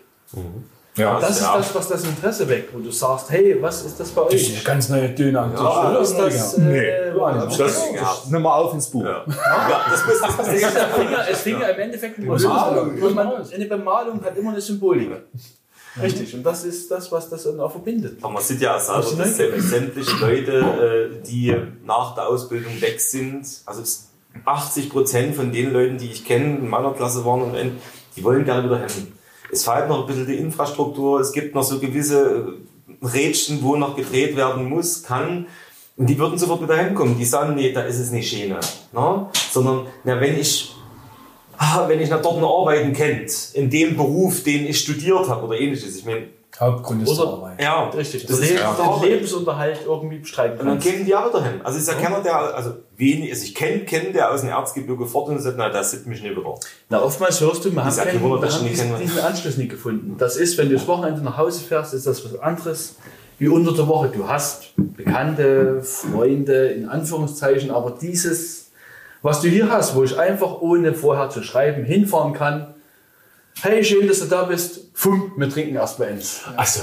Ja, 0.99 1.19
Das 1.19 1.31
ist 1.31 1.41
das, 1.47 1.75
was 1.75 1.87
das 1.87 2.03
Interesse 2.03 2.47
weckt, 2.49 2.73
wo 2.73 2.79
du 2.79 2.91
sagst, 2.91 3.29
hey, 3.31 3.57
was 3.61 3.83
ist 3.85 3.99
das 3.99 4.09
bei 4.09 4.23
Das 4.25 4.33
ist 4.33 4.47
euch? 4.49 4.55
eine 4.55 4.63
ganz 4.63 4.89
neue 4.89 5.09
Döner. 5.09 5.51
Oder 5.53 5.99
ist 6.01 6.15
das, 6.17 6.53
äh, 6.57 6.61
Nee. 6.61 7.11
Bemalung? 7.13 7.57
Das, 7.57 8.25
Nimm 8.29 8.41
mal 8.41 8.55
auf 8.55 8.73
ins 8.73 8.87
Buch. 8.87 9.03
ja, 9.05 9.23
das 9.25 10.03
das 10.37 10.47
Es, 10.47 10.53
ist 10.53 10.61
ja, 10.61 10.69
Finger, 10.69 11.25
es 11.31 11.39
fing 11.41 11.59
ja 11.61 11.67
im 11.69 11.79
Endeffekt 11.79 12.17
mit 12.19 12.27
Bemalung. 12.27 13.01
Und 13.01 13.15
man, 13.15 13.31
eine 13.53 13.65
Bemalung 13.65 14.23
hat 14.23 14.37
immer 14.37 14.51
eine 14.51 14.61
Symbolik. 14.61 15.11
Richtig, 16.01 16.33
und 16.35 16.43
das 16.43 16.63
ist 16.65 16.89
das, 16.91 17.11
was 17.11 17.29
das 17.29 17.43
dann 17.43 17.59
auch 17.59 17.71
verbindet. 17.71 18.17
Aber 18.21 18.33
man 18.33 18.43
sieht 18.43 18.61
ja 18.61 18.75
auch 18.77 18.79
selber, 18.79 19.55
dass 19.57 19.69
sämtliche 19.69 20.15
Leute, 20.17 20.51
äh, 21.21 21.27
die 21.27 21.55
nach 21.83 22.13
der 22.15 22.27
Ausbildung 22.27 22.79
weg 22.79 23.01
sind, 23.01 23.45
also 23.65 23.81
es- 23.81 24.05
80 24.45 24.89
Prozent 24.91 25.35
von 25.35 25.51
den 25.51 25.73
Leuten, 25.73 25.97
die 25.97 26.11
ich 26.11 26.23
kenne, 26.23 26.57
in 26.57 26.69
meiner 26.69 26.93
Klasse 26.93 27.25
waren 27.25 27.41
und 27.41 27.55
die 28.15 28.23
wollen 28.23 28.45
gerne 28.45 28.63
wieder 28.65 28.77
hin. 28.77 29.11
Es 29.51 29.63
fehlt 29.63 29.87
noch 29.87 30.01
ein 30.01 30.07
bisschen 30.07 30.27
die 30.27 30.35
Infrastruktur, 30.35 31.19
es 31.19 31.31
gibt 31.31 31.55
noch 31.55 31.63
so 31.63 31.79
gewisse 31.79 32.57
äh, 33.01 33.05
Rädchen, 33.05 33.61
wo 33.63 33.75
noch 33.75 33.95
gedreht 33.95 34.35
werden 34.35 34.69
muss, 34.69 35.03
kann. 35.03 35.47
Und 35.97 36.07
die 36.07 36.17
würden 36.17 36.37
sofort 36.37 36.61
wieder 36.61 36.77
hinkommen. 36.77 37.17
Die 37.17 37.25
sagen, 37.25 37.55
nee, 37.55 37.73
da 37.73 37.81
ist 37.81 37.99
es 37.99 38.11
nicht 38.11 38.29
Schiene. 38.29 38.59
Ne? 38.93 39.29
Sondern, 39.51 39.87
na, 40.03 40.19
wenn 40.19 40.39
ich 40.39 40.73
wenn 41.87 41.99
ich 41.99 42.09
nach 42.09 42.21
dort 42.21 42.41
arbeiten 42.41 42.93
kennt, 42.93 43.31
in 43.53 43.69
dem 43.69 43.97
Beruf, 43.97 44.43
den 44.43 44.65
ich 44.65 44.79
studiert 44.79 45.27
habe 45.27 45.45
oder 45.45 45.59
ähnliches. 45.59 45.97
Ich 45.97 46.05
meine, 46.05 46.27
Hauptgrund 46.59 47.03
ist 47.03 47.09
Oder- 47.09 47.25
der 47.25 47.33
Arbeit. 47.33 47.61
ja, 47.61 47.89
Richtig, 47.89 48.25
das 48.25 48.35
den, 48.37 48.43
ist 48.43 48.49
Leben, 48.51 48.61
ja 48.61 48.99
den 49.01 49.09
Lebensunterhalt 49.09 49.79
irgendwie 49.85 50.17
bestreiten 50.17 50.59
Und 50.59 50.65
dann 50.65 50.75
kannst. 50.75 50.87
kämen 50.87 51.05
die 51.05 51.15
auch 51.15 51.29
wieder 51.29 51.43
hin. 51.43 51.61
Also 51.63 51.77
ist 51.79 51.87
ja 51.87 51.93
keiner, 51.93 52.21
der, 52.21 52.35
also 52.55 52.71
wenig, 52.97 53.31
also 53.31 53.43
ich 53.45 53.55
kenne 53.55 53.79
kennen, 53.85 54.11
der 54.13 54.31
aus 54.31 54.41
dem 54.41 54.49
Erzgebirge 54.49 55.05
fort 55.05 55.29
und 55.29 55.39
sagt, 55.39 55.55
na, 55.57 55.69
das 55.69 55.91
sieht 55.91 56.05
mich 56.07 56.21
nicht 56.21 56.35
wieder. 56.35 56.55
Na, 56.89 57.01
oftmals 57.01 57.39
hörst 57.39 57.63
du, 57.65 57.73
wir 57.73 57.83
haben, 57.83 57.91
sag, 57.91 58.05
keinen, 58.05 58.17
die 58.17 58.23
Wunder, 58.23 58.37
wir 58.41 58.45
dass 58.47 58.55
haben 58.55 58.65
ich 58.65 58.71
nicht 58.71 58.83
diesen, 58.83 58.99
diesen 58.99 59.19
Anschluss 59.19 59.57
nicht 59.57 59.69
gefunden. 59.71 60.15
Das 60.17 60.35
ist, 60.37 60.57
wenn 60.57 60.69
du 60.69 60.75
das 60.75 60.87
Wochenende 60.87 61.21
nach 61.21 61.37
Hause 61.37 61.61
fährst, 61.63 61.93
ist 61.93 62.05
das 62.07 62.25
was 62.25 62.39
anderes 62.39 62.95
wie 63.37 63.47
unter 63.47 63.71
der 63.71 63.87
Woche. 63.87 64.09
Du 64.09 64.27
hast 64.27 64.73
Bekannte, 64.75 65.81
Freunde, 65.81 66.67
in 66.69 66.89
Anführungszeichen, 66.89 67.71
aber 67.71 67.91
dieses, 67.91 68.71
was 69.21 69.39
du 69.41 69.47
hier 69.47 69.69
hast, 69.71 69.95
wo 69.95 70.03
ich 70.03 70.17
einfach 70.19 70.59
ohne 70.61 70.93
vorher 70.93 71.29
zu 71.29 71.41
schreiben 71.41 71.85
hinfahren 71.85 72.33
kann, 72.33 72.73
hey, 73.61 73.83
schön, 73.83 74.07
dass 74.07 74.19
du 74.19 74.25
da 74.25 74.43
bist, 74.43 74.81
Fum, 74.93 75.31
wir 75.37 75.49
trinken 75.49 75.75
erstmal 75.75 76.09
eins. 76.09 76.41
Also, 76.55 76.81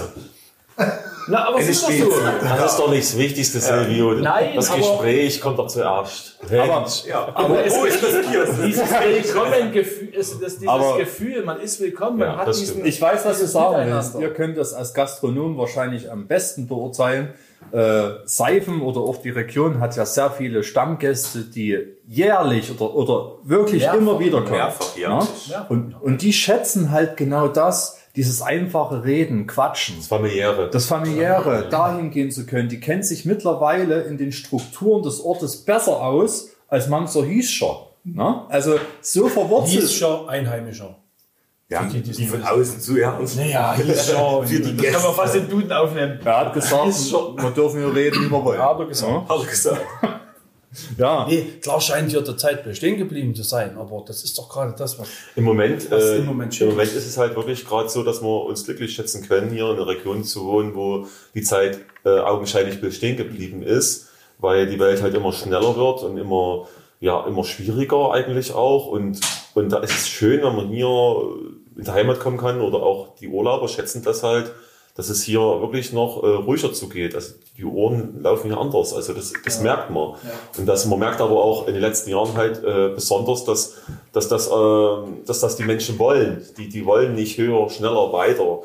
Na, 1.29 1.49
aber 1.49 1.59
es 1.59 1.69
ist 1.71 1.83
doch 1.83 1.91
so. 1.91 2.13
das 2.41 2.73
ist 2.73 2.79
doch 2.79 2.91
nicht 2.91 3.03
das 3.03 3.17
Wichtigste, 3.19 3.59
Silvio. 3.61 4.13
Nein, 4.15 4.51
das 4.55 4.69
aber- 4.71 4.79
Gespräch 4.79 5.41
kommt 5.41 5.59
doch 5.59 5.67
zuerst. 5.67 6.39
Aber, 6.45 6.87
Aber 7.35 7.65
es 7.65 7.75
ist 7.75 8.01
dieses 8.65 8.91
Willkommen-Gefühl, 8.91 10.09
es- 10.17 10.39
das- 10.39 10.55
dieses 10.59 10.69
Aber- 10.69 10.99
Gefühl, 10.99 11.43
man 11.45 11.61
ist 11.61 11.81
willkommen, 11.81 12.19
man 12.19 12.29
Ja, 12.29 12.37
hat 12.37 12.49
das 12.49 12.59
diesen. 12.61 12.85
Ich 12.85 13.01
weiß, 13.01 13.25
was 13.25 13.39
du 13.39 13.41
dieses 13.41 13.53
sagen 13.53 13.91
willst. 13.93 14.15
Ihr 14.21 14.33
könnt 14.35 14.57
das 14.57 14.73
als 14.75 14.95
Gastronom 14.95 15.57
wahrscheinlich 15.59 16.11
am 16.11 16.27
besten 16.29 16.69
beurteilen. 16.69 17.35
Äh, 17.73 18.27
Seifen 18.27 18.81
oder 18.81 19.01
auch 19.01 19.21
die 19.21 19.31
Region 19.31 19.81
hat 19.81 19.97
ja 19.97 20.07
sehr 20.07 20.31
viele 20.31 20.63
Stammgäste, 20.63 21.41
die 21.41 21.79
jährlich 22.07 22.71
oder, 22.71 22.95
oder 22.95 23.33
wirklich 23.43 23.83
Mehrfach. 23.83 23.99
immer 23.99 24.21
wieder 24.21 24.43
kommen. 24.43 24.53
Mehrfach. 24.53 24.97
Ja? 24.97 25.67
Und, 25.69 25.95
und 26.01 26.23
die 26.23 26.33
schätzen 26.33 26.93
halt 26.93 27.17
genau 27.17 27.49
das, 27.49 27.99
dieses 28.15 28.41
einfache 28.41 29.05
Reden, 29.05 29.47
Quatschen. 29.47 30.01
Familiäre. 30.01 30.71
Das 30.71 30.87
familiäre, 30.87 31.69
dahin 31.69 32.11
gehen 32.11 32.31
zu 32.31 32.47
können, 32.47 32.69
die 32.69 32.81
kennt 32.81 33.05
sich 33.05 33.25
mittlerweile 33.25 34.03
in 34.03 34.17
den 34.17 34.33
Strukturen 34.33 35.03
des 35.03 35.21
Ortes 35.21 35.65
besser 35.65 36.01
aus 36.01 36.51
als 36.69 36.89
mancher 36.89 37.25
Hiescher. 37.25 37.89
Ne? 38.05 38.43
Also 38.49 38.79
so 39.01 39.29
verwurzelt. 39.29 39.83
Hiescher, 39.83 40.29
Einheimischer. 40.29 40.97
Ja, 41.69 41.83
Die, 41.85 42.01
die, 42.01 42.13
Die 42.13 42.27
von 42.27 42.43
außen 42.45 42.81
zu 42.81 42.97
ernst. 42.97 43.37
naja, 43.37 43.75
Hiescher. 43.75 44.43
Für 44.47 44.61
die 44.61 44.63
kann 44.63 44.77
Gäste. 44.77 45.03
man 45.03 45.15
fast 45.15 45.35
den 45.35 45.49
Duden 45.49 45.73
aufnehmen. 45.73 46.21
er 46.25 46.39
hat 46.39 46.55
gesagt, 46.55 46.95
wir 46.95 47.51
dürfen 47.51 47.81
hier 47.81 47.93
reden, 47.95 48.25
wie 48.25 48.31
wir 48.31 48.45
wollen. 48.45 48.61
Hat 48.61 48.79
er 48.79 48.87
gesagt. 48.87 49.29
Hat 49.29 49.41
er 49.41 49.47
gesagt. 49.47 49.81
Ja, 50.99 51.27
Nee, 51.27 51.55
klar 51.63 51.81
scheint 51.81 52.11
hier 52.11 52.21
der 52.21 52.37
Zeit 52.37 52.63
bestehen 52.63 52.99
geblieben 52.99 53.35
zu 53.35 53.43
sein, 53.43 53.79
aber 53.79 54.05
das 54.07 54.23
ist 54.25 54.37
doch 54.37 54.47
gerade 54.51 54.75
das, 54.77 54.99
was. 54.99 55.09
Im 55.35 55.45
Moment, 55.45 55.91
Was 55.91 56.05
äh, 56.05 56.17
im 56.19 56.27
Moment 56.27 56.61
im 56.61 56.69
Moment 56.69 56.93
ist 56.93 57.07
es 57.07 57.17
halt 57.17 57.35
wirklich 57.35 57.65
gerade 57.65 57.89
so, 57.89 58.03
dass 58.03 58.21
wir 58.21 58.45
uns 58.45 58.65
glücklich 58.65 58.93
schätzen 58.95 59.27
können, 59.27 59.51
hier 59.51 59.71
in 59.71 59.77
einer 59.77 59.87
Region 59.87 60.23
zu 60.23 60.45
wohnen, 60.45 60.75
wo 60.75 61.07
die 61.35 61.41
Zeit 61.41 61.79
äh, 62.05 62.19
augenscheinlich 62.19 62.79
bestehen 62.83 63.17
geblieben 63.17 63.63
ist, 63.63 64.09
weil 64.39 64.67
die 64.67 64.79
Welt 64.79 65.01
halt 65.01 65.15
immer 65.15 65.33
schneller 65.33 65.77
wird 65.77 66.03
und 66.03 66.19
immer, 66.19 66.69
ja, 67.01 67.27
immer 67.27 67.45
schwieriger 67.45 68.13
eigentlich 68.13 68.53
auch. 68.53 68.89
Und, 68.89 69.19
und 69.57 69.71
da 69.71 69.79
ist 69.79 69.93
es 69.93 70.09
schön, 70.09 70.43
wenn 70.43 70.55
man 70.55 70.69
hier 70.69 70.87
in 71.77 71.85
die 71.85 71.91
Heimat 71.91 72.21
kommen 72.21 72.37
kann 72.37 72.61
oder 72.61 72.83
auch 72.83 73.15
die 73.17 73.27
Urlauber 73.27 73.69
schätzen 73.69 74.03
das 74.03 74.23
halt, 74.23 74.53
dass 74.95 75.09
es 75.09 75.23
hier 75.23 75.41
wirklich 75.41 75.95
noch 75.95 76.23
äh, 76.23 76.27
ruhiger 76.27 76.75
zugeht. 76.75 77.15
Also 77.15 77.33
die 77.57 77.65
Ohren 77.65 78.21
laufen 78.23 78.49
hier 78.49 78.61
anders. 78.61 78.93
Also 78.93 79.15
das, 79.15 79.33
das 79.43 79.63
merkt 79.63 79.89
man. 79.89 80.17
Und 80.59 80.67
das, 80.67 80.85
man 80.85 80.99
merkt 80.99 81.23
aber 81.23 81.43
auch 81.43 81.69
in 81.69 81.73
den 81.73 81.81
letzten 81.81 82.11
Jahren 82.11 82.37
halt 82.37 82.63
äh, 82.63 82.91
besonders, 82.95 83.47
dass, 83.47 83.77
dass, 84.13 84.29
das, 84.29 84.49
äh, 84.49 85.25
dass 85.25 85.41
das 85.41 85.57
die 85.57 85.65
Menschen 85.65 85.99
wollen. 85.99 86.45
Die, 86.59 86.69
die 86.69 86.85
wollen 86.85 87.15
nicht 87.15 87.39
höher, 87.39 87.71
schneller, 87.71 88.13
weiter. 88.13 88.59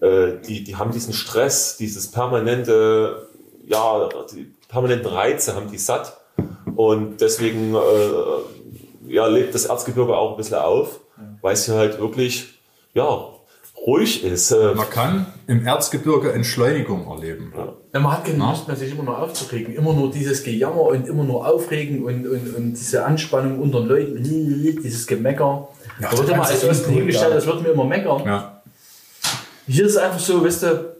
Äh, 0.00 0.38
die, 0.48 0.64
die 0.64 0.76
haben 0.76 0.90
diesen 0.90 1.12
Stress, 1.12 1.76
dieses 1.76 2.10
permanente, 2.10 3.28
ja, 3.66 4.08
die 4.32 4.50
permanenten 4.68 5.06
Reize 5.06 5.54
haben 5.54 5.70
die 5.70 5.76
satt. 5.76 6.16
Und 6.76 7.20
deswegen 7.20 7.74
äh, 7.74 7.78
ja, 9.10 9.26
lebt 9.26 9.54
das 9.54 9.66
Erzgebirge 9.66 10.16
auch 10.16 10.32
ein 10.32 10.36
bisschen 10.36 10.58
auf, 10.58 11.00
weil 11.42 11.54
es 11.54 11.66
hier 11.66 11.74
halt 11.74 12.00
wirklich 12.00 12.60
ja, 12.94 13.24
ruhig 13.86 14.24
ist. 14.24 14.50
Äh, 14.50 14.74
man 14.74 14.88
kann 14.90 15.26
im 15.46 15.66
Erzgebirge 15.66 16.32
Entschleunigung 16.32 17.06
erleben. 17.08 17.52
Ja, 17.92 18.00
man 18.00 18.12
hat 18.12 18.24
keine 18.24 18.38
Lust 18.38 18.68
mehr, 18.68 18.76
sich 18.76 18.92
immer 18.92 19.02
nur 19.02 19.18
aufzuregen. 19.18 19.74
Immer 19.74 19.92
nur 19.92 20.10
dieses 20.10 20.42
Gejammer 20.42 20.82
und 20.82 21.08
immer 21.08 21.24
nur 21.24 21.46
aufregen 21.46 22.04
und, 22.04 22.26
und, 22.26 22.54
und 22.54 22.72
diese 22.72 23.04
Anspannung 23.04 23.58
unter 23.60 23.80
den 23.80 23.88
Leuten, 23.88 24.22
dieses 24.22 25.06
Gemecker. 25.06 25.68
Ja, 26.00 26.10
da 26.10 26.18
wird 26.18 26.30
immer 26.30 26.46
als 26.46 26.64
Osten 26.64 26.92
hingestellt, 26.92 27.30
ja. 27.30 27.36
das 27.36 27.46
wird 27.46 27.62
mir 27.62 27.70
immer 27.70 27.84
meckern. 27.84 28.24
Ja. 28.24 28.62
Hier 29.66 29.86
ist 29.86 29.92
es 29.92 29.98
einfach 29.98 30.18
so, 30.18 30.44
weißt 30.44 30.62
du, 30.62 30.94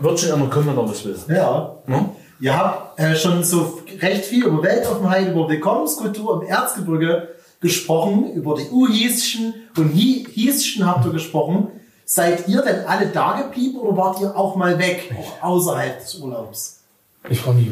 wird 0.00 0.20
schon 0.20 0.32
einer 0.32 0.50
kommen, 0.50 0.68
wenn 0.68 0.76
er 0.76 0.88
was 0.88 1.04
will. 1.04 1.16
Ja. 1.28 1.76
Ne? 1.86 2.10
Ihr 2.40 2.56
habt 2.56 3.00
äh, 3.00 3.16
schon 3.16 3.42
so 3.42 3.80
recht 4.00 4.24
viel 4.24 4.44
über 4.44 4.62
Weltoffenheit, 4.62 5.28
über 5.32 5.48
Willkommenskultur 5.48 6.42
im 6.42 6.48
Erzgebirge 6.48 7.28
gesprochen, 7.60 8.32
über 8.34 8.54
die 8.56 8.68
Uhieschen 8.70 9.54
und 9.76 9.92
Hi- 9.94 10.26
Hieschen 10.32 10.86
habt 10.86 11.04
ihr 11.06 11.12
gesprochen. 11.12 11.68
Seid 12.04 12.48
ihr 12.48 12.62
denn 12.62 12.86
alle 12.86 13.08
da 13.08 13.40
geblieben 13.42 13.78
oder 13.78 13.96
wart 13.96 14.20
ihr 14.20 14.34
auch 14.34 14.56
mal 14.56 14.78
weg, 14.78 15.14
auch 15.18 15.42
außerhalb 15.44 16.00
des 16.00 16.14
Urlaubs? 16.16 16.80
Ich 17.28 17.46
war 17.46 17.52
nie. 17.52 17.70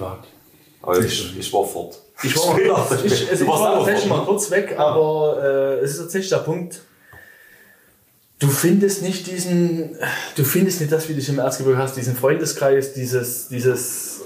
Aber 0.83 0.99
ich, 1.01 1.39
ich 1.39 1.53
war 1.53 1.64
fort. 1.64 1.99
Ich 2.22 2.37
war, 2.37 2.59
ich, 3.05 3.31
also 3.31 3.45
Du 3.45 3.45
ich 3.45 3.49
warst 3.49 3.62
war 3.62 3.70
auch 3.72 3.77
tatsächlich 3.79 4.11
mal 4.11 4.24
kurz 4.24 4.51
weg, 4.51 4.74
aber 4.79 5.43
äh, 5.43 5.79
es 5.85 5.93
ist 5.93 5.99
tatsächlich 6.01 6.29
der 6.31 6.37
Punkt, 6.39 6.81
du 8.39 8.49
findest 8.49 9.03
nicht 9.03 9.27
diesen, 9.27 9.97
du 10.37 10.45
findest 10.45 10.81
nicht 10.81 10.93
das, 10.93 11.09
wie 11.09 11.14
du 11.14 11.20
es 11.20 11.29
im 11.29 11.39
Erzgebirge 11.39 11.79
hast, 11.79 11.97
diesen 11.97 12.16
Freundeskreis, 12.16 12.93
dieses, 12.93 13.49
dieses, 13.49 14.20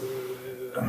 äh, 0.76 0.80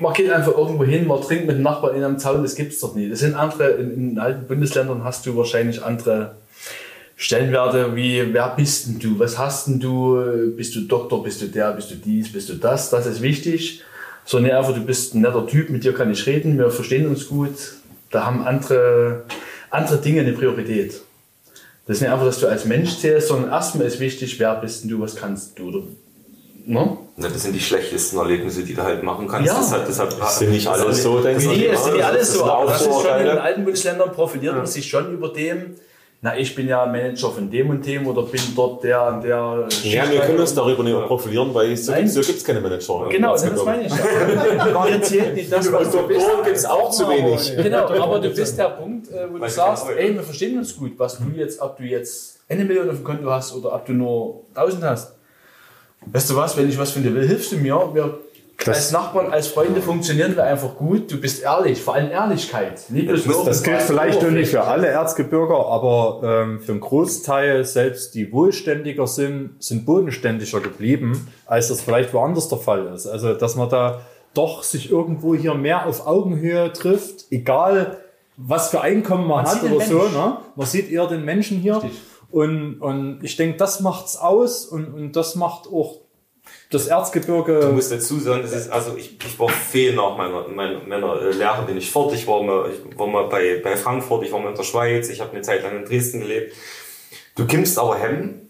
man 0.00 0.12
geht 0.14 0.30
einfach 0.30 0.56
irgendwo 0.56 0.84
hin, 0.84 1.06
man 1.06 1.20
trinkt 1.20 1.46
mit 1.46 1.56
dem 1.56 1.62
Nachbarn 1.62 1.96
in 1.96 2.02
einem 2.02 2.18
Zaun, 2.18 2.42
das 2.42 2.54
gibt 2.54 2.72
es 2.72 2.80
dort 2.80 2.96
nie. 2.96 3.08
Das 3.08 3.20
sind 3.20 3.34
andere, 3.34 3.70
in, 3.72 4.12
in 4.12 4.18
alten 4.18 4.46
Bundesländern 4.46 5.04
hast 5.04 5.26
du 5.26 5.36
wahrscheinlich 5.36 5.82
andere 5.82 6.36
Stellenwerte 7.16 7.94
wie, 7.94 8.32
wer 8.32 8.54
bist 8.56 8.86
denn 8.86 8.98
du, 8.98 9.18
was 9.18 9.38
hast 9.38 9.66
denn 9.66 9.78
du, 9.78 10.54
bist 10.56 10.74
du 10.74 10.82
Doktor, 10.82 11.22
bist 11.22 11.42
du 11.42 11.46
der, 11.46 11.72
bist 11.72 11.90
du 11.90 11.96
dies, 11.96 12.32
bist 12.32 12.48
du 12.48 12.54
das, 12.54 12.90
das 12.90 13.06
ist 13.06 13.20
wichtig. 13.20 13.82
So 14.24 14.38
ne, 14.38 14.56
einfach, 14.56 14.74
du 14.74 14.80
bist 14.80 15.14
ein 15.14 15.20
netter 15.20 15.46
Typ, 15.46 15.70
mit 15.70 15.84
dir 15.84 15.92
kann 15.92 16.10
ich 16.10 16.26
reden, 16.26 16.58
wir 16.58 16.70
verstehen 16.70 17.06
uns 17.06 17.28
gut. 17.28 17.74
Da 18.10 18.24
haben 18.24 18.46
andere, 18.46 19.24
andere 19.70 19.98
Dinge 19.98 20.22
eine 20.22 20.32
Priorität. 20.32 21.00
Das 21.86 21.96
ist 21.96 22.02
nicht 22.02 22.10
einfach, 22.10 22.26
dass 22.26 22.40
du 22.40 22.46
als 22.46 22.64
Mensch 22.64 22.96
zählst, 22.98 23.28
sondern 23.28 23.50
erstmal 23.50 23.86
ist 23.86 24.00
wichtig, 24.00 24.38
wer 24.38 24.54
bist 24.54 24.82
denn 24.82 24.90
du, 24.90 25.00
was 25.00 25.16
kannst 25.16 25.58
du. 25.58 25.68
Oder, 25.68 25.82
ne? 26.70 26.96
Na, 27.16 27.28
das 27.28 27.42
sind 27.42 27.52
die 27.52 27.60
schlechtesten 27.60 28.18
Erlebnisse, 28.18 28.62
die 28.62 28.74
du 28.74 28.82
halt 28.82 29.02
machen 29.02 29.28
kannst. 29.28 29.46
Ja. 29.46 29.58
Deshalb, 29.58 29.86
deshalb 29.86 30.12
sind 30.12 30.50
nicht 30.52 30.66
alle 30.66 30.92
so, 30.94 31.20
denkst 31.20 31.44
du? 31.44 31.50
Nee, 31.50 31.66
es 31.66 31.84
sind 31.84 31.94
nicht 31.94 32.04
alles 32.04 32.28
das 32.28 32.34
so, 32.34 32.44
aber 32.44 32.58
auch 32.58 32.66
das 32.66 32.80
ist 32.80 33.02
schon 33.02 33.18
in 33.18 33.26
den 33.26 33.38
alten 33.38 33.64
Bundesländern 33.64 34.12
profiliert 34.12 34.56
man 34.56 34.66
sich 34.66 34.88
schon 34.88 35.12
über 35.12 35.28
dem, 35.28 35.76
na, 36.22 36.36
ich 36.36 36.54
bin 36.54 36.68
ja 36.68 36.84
Manager 36.84 37.30
von 37.30 37.50
dem 37.50 37.70
und 37.70 37.86
dem 37.86 38.06
oder 38.06 38.22
bin 38.24 38.42
dort 38.54 38.84
der 38.84 39.06
und 39.06 39.24
der. 39.24 39.66
Ja, 39.84 40.10
wir 40.10 40.20
können 40.20 40.40
uns 40.40 40.54
darüber 40.54 40.82
nicht 40.82 41.06
profilieren, 41.06 41.54
weil 41.54 41.74
so, 41.78 41.92
Nein. 41.92 42.08
so 42.08 42.20
gibt 42.20 42.36
es 42.36 42.44
keine 42.44 42.60
Manager. 42.60 43.08
Genau, 43.08 43.32
das 43.32 43.64
meine 43.64 43.86
ich. 43.86 43.92
ja. 43.92 44.84
Mir 44.84 45.00
zählt 45.00 45.34
nicht 45.34 45.50
das, 45.50 45.72
was 45.72 45.90
du 45.90 46.06
bist. 46.06 46.20
Doktoren 46.20 46.44
gibt 46.44 46.56
es 46.58 46.66
auch 46.66 46.90
zu 46.90 47.08
wenig. 47.08 47.56
Genau, 47.56 47.86
aber 47.86 48.18
du 48.20 48.28
bist 48.28 48.58
der 48.58 48.64
Punkt, 48.64 49.10
äh, 49.10 49.32
wo 49.32 49.38
du 49.38 49.44
ich 49.46 49.52
sagst, 49.52 49.86
genau, 49.86 49.98
ja. 49.98 50.06
ey, 50.06 50.14
wir 50.14 50.22
verstehen 50.22 50.58
uns 50.58 50.76
gut, 50.76 50.92
was 50.98 51.16
du 51.16 51.24
jetzt, 51.34 51.58
ob 51.62 51.78
du 51.78 51.84
jetzt 51.84 52.40
eine 52.50 52.66
Million 52.66 52.90
auf 52.90 52.96
dem 52.96 53.04
Konto 53.04 53.30
hast 53.30 53.54
oder 53.54 53.74
ob 53.74 53.86
du 53.86 53.94
nur 53.94 54.42
1000 54.54 54.84
hast. 54.84 55.14
Weißt 56.06 56.30
du 56.30 56.36
was, 56.36 56.56
wenn 56.56 56.68
ich 56.68 56.78
was 56.78 56.92
von 56.92 57.02
dir 57.02 57.14
will, 57.14 57.26
hilfst 57.26 57.52
du 57.52 57.56
mir. 57.56 57.90
Wir 57.92 58.18
Das- 58.64 58.76
als 58.76 58.92
Nachbarn, 58.92 59.32
als 59.32 59.46
Freunde 59.48 59.80
funktionieren 59.80 60.36
wir 60.36 60.44
einfach 60.44 60.74
gut. 60.76 61.10
Du 61.10 61.18
bist 61.18 61.42
ehrlich, 61.42 61.80
vor 61.82 61.94
allem 61.94 62.10
Ehrlichkeit. 62.10 62.82
Bloß 62.90 63.24
Das, 63.24 63.44
das 63.44 63.62
gilt 63.62 63.80
vielleicht 63.82 64.20
nur 64.20 64.30
nicht 64.32 64.50
für 64.50 64.62
alle 64.62 64.86
Erzgebirger, 64.88 65.66
aber 65.66 66.20
ähm, 66.22 66.60
für 66.60 66.72
einen 66.72 66.80
Großteil, 66.80 67.64
selbst 67.64 68.14
die 68.14 68.30
wohlständiger 68.32 69.06
sind, 69.06 69.54
sind 69.62 69.86
bodenständiger 69.86 70.60
geblieben, 70.60 71.28
als 71.46 71.68
das 71.68 71.80
vielleicht 71.80 72.12
woanders 72.12 72.48
der 72.48 72.58
Fall 72.58 72.86
ist. 72.94 73.06
Also, 73.06 73.32
dass 73.34 73.56
man 73.56 73.68
da 73.70 74.02
doch 74.34 74.62
sich 74.62 74.90
irgendwo 74.90 75.34
hier 75.34 75.54
mehr 75.54 75.86
auf 75.86 76.06
Augenhöhe 76.06 76.72
trifft, 76.72 77.24
egal 77.30 77.96
was 78.36 78.68
für 78.68 78.80
Einkommen 78.80 79.26
man, 79.26 79.44
hat 79.46 79.60
sieht 79.60 79.72
oder 79.72 79.84
so. 79.84 79.98
Ne? 80.08 80.36
Man 80.54 80.66
sieht 80.66 80.90
eher 80.90 81.06
den 81.06 81.24
Menschen 81.24 81.58
hier. 81.58 81.80
Und, 82.30 82.80
und 82.80 83.20
ich 83.22 83.36
denke, 83.36 83.56
das 83.56 83.80
macht's 83.80 84.16
aus 84.16 84.66
und, 84.66 84.94
und 84.94 85.16
das 85.16 85.34
macht 85.34 85.66
auch 85.66 86.00
das 86.70 86.86
Erzgebirge. 86.86 87.60
Ich 87.60 87.74
muss 87.74 87.88
dazu 87.88 88.18
sagen, 88.18 88.42
das 88.42 88.52
ist, 88.52 88.70
also 88.70 88.96
ich, 88.96 89.16
ich 89.24 89.38
war 89.38 89.48
fehl 89.48 89.94
nach 89.94 90.16
meiner, 90.16 90.48
meiner, 90.48 90.80
meiner 90.80 91.20
äh, 91.22 91.32
Lehre, 91.32 91.62
bin 91.66 91.76
ich 91.76 91.90
fort. 91.90 92.14
Ich 92.14 92.26
war 92.26 92.42
mal, 92.42 92.70
ich 92.70 92.98
war 92.98 93.06
mal 93.06 93.24
bei, 93.24 93.60
bei 93.62 93.76
Frankfurt, 93.76 94.24
ich 94.24 94.32
war 94.32 94.40
mal 94.40 94.50
in 94.50 94.56
der 94.56 94.62
Schweiz, 94.62 95.08
ich 95.08 95.20
habe 95.20 95.32
eine 95.32 95.42
Zeit 95.42 95.62
lang 95.62 95.78
in 95.78 95.84
Dresden 95.84 96.20
gelebt. 96.20 96.54
Du 97.36 97.46
kimmst 97.46 97.78
aber 97.78 97.96
hem 97.96 98.49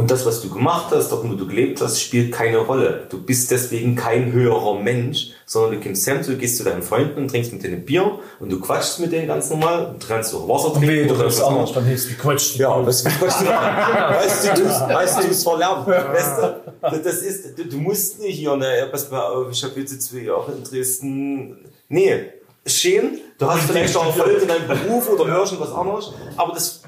und 0.00 0.10
das, 0.10 0.24
was 0.24 0.40
du 0.40 0.48
gemacht 0.48 0.86
hast, 0.90 1.10
dort 1.12 1.22
wo 1.28 1.34
du 1.34 1.46
gelebt 1.46 1.80
hast, 1.80 2.00
spielt 2.00 2.32
keine 2.32 2.58
Rolle. 2.58 3.06
Du 3.10 3.20
bist 3.22 3.50
deswegen 3.50 3.94
kein 3.96 4.32
höherer 4.32 4.74
Mensch, 4.80 5.32
sondern 5.46 5.72
du 5.72 5.80
kommst 5.80 6.06
hem, 6.06 6.22
du 6.24 6.36
gehst 6.36 6.56
zu 6.56 6.64
deinen 6.64 6.82
Freunden 6.82 7.18
und 7.22 7.28
trinkst 7.28 7.52
mit 7.52 7.62
denen 7.62 7.74
ein 7.74 7.84
Bier 7.84 8.18
und 8.38 8.50
du 8.50 8.58
quatschst 8.60 9.00
mit 9.00 9.12
denen 9.12 9.26
ganz 9.28 9.50
normal, 9.50 9.94
du 9.98 10.06
kannst 10.06 10.34
auch 10.34 10.48
Wasser 10.48 10.72
trinken. 10.72 10.88
Nee, 10.88 11.06
du 11.06 11.18
was 11.18 11.42
anders, 11.42 11.72
dann 11.72 11.84
hilfst 11.84 12.06
du 12.10 12.14
gequatscht. 12.14 12.56
ja, 12.56 12.82
das 12.82 13.04
weißt 13.04 13.20
du, 13.20 13.26
weißt 13.46 14.44
du, 14.56 14.62
du's- 14.62 14.80
weißt 14.88 15.22
du, 15.22 15.28
es 15.28 15.42
verlernt. 15.44 15.86
Weißt 15.86 16.38
du, 16.38 16.98
das 17.04 17.16
ist, 17.22 17.58
du, 17.58 17.64
du 17.66 17.76
musst 17.78 18.20
nicht 18.20 18.38
hier, 18.38 18.56
ne, 18.56 18.88
pass 18.90 19.10
mal 19.10 19.20
auf, 19.22 19.46
ich 19.50 19.62
habe 19.62 19.78
jetzt 19.80 20.00
zwei 20.02 20.18
Jahre 20.20 20.52
in 20.52 20.64
Dresden. 20.64 21.58
Nee, 21.88 22.26
schön, 22.66 23.18
du 23.38 23.50
hast 23.50 23.62
vielleicht 23.70 23.96
auch 23.96 24.06
Erfolg 24.06 24.42
in 24.42 24.48
deinem 24.48 24.66
Beruf 24.68 25.08
oder 25.10 25.26
irgendwas 25.36 25.72
anderes, 25.72 26.12
aber 26.36 26.54
das 26.54 26.79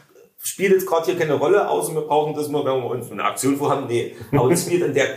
spielt 0.43 0.73
jetzt 0.73 0.87
gerade 0.87 1.07
hier 1.07 1.17
keine 1.17 1.35
Rolle, 1.35 1.69
außer 1.69 1.95
wir 1.95 2.03
brauchen 2.03 2.35
das 2.35 2.49
mal, 2.49 2.65
wenn 2.65 2.83
wir 2.83 2.91
uns 2.91 3.11
eine 3.11 3.25
Aktion 3.25 3.57
vorhaben. 3.57 3.87
Nee, 3.87 4.15
aber 4.33 4.51
das 4.51 4.63
spielt 4.63 4.83
an 4.83 4.95
der, 4.95 5.09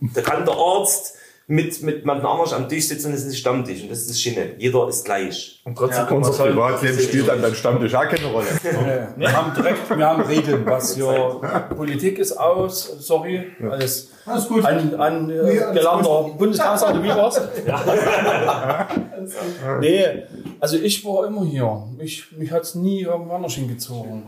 da 0.00 0.22
kann 0.22 0.44
der 0.44 0.54
Arzt 0.54 1.14
mit, 1.50 1.82
mit 1.82 2.00
jemand 2.00 2.22
anders 2.22 2.52
am 2.52 2.68
Tisch 2.68 2.88
sitzen, 2.88 3.10
das 3.10 3.22
ist 3.22 3.28
ein 3.28 3.34
Stammtisch 3.34 3.82
und 3.82 3.90
das 3.90 4.00
ist 4.00 4.10
das 4.10 4.20
Schöne. 4.20 4.50
Jeder 4.58 4.86
ist 4.86 5.06
gleich. 5.06 5.62
Und 5.64 5.78
trotzdem 5.78 6.06
kommt 6.06 6.26
Unser 6.26 6.44
Privatleben 6.44 6.98
spielt 7.00 7.30
an 7.30 7.40
deinem 7.40 7.54
Stammtisch 7.54 7.94
auch 7.94 8.06
keine 8.06 8.26
Rolle. 8.26 8.46
Wir 9.16 9.32
haben 9.32 9.54
direkt, 9.54 9.96
wir 9.96 10.06
haben 10.06 10.22
Regeln, 10.22 10.66
was 10.66 10.94
hier 10.94 11.40
Politik 11.74 12.18
ist 12.18 12.32
aus, 12.32 12.96
sorry, 13.00 13.46
alles, 13.62 14.10
Alles 14.26 14.46
gut. 14.46 14.62
an, 14.62 14.94
an 14.96 15.30
äh, 15.30 15.42
Nee, 15.42 15.60
alles 15.60 15.74
gelernter 15.74 16.30
Bundeskanzler, 16.36 17.02
wie 17.02 17.08
war's? 17.08 17.40
nee, 19.80 20.04
also 20.60 20.76
ich 20.76 21.04
war 21.04 21.26
immer 21.26 21.44
hier. 21.46 21.82
Ich, 21.98 22.30
mich 22.32 22.52
hat's 22.52 22.74
nie 22.74 23.02
irgendwann 23.02 23.36
anders 23.36 23.54
hingezogen. 23.54 24.24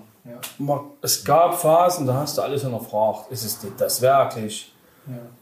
Ma- 0.58 0.84
Es 1.02 1.24
gab 1.24 1.54
Phasen, 1.60 2.06
da 2.06 2.14
hast 2.14 2.38
du 2.38 2.42
alles 2.42 2.62
hinterfragt. 2.62 3.30
Ist 3.32 3.44
es 3.44 3.58
das 3.78 4.02
wirklich? 4.02 4.72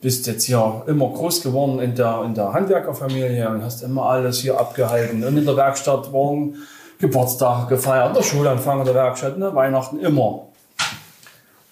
Bist 0.01 0.27
jetzt 0.27 0.45
hier 0.45 0.83
immer 0.87 1.09
groß 1.09 1.43
geworden 1.43 1.81
in 1.81 1.95
der, 1.95 2.23
in 2.25 2.33
der 2.35 2.53
Handwerkerfamilie 2.53 3.49
und 3.51 3.63
hast 3.63 3.83
immer 3.83 4.05
alles 4.07 4.39
hier 4.41 4.59
abgehalten. 4.59 5.23
Und 5.25 5.37
in 5.37 5.45
der 5.45 5.57
Werkstatt 5.57 6.13
waren 6.13 6.55
Geburtstage 7.01 7.67
gefeiert, 7.67 8.17
der 8.17 8.23
Schulanfang 8.23 8.79
in 8.81 8.85
der 8.87 8.95
Werkstatt, 8.95 9.37
ne, 9.37 9.55
Weihnachten 9.55 9.99
immer. 10.01 10.47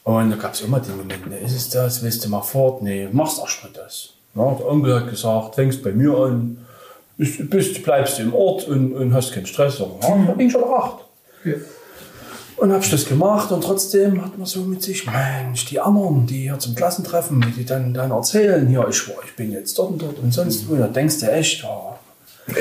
Und 0.04 0.30
da 0.30 0.36
gab 0.36 0.52
es 0.54 0.60
immer 0.60 0.78
die 0.80 0.90
Momente, 0.90 1.28
ne, 1.28 1.38
ist 1.38 1.54
es 1.56 1.70
das, 1.70 2.02
willst 2.02 2.24
du 2.24 2.28
mal 2.28 2.42
fort? 2.42 2.82
Nee, 2.82 3.08
machst 3.12 3.38
erst 3.40 3.62
mal 3.64 3.70
das. 3.72 4.10
Ja, 4.34 4.52
der 4.52 4.66
Onkel 4.68 4.94
hat 4.94 5.08
gesagt, 5.08 5.54
fängst 5.54 5.82
bei 5.82 5.92
mir 5.92 6.16
an, 6.16 6.64
bist, 7.16 7.48
bist, 7.50 7.82
bleibst 7.82 8.20
im 8.20 8.34
Ort 8.34 8.68
und, 8.68 8.92
und 8.94 9.14
hast 9.14 9.32
keinen 9.32 9.46
Stress. 9.46 9.78
Ja, 9.78 9.86
da 10.02 10.32
bin 10.32 10.46
ich 10.46 10.52
schon 10.52 10.64
acht. 10.64 11.04
Und 12.58 12.72
hab 12.72 12.82
ich 12.82 12.90
das 12.90 13.04
gemacht 13.04 13.52
und 13.52 13.62
trotzdem 13.62 14.24
hat 14.24 14.38
man 14.38 14.46
so 14.46 14.60
mit 14.60 14.82
sich, 14.82 15.04
Mensch, 15.06 15.66
die 15.66 15.78
anderen, 15.78 16.26
die 16.26 16.42
hier 16.42 16.58
zum 16.58 16.74
Klassentreffen, 16.74 17.52
die 17.56 17.64
dann, 17.66 17.92
dann 17.92 18.10
erzählen, 18.10 18.66
hier, 18.66 18.86
ich, 18.88 19.06
war- 19.08 19.22
ich 19.26 19.36
bin 19.36 19.52
jetzt 19.52 19.78
dort 19.78 19.90
und 19.90 20.00
dort 20.02 20.18
und 20.18 20.32
sonst 20.32 20.68
wo, 20.68 20.74
da 20.76 20.86
denkst 20.86 21.20
du 21.20 21.30
echt, 21.30 21.62
ja. 21.62 21.98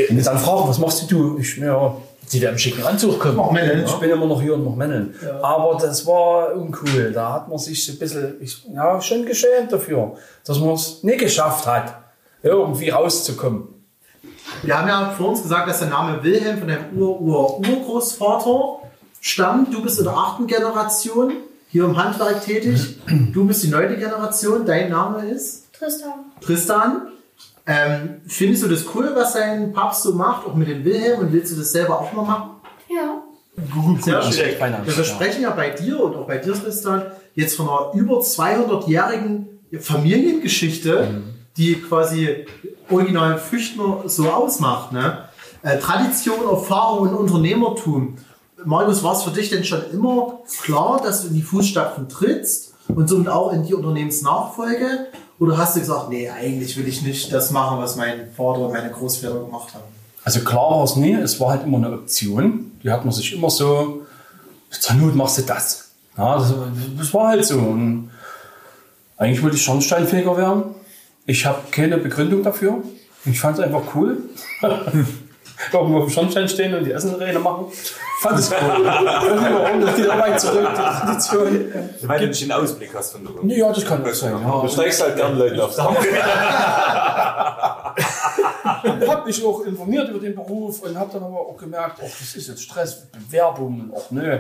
Und 0.10 0.26
dann 0.26 0.38
fragen, 0.38 0.68
was 0.68 0.80
machst 0.80 1.10
du? 1.10 1.38
Ich, 1.38 1.58
ja, 1.58 1.96
Die 2.32 2.40
da 2.40 2.50
im 2.50 2.58
schicken 2.58 2.84
Anzug 2.84 3.20
kommen. 3.20 3.38
Noch 3.38 3.52
Männern. 3.52 3.84
ich 3.86 3.94
bin 3.94 4.10
immer 4.10 4.26
noch 4.26 4.42
hier 4.42 4.56
und 4.56 4.64
noch 4.66 4.76
Männeln. 4.76 5.14
Aber 5.44 5.78
das 5.80 6.06
war 6.08 6.54
uncool. 6.56 7.12
Da 7.14 7.34
hat 7.34 7.48
man 7.48 7.58
sich 7.60 7.86
so 7.86 7.92
ein 7.94 8.00
bisschen, 8.00 8.36
ich, 8.42 8.66
ja, 8.74 9.00
schon 9.00 9.26
geschämt 9.26 9.72
dafür, 9.72 10.14
dass 10.44 10.60
man 10.60 10.72
es 10.72 11.04
nicht 11.04 11.20
geschafft 11.20 11.68
hat, 11.68 11.94
irgendwie 12.44 12.90
rauszukommen. 12.90 13.68
Wir 14.64 14.78
haben 14.78 14.88
ja 14.88 15.14
vor 15.16 15.30
uns 15.30 15.42
gesagt, 15.44 15.70
dass 15.70 15.80
der 15.80 15.90
Name 15.90 16.22
Wilhelm 16.24 16.58
von 16.60 16.68
deinem 16.68 16.98
Ur-Ur-Urgroßvater 16.98 18.75
stammt. 19.26 19.74
Du 19.74 19.82
bist 19.82 19.98
in 19.98 20.06
der 20.06 20.16
achten 20.16 20.46
Generation 20.46 21.34
hier 21.68 21.86
im 21.86 21.98
Handwerk 21.98 22.46
tätig. 22.46 22.98
Du 23.34 23.46
bist 23.46 23.64
die 23.64 23.70
neunte 23.70 23.98
Generation. 23.98 24.66
Dein 24.66 24.90
Name 24.90 25.28
ist 25.30 25.74
Tristan. 25.74 26.14
Tristan. 26.42 27.08
Ähm, 27.68 28.22
findest 28.28 28.64
du 28.64 28.68
das 28.68 28.86
cool, 28.94 29.12
was 29.16 29.34
dein 29.34 29.74
Papst 29.74 30.04
so 30.04 30.14
macht, 30.14 30.46
auch 30.46 30.54
mit 30.54 30.68
dem 30.68 30.86
Wilhelm? 30.86 31.22
Und 31.22 31.34
willst 31.34 31.52
du 31.52 31.58
das 31.58 31.72
selber 31.72 32.00
auch 32.00 32.14
mal 32.14 32.24
machen? 32.24 32.50
Ja. 32.88 33.24
Sehr 34.00 34.22
schön. 34.22 34.56
Wir 34.86 35.04
sprechen 35.04 35.42
ja 35.42 35.50
bei 35.50 35.72
dir 35.72 36.00
und 36.00 36.16
auch 36.16 36.28
bei 36.28 36.38
dir, 36.38 36.54
Tristan, 36.54 37.04
jetzt 37.34 37.56
von 37.56 37.68
einer 37.68 37.94
über 37.96 38.20
200-jährigen 38.20 39.48
Familiengeschichte, 39.80 41.24
die 41.58 41.76
quasi 41.82 42.46
originalen 42.90 43.40
Füchtner 43.40 44.04
so 44.06 44.30
ausmacht. 44.30 44.92
Ne? 44.92 45.30
Äh, 45.64 45.80
Tradition, 45.80 46.48
Erfahrung 46.48 47.10
und 47.10 47.16
Unternehmertum. 47.16 48.18
Markus, 48.66 49.04
war 49.04 49.14
es 49.14 49.24
für 49.24 49.32
dich 49.32 49.50
denn 49.50 49.64
schon 49.64 49.82
immer 49.92 50.40
klar, 50.62 51.02
dass 51.02 51.22
du 51.22 51.28
in 51.30 51.36
die 51.36 51.42
Fußstapfen 51.42 52.10
trittst 52.10 52.74
und 52.88 53.08
somit 53.08 53.28
auch 53.28 53.54
in 53.54 53.64
die 53.64 53.74
Unternehmensnachfolge? 53.74 55.08
Oder 55.40 55.58
hast 55.58 55.76
du 55.76 55.82
gesagt, 55.82 56.10
nee, 56.10 56.30
eigentlich 56.30 56.78
will 56.78 56.88
ich 56.88 57.02
nicht 57.02 57.32
das 57.32 57.52
machen, 57.52 57.78
was 57.80 57.96
mein 57.96 58.32
Vater 58.36 58.62
und 58.62 58.74
meine 58.74 58.90
Großväter 58.90 59.40
gemacht 59.40 59.74
haben? 59.74 59.84
Also 60.24 60.40
klar 60.40 60.72
war 60.72 60.84
es 60.84 60.96
nie, 60.96 61.14
es 61.14 61.40
war 61.40 61.52
halt 61.52 61.64
immer 61.64 61.78
eine 61.78 61.92
Option. 61.92 62.72
Die 62.84 62.90
hat 62.90 63.06
man 63.06 63.14
sich 63.14 63.34
immer 63.34 63.50
so, 63.50 64.06
zur 64.70 64.96
Not 64.96 65.16
machst 65.16 65.38
du 65.38 65.42
das. 65.44 65.92
Ja, 66.18 66.38
das, 66.38 66.54
das 66.98 67.14
war 67.14 67.30
halt 67.30 67.46
so. 67.46 67.60
Und 67.60 68.10
eigentlich 69.18 69.44
wollte 69.44 69.58
ich 69.58 69.64
Schornsteinfeger 69.64 70.36
werden. 70.38 70.64
Ich 71.26 71.46
habe 71.46 71.60
keine 71.72 71.98
Begründung 71.98 72.44
dafür. 72.44 72.82
Ich 73.26 73.40
fand 73.40 73.58
es 73.58 73.64
einfach 73.64 73.96
cool. 73.96 74.18
Irgendwo 75.72 76.00
auf 76.00 76.06
dem 76.06 76.12
Schornstein 76.12 76.50
stehen 76.50 76.74
und 76.76 76.84
die 76.84 76.92
Essenräne 76.92 77.40
machen. 77.40 77.68
Fand 78.22 78.40
es 78.40 78.52
cool. 78.52 78.86
Irgendwie 78.86 79.54
warum, 79.54 79.82
das 79.82 79.96
geht 79.96 80.10
auch 80.10 80.20
weit 80.20 80.40
zurück, 80.40 80.68
die 80.72 80.76
Tradition. 80.76 81.74
Weil 82.04 82.20
du 82.20 82.28
nicht 82.28 82.42
den 82.42 82.52
Ausblick 82.52 82.90
hast 82.94 83.14
von 83.14 83.26
der 83.26 83.36
Runde. 83.36 83.56
Ja, 83.56 83.72
das 83.72 83.86
kann 83.86 84.06
auch 84.06 84.14
sein. 84.14 84.34
Ja. 84.42 84.62
Du 84.62 84.68
steigst 84.68 85.02
halt 85.02 85.16
gern 85.16 85.38
Leuten 85.38 85.60
aufs 85.60 85.76
Dach. 85.76 85.96
Ich 89.02 89.10
habe 89.10 89.26
mich 89.26 89.44
auch 89.46 89.62
informiert 89.66 90.10
über 90.10 90.20
den 90.20 90.36
Beruf 90.36 90.82
und 90.82 90.98
habe 90.98 91.12
dann 91.14 91.24
aber 91.24 91.40
auch 91.40 91.58
gemerkt, 91.58 92.00
ach, 92.00 92.10
das 92.20 92.36
ist 92.36 92.48
jetzt 92.48 92.64
Stress, 92.64 93.08
Bewerbungen, 93.12 93.92
ach 93.96 94.12
nö. 94.12 94.40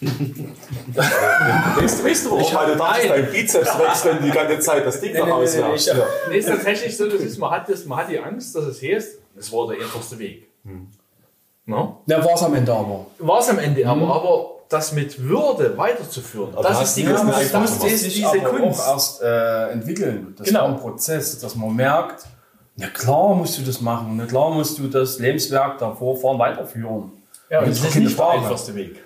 Weißt 0.00 1.98
du, 2.00 2.04
weißt 2.04 2.26
du, 2.26 2.30
warum? 2.30 2.54
Weil 2.54 2.66
du 2.68 2.76
dachtest, 2.76 3.10
dein 3.10 3.30
Bizeps 3.32 3.78
wächst 3.78 4.04
dann 4.04 4.22
die 4.22 4.30
ganze 4.30 4.60
Zeit 4.60 4.86
das 4.86 5.00
Ding 5.00 5.12
nach 5.14 5.26
außen 5.28 5.60
nee, 5.60 5.72
hast. 5.72 5.88
ich- 5.88 5.94
Nee, 6.28 6.36
ist 6.38 6.48
tatsächlich 6.48 6.96
so, 6.96 7.08
das 7.08 7.20
ist, 7.20 7.38
man, 7.38 7.50
hat 7.50 7.68
das, 7.68 7.84
man 7.84 7.98
hat 7.98 8.08
die 8.10 8.18
Angst, 8.20 8.54
dass 8.54 8.64
es 8.64 8.80
heißt, 8.80 9.18
es 9.38 9.52
war 9.52 9.68
der 9.68 9.78
einfachste 9.78 10.18
Weg. 10.18 10.48
No? 11.66 12.00
Ja, 12.06 12.24
war 12.24 12.34
es 12.34 12.42
am 12.42 12.54
Ende 12.54 12.72
aber. 12.72 13.06
War 13.18 13.40
es 13.40 13.48
am 13.48 13.58
Ende, 13.58 13.86
aber, 13.86 14.14
aber 14.14 14.50
das 14.68 14.92
mit 14.92 15.22
Würde 15.22 15.76
weiterzuführen, 15.76 16.50
das 16.54 16.66
hast 16.80 16.82
ist 16.88 16.96
die 16.96 17.04
das 17.04 17.20
Kunst. 17.22 17.38
nicht 17.38 17.54
Das 17.54 17.70
ist 17.92 18.00
sich 18.02 18.14
diese 18.14 18.28
aber 18.28 18.38
Kunst. 18.58 18.80
auch 18.80 18.92
erst 18.94 19.22
äh, 19.22 19.68
entwickeln. 19.70 20.34
Das 20.36 20.46
Genau. 20.46 20.60
war 20.60 20.68
ein 20.68 20.76
Prozess, 20.78 21.38
dass 21.40 21.54
man 21.56 21.74
merkt, 21.74 22.24
ja 22.76 22.88
klar 22.88 23.34
musst 23.34 23.58
du 23.58 23.62
das 23.62 23.80
machen, 23.80 24.14
na 24.16 24.26
klar 24.26 24.50
musst 24.50 24.78
du 24.78 24.88
das 24.88 25.18
Lebenswerk 25.18 25.78
der 25.78 25.92
Vorfahren 25.94 26.38
weiterführen. 26.38 27.12
Ja, 27.50 27.60
Das 27.60 27.68
das 27.70 27.78
ist 27.78 27.84
ist 27.84 27.94
nicht 27.96 28.18
der 28.18 28.24
Frage. 28.26 28.38
einfachste 28.42 28.74
Weg. 28.74 29.02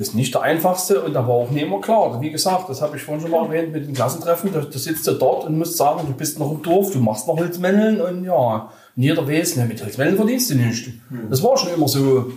Ist 0.00 0.14
nicht 0.14 0.32
der 0.32 0.40
einfachste 0.40 1.02
und 1.02 1.14
aber 1.14 1.34
auch 1.34 1.50
nicht 1.50 1.64
immer 1.64 1.78
klar. 1.78 2.22
Wie 2.22 2.30
gesagt, 2.30 2.70
das 2.70 2.80
habe 2.80 2.96
ich 2.96 3.02
vorhin 3.02 3.20
schon 3.20 3.32
mal 3.32 3.44
erwähnt 3.44 3.70
mit 3.74 3.86
den 3.86 3.92
Klassentreffen. 3.92 4.50
Da, 4.50 4.60
da 4.60 4.78
sitzt 4.78 5.06
du 5.06 5.12
dort 5.12 5.44
und 5.44 5.58
musst 5.58 5.76
sagen, 5.76 6.06
du 6.06 6.14
bist 6.14 6.38
noch 6.38 6.50
im 6.50 6.62
Dorf, 6.62 6.92
du 6.92 7.00
machst 7.00 7.28
noch 7.28 7.36
Holzmänteln 7.38 8.00
und 8.00 8.24
ja, 8.24 8.70
und 8.96 9.02
jeder 9.02 9.28
weiß, 9.28 9.56
ne, 9.56 9.66
mit 9.66 9.84
Holzmänteln 9.84 10.16
verdienst 10.16 10.50
du 10.50 10.54
nicht. 10.54 10.94
Das 11.28 11.42
war 11.42 11.54
schon 11.58 11.74
immer 11.74 11.86
so. 11.86 12.32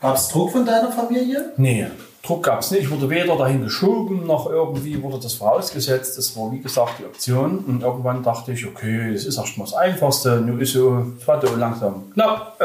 Gab 0.00 0.14
es 0.14 0.28
Druck 0.28 0.52
von 0.52 0.64
deiner 0.64 0.92
Familie? 0.92 1.52
Nee, 1.56 1.88
Druck 2.22 2.44
gab 2.44 2.60
es 2.60 2.70
nicht. 2.70 2.82
Ich 2.82 2.90
wurde 2.92 3.10
weder 3.10 3.36
dahin 3.36 3.64
geschoben, 3.64 4.24
noch 4.24 4.48
irgendwie 4.48 5.02
wurde 5.02 5.18
das 5.20 5.34
vorausgesetzt. 5.34 6.18
Das 6.18 6.36
war, 6.36 6.52
wie 6.52 6.60
gesagt, 6.60 7.00
die 7.00 7.04
Option. 7.04 7.64
Und 7.66 7.82
irgendwann 7.82 8.22
dachte 8.22 8.52
ich, 8.52 8.64
okay, 8.64 9.12
das 9.12 9.24
ist 9.24 9.38
erstmal 9.38 9.66
das 9.66 9.74
Einfachste. 9.74 10.40
Nun 10.40 10.60
ist 10.60 10.74
so, 10.74 11.04
war 11.26 11.44
so 11.44 11.56
langsam 11.56 12.12
knapp. 12.12 12.56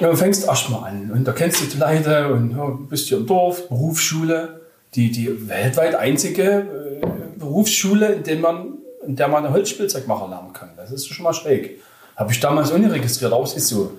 Ja, 0.00 0.14
fängst 0.14 0.46
erstmal 0.46 0.90
an. 0.90 1.10
Und 1.12 1.24
da 1.24 1.32
kennst 1.32 1.60
du 1.60 1.66
die 1.66 1.78
Leute 1.78 2.32
und 2.32 2.50
ja, 2.56 2.66
bist 2.88 3.08
hier 3.08 3.18
im 3.18 3.26
Dorf, 3.26 3.68
Berufsschule, 3.68 4.60
die, 4.94 5.10
die 5.10 5.48
weltweit 5.48 5.94
einzige 5.94 7.00
äh, 7.00 7.06
Berufsschule, 7.36 8.14
in 8.14 8.22
der 8.24 8.38
man, 8.38 8.78
in 9.06 9.14
der 9.14 9.28
man 9.28 9.48
Holzspielzeugmacher 9.50 10.28
lernen 10.28 10.52
kann. 10.52 10.70
Das 10.76 10.90
ist 10.90 11.06
schon 11.06 11.22
mal 11.22 11.32
schräg. 11.32 11.80
Habe 12.16 12.32
ich 12.32 12.40
damals 12.40 12.72
auch 12.72 12.78
nicht 12.78 12.92
registriert, 12.92 13.32
aber 13.32 13.44
es 13.44 13.54
ist 13.54 13.68
so. 13.68 13.92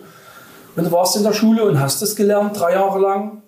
Und 0.76 0.84
du 0.84 0.92
warst 0.92 1.16
in 1.16 1.24
der 1.24 1.34
Schule 1.34 1.64
und 1.64 1.80
hast 1.80 2.02
das 2.02 2.16
gelernt, 2.16 2.60
drei 2.60 2.74
Jahre 2.74 3.00
lang. 3.00 3.42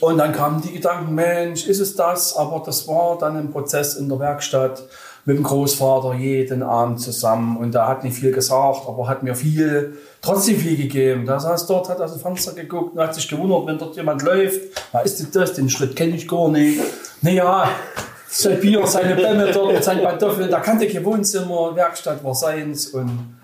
Und 0.00 0.18
dann 0.18 0.32
kamen 0.32 0.62
die 0.62 0.72
Gedanken, 0.72 1.14
Mensch, 1.14 1.66
ist 1.66 1.80
es 1.80 1.94
das? 1.94 2.36
Aber 2.36 2.62
das 2.64 2.88
war 2.88 3.18
dann 3.18 3.36
ein 3.36 3.50
Prozess 3.50 3.94
in 3.94 4.08
der 4.08 4.18
Werkstatt 4.18 4.82
mit 5.24 5.36
dem 5.36 5.42
Großvater 5.42 6.14
jeden 6.14 6.62
Abend 6.62 7.00
zusammen. 7.00 7.56
Und 7.56 7.74
der 7.74 7.86
hat 7.86 8.04
nicht 8.04 8.16
viel 8.16 8.32
gesagt, 8.32 8.82
aber 8.86 9.08
hat 9.08 9.22
mir 9.22 9.34
viel, 9.34 9.96
trotzdem 10.22 10.58
viel 10.58 10.76
gegeben. 10.76 11.26
Da 11.26 11.38
saß 11.38 11.66
dort, 11.66 11.88
hat 11.88 12.00
aus 12.00 12.12
dem 12.12 12.20
Fenster 12.20 12.52
geguckt 12.52 12.96
und 12.96 13.02
hat 13.02 13.14
sich 13.14 13.28
gewundert, 13.28 13.66
wenn 13.66 13.78
dort 13.78 13.96
jemand 13.96 14.22
läuft. 14.22 14.60
Was 14.92 15.04
ist 15.04 15.20
denn 15.20 15.28
das? 15.32 15.54
Den 15.54 15.68
Schritt 15.68 15.94
kenne 15.94 16.16
ich 16.16 16.26
gar 16.26 16.48
nicht. 16.48 16.80
Naja, 17.22 17.68
sein 18.28 18.60
Bier, 18.60 18.86
seine 18.86 19.14
Bämme 19.14 19.50
dort 19.52 19.72
mit 19.72 19.84
seinen 19.84 20.02
Pantoffeln, 20.02 20.50
da 20.50 20.60
kannte 20.60 20.86
kein 20.88 21.04
Wohnzimmer, 21.04 21.74
Werkstatt 21.74 22.22
war 22.24 22.34
seins. 22.34 22.88
Und 22.88 23.36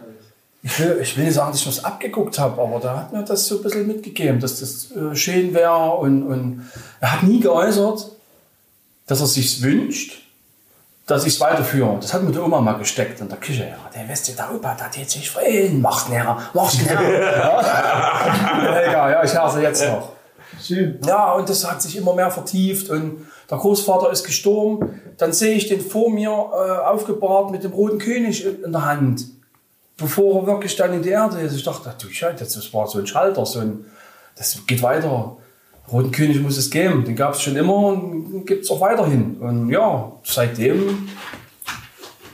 ich 0.62 0.78
will, 0.80 0.98
ich 1.00 1.16
will 1.16 1.24
nicht 1.24 1.34
sagen, 1.34 1.52
dass 1.52 1.60
ich 1.60 1.66
was 1.66 1.84
abgeguckt 1.84 2.38
habe, 2.38 2.60
aber 2.60 2.80
da 2.80 2.96
hat 2.98 3.12
mir 3.12 3.22
das 3.22 3.46
so 3.46 3.58
ein 3.58 3.62
bisschen 3.62 3.86
mitgegeben, 3.86 4.40
dass 4.40 4.60
das 4.60 4.90
äh, 4.92 5.14
schön 5.14 5.54
wäre. 5.54 5.96
Und, 5.96 6.22
und 6.24 6.70
er 7.00 7.12
hat 7.12 7.22
nie 7.22 7.40
geäußert, 7.40 8.10
dass 9.06 9.20
er 9.20 9.26
sich 9.26 9.62
wünscht, 9.62 10.25
dass 11.06 11.24
ich 11.24 11.34
es 11.34 11.40
weiterführe. 11.40 11.98
Das 12.00 12.12
hat 12.12 12.22
mir 12.24 12.32
die 12.32 12.38
Oma 12.38 12.60
mal 12.60 12.78
gesteckt 12.78 13.20
in 13.20 13.28
der 13.28 13.38
Küche. 13.38 13.62
Ja, 13.62 13.90
der 13.94 14.08
Weste 14.08 14.32
der 14.32 14.52
Opa, 14.52 14.74
der 14.74 14.86
hat 14.86 15.10
sich 15.10 15.30
freuen. 15.30 15.80
Mach's 15.80 16.08
näher, 16.08 16.36
mach's 16.52 16.78
näher. 16.80 17.00
ja, 18.92 19.10
ja, 19.10 19.24
ich 19.24 19.30
sie 19.30 19.62
jetzt 19.62 19.86
noch. 19.86 20.12
Schön. 20.60 20.98
Ja, 21.06 21.32
und 21.32 21.48
das 21.48 21.70
hat 21.70 21.80
sich 21.80 21.96
immer 21.96 22.14
mehr 22.14 22.30
vertieft 22.30 22.90
und 22.90 23.26
der 23.48 23.58
Großvater 23.58 24.10
ist 24.10 24.24
gestorben. 24.24 25.00
Dann 25.16 25.32
sehe 25.32 25.54
ich 25.54 25.68
den 25.68 25.80
vor 25.80 26.10
mir 26.10 26.30
äh, 26.30 26.86
aufgebahrt 26.86 27.50
mit 27.52 27.62
dem 27.62 27.72
roten 27.72 27.98
König 27.98 28.44
in, 28.44 28.64
in 28.64 28.72
der 28.72 28.84
Hand, 28.84 29.26
bevor 29.96 30.40
er 30.40 30.46
wirklich 30.46 30.74
dann 30.74 30.92
in 30.92 31.02
die 31.02 31.10
Erde 31.10 31.38
ist. 31.40 31.54
Ich 31.54 31.62
dachte, 31.62 31.94
du 32.00 32.08
Scheiße, 32.08 32.38
das 32.38 32.74
war 32.74 32.86
so 32.88 32.98
ein 32.98 33.06
Schalter, 33.06 33.46
so 33.46 33.60
ein, 33.60 33.84
das 34.36 34.58
geht 34.66 34.82
weiter. 34.82 35.36
Roten 35.90 36.10
König 36.10 36.40
muss 36.42 36.56
es 36.56 36.70
geben, 36.70 37.04
den 37.04 37.14
gab 37.16 37.34
es 37.34 37.42
schon 37.42 37.56
immer 37.56 37.74
und 37.76 38.44
gibt 38.46 38.64
es 38.64 38.70
auch 38.70 38.80
weiterhin. 38.80 39.36
Und 39.36 39.68
ja, 39.68 40.12
seitdem 40.24 41.08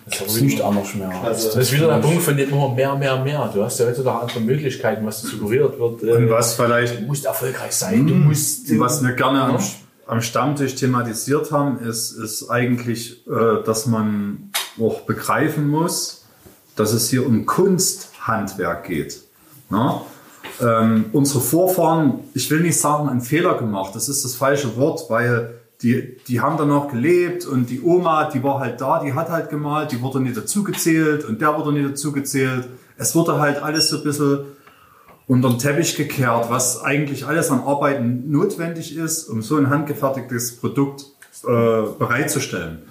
ist 0.07 0.20
es 0.26 0.40
nicht 0.40 0.61
anders 0.61 0.94
mehr. 0.94 1.11
Also, 1.22 1.48
das 1.48 1.57
ist 1.57 1.72
wieder 1.72 1.88
der 1.88 1.98
Punkt 1.98 2.22
von 2.22 2.36
dem 2.36 2.48
immer 2.50 2.74
mehr, 2.74 2.96
mehr, 2.96 3.22
mehr. 3.22 3.50
Du 3.55 3.62
hast 3.62 3.78
ja 3.78 3.86
heutzutage 3.86 4.20
andere 4.20 4.40
Möglichkeiten, 4.40 5.05
was 5.07 5.20
suggeriert 5.22 5.78
wird. 5.78 6.03
Und 6.03 6.09
äh, 6.09 6.30
was 6.30 6.55
vielleicht, 6.55 7.00
Du 7.00 7.07
musst 7.07 7.24
erfolgreich 7.26 7.72
sein, 7.72 8.07
du 8.07 8.14
musst. 8.14 8.78
was 8.78 9.03
wir 9.03 9.12
gerne 9.12 9.42
am, 9.42 9.57
Ja. 9.57 9.62
am 10.07 10.22
Stammtisch 10.22 10.74
thematisiert 10.74 11.53
haben, 11.53 11.78
ist, 11.80 12.12
ist 12.12 12.48
eigentlich, 12.50 13.26
äh, 13.26 13.62
dass 13.64 13.86
man 13.86 14.50
auch 14.80 15.03
begreifen 15.03 15.68
muss, 15.68 16.24
dass 16.74 16.92
es 16.94 17.11
hier 17.11 17.26
um 17.26 17.44
Kunsthandwerk 17.46 18.84
geht. 18.84 19.20
Na? 19.68 20.03
Ähm, 20.61 21.07
unsere 21.12 21.40
Vorfahren, 21.40 22.20
ich 22.34 22.50
will 22.50 22.61
nicht 22.61 22.78
sagen, 22.78 23.09
einen 23.09 23.20
Fehler 23.20 23.57
gemacht, 23.57 23.94
das 23.94 24.09
ist 24.09 24.24
das 24.24 24.34
falsche 24.34 24.76
Wort, 24.76 25.09
weil 25.09 25.55
die, 25.82 26.16
die 26.28 26.40
haben 26.40 26.57
dann 26.57 26.68
noch 26.68 26.90
gelebt 26.90 27.44
und 27.44 27.68
die 27.68 27.82
Oma, 27.82 28.30
die 28.30 28.42
war 28.42 28.61
halt 28.61 28.80
da, 28.80 29.03
die 29.03 29.14
hat 29.14 29.30
halt 29.30 29.50
gemalt, 29.50 29.90
die 29.90 30.00
wurde 30.00 30.20
nicht 30.20 30.36
dazugezählt 30.36 31.24
und 31.24 31.40
der 31.40 31.57
wurde 31.57 31.72
nicht 31.72 31.90
dazugezählt. 31.90 32.68
Es 32.96 33.14
wurde 33.14 33.40
halt 33.40 33.62
alles 33.62 33.88
so 33.88 33.96
ein 33.96 34.05
bisschen 34.05 34.40
unter 35.26 35.48
den 35.48 35.59
Teppich 35.59 35.96
gekehrt, 35.96 36.50
was 36.50 36.82
eigentlich 36.82 37.26
alles 37.26 37.50
an 37.50 37.61
Arbeiten 37.61 38.30
notwendig 38.30 38.96
ist, 38.96 39.28
um 39.28 39.42
so 39.42 39.57
ein 39.57 39.70
handgefertigtes 39.70 40.57
Produkt 40.57 41.07
äh, 41.44 41.82
bereitzustellen. 41.98 42.82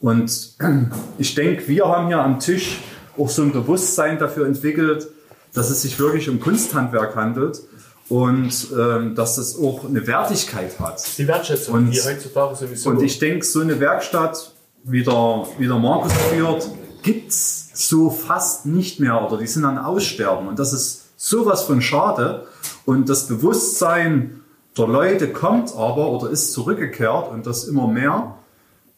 Und 0.00 0.56
ich 1.18 1.34
denke, 1.36 1.68
wir 1.68 1.86
haben 1.86 2.08
hier 2.08 2.20
am 2.20 2.40
Tisch 2.40 2.80
auch 3.16 3.28
so 3.28 3.42
ein 3.42 3.52
Bewusstsein 3.52 4.18
dafür 4.18 4.46
entwickelt, 4.46 5.08
dass 5.54 5.70
es 5.70 5.82
sich 5.82 5.98
wirklich 5.98 6.28
um 6.28 6.40
Kunsthandwerk 6.40 7.14
handelt 7.16 7.60
und 8.08 8.68
ähm, 8.78 9.14
dass 9.14 9.38
es 9.38 9.56
auch 9.58 9.84
eine 9.86 10.06
Wertigkeit 10.06 10.78
hat. 10.80 11.02
Die 11.18 11.26
Wertschätzung, 11.28 11.74
Und- 11.74 11.90
die 11.90 12.00
heutzutage 12.00 12.56
sowieso. 12.56 12.90
Und 12.90 13.02
ich 13.02 13.18
denke, 13.18 13.44
so 13.44 13.60
eine 13.60 13.78
Werkstatt, 13.80 14.52
wie 14.84 15.02
der, 15.02 15.46
wie 15.58 15.66
der 15.66 15.78
Markus 15.78 16.12
führt, 16.30 16.68
gibt's 17.02 17.70
so 17.74 18.10
fast 18.10 18.66
nicht 18.66 19.00
mehr 19.00 19.22
oder 19.24 19.38
die 19.38 19.46
sind 19.46 19.64
an 19.64 19.78
Aussterben. 19.78 20.46
Und 20.48 20.58
das 20.58 20.72
ist 20.72 21.02
sowas 21.16 21.62
von 21.62 21.80
schade. 21.80 22.46
Und 22.84 23.08
das 23.08 23.28
Bewusstsein 23.28 24.40
der 24.76 24.86
Leute 24.86 25.28
kommt 25.28 25.74
aber 25.76 26.08
oder 26.10 26.30
ist 26.30 26.52
zurückgekehrt 26.52 27.30
und 27.30 27.46
das 27.46 27.64
immer 27.64 27.86
mehr, 27.86 28.36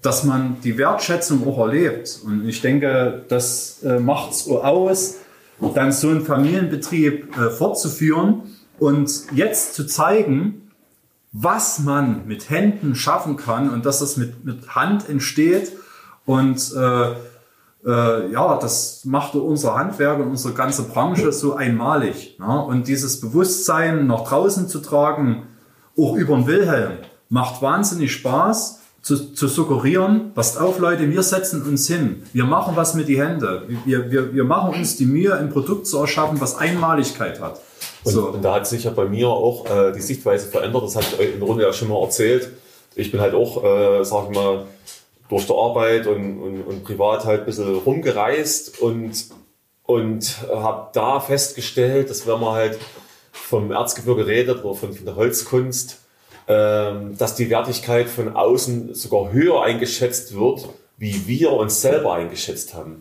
dass 0.03 0.23
man 0.25 0.59
die 0.63 0.77
Wertschätzung 0.79 1.47
auch 1.49 1.59
erlebt. 1.59 2.21
Und 2.25 2.47
ich 2.49 2.61
denke, 2.61 3.25
das 3.29 3.83
äh, 3.83 3.99
macht 3.99 4.33
es 4.33 4.49
aus, 4.49 5.15
dann 5.75 5.93
so 5.93 6.09
einen 6.09 6.25
Familienbetrieb 6.25 7.37
äh, 7.37 7.51
fortzuführen 7.51 8.43
und 8.79 9.11
jetzt 9.33 9.75
zu 9.75 9.87
zeigen, 9.87 10.71
was 11.33 11.81
man 11.81 12.27
mit 12.27 12.49
Händen 12.51 12.95
schaffen 12.95 13.37
kann 13.37 13.71
und 13.71 13.85
dass 13.87 13.99
das 13.99 14.17
mit, 14.17 14.45
mit 14.45 14.75
Hand 14.75 15.09
entsteht. 15.09 15.73
Und 16.25 16.73
äh, 16.75 17.11
äh, 17.85 18.33
ja, 18.33 18.57
das 18.59 19.05
macht 19.05 19.35
unser 19.35 19.75
Handwerk 19.75 20.21
und 20.21 20.29
unsere 20.29 20.55
ganze 20.55 20.85
Branche 20.85 21.33
so 21.33 21.55
einmalig. 21.55 22.39
Ne? 22.39 22.65
Und 22.65 22.89
dieses 22.89 23.21
Bewusstsein 23.21 24.07
nach 24.07 24.25
draußen 24.25 24.69
zu 24.69 24.79
tragen, 24.79 25.49
auch 25.99 26.15
über 26.15 26.37
den 26.37 26.47
Wilhelm, 26.47 26.99
macht 27.29 27.63
wahnsinnig 27.63 28.13
Spaß 28.13 28.81
zu, 29.05 29.35
zu 29.35 29.49
suggerieren, 29.49 30.33
passt 30.35 30.59
auf 30.59 30.79
Leute, 30.79 31.11
wir 31.11 31.23
setzen 31.23 31.63
uns 31.63 31.87
hin, 31.87 32.23
wir 32.33 32.45
machen 32.45 32.75
was 32.75 32.95
mit 32.95 33.07
die 33.07 33.21
Hände, 33.21 33.69
wir, 33.85 34.11
wir, 34.11 34.33
wir 34.33 34.45
machen 34.45 34.75
uns 34.75 34.97
die 34.97 35.05
Mühe, 35.05 35.37
ein 35.37 35.51
Produkt 35.51 35.87
zu 35.87 35.99
erschaffen, 35.99 36.41
was 36.41 36.57
Einmaligkeit 36.57 37.39
hat. 37.39 37.61
Und, 38.03 38.13
So. 38.13 38.31
und 38.31 38.43
da 38.43 38.55
hat 38.55 38.67
sich 38.67 38.85
ja 38.85 38.91
bei 38.91 39.05
mir 39.05 39.29
auch 39.29 39.67
äh, 39.67 39.93
die 39.93 40.01
Sichtweise 40.01 40.49
verändert. 40.49 40.85
Das 40.85 40.97
habe 40.97 41.05
ich 41.05 41.19
euch 41.19 41.35
in 41.35 41.39
der 41.39 41.47
Runde 41.47 41.65
ja 41.65 41.73
schon 41.75 41.89
mal 41.89 42.01
erzählt. 42.03 42.49
Ich 42.95 43.13
bin 43.13 43.21
halt 43.21 43.35
auch, 43.35 43.63
äh, 43.63 44.05
sag 44.05 44.31
ich 44.31 44.35
mal, 44.35 44.65
durch 45.29 45.47
die 45.47 45.53
Arbeit 45.53 46.07
und, 46.07 46.41
und, 46.41 46.63
und 46.63 46.85
privat 46.85 47.27
halt 47.27 47.41
ein 47.41 47.47
bisschen 47.47 47.75
rumgereist 47.75 48.81
und, 48.81 49.13
und 49.83 50.37
habe 50.49 50.89
da 50.95 51.21
festgestellt, 51.21 52.09
dass 52.09 52.27
wenn 52.27 52.41
man 52.41 52.55
halt 52.55 52.79
vom 53.33 53.71
Erzgebirge 53.71 54.27
redet 54.27 54.65
oder 54.65 54.75
von, 54.75 54.95
von 54.95 55.05
der 55.05 55.17
Holzkunst, 55.17 55.99
dass 56.47 57.35
die 57.37 57.49
Wertigkeit 57.49 58.09
von 58.09 58.37
außen 58.37 58.95
sogar 58.95 59.33
höher 59.33 59.63
eingeschätzt 59.63 60.37
wird, 60.37 60.69
wie 60.99 61.27
wir 61.27 61.53
uns 61.53 61.81
selber 61.81 62.15
eingeschätzt 62.15 62.75
haben. 62.75 63.01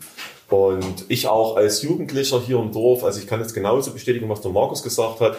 Und 0.49 1.05
ich 1.07 1.27
auch 1.27 1.55
als 1.55 1.81
Jugendlicher 1.81 2.39
hier 2.39 2.59
im 2.59 2.71
Dorf, 2.71 3.03
also 3.03 3.19
ich 3.19 3.27
kann 3.27 3.39
jetzt 3.39 3.53
genauso 3.53 3.91
bestätigen, 3.91 4.29
was 4.29 4.41
der 4.41 4.51
Markus 4.51 4.83
gesagt 4.83 5.19
hat. 5.19 5.37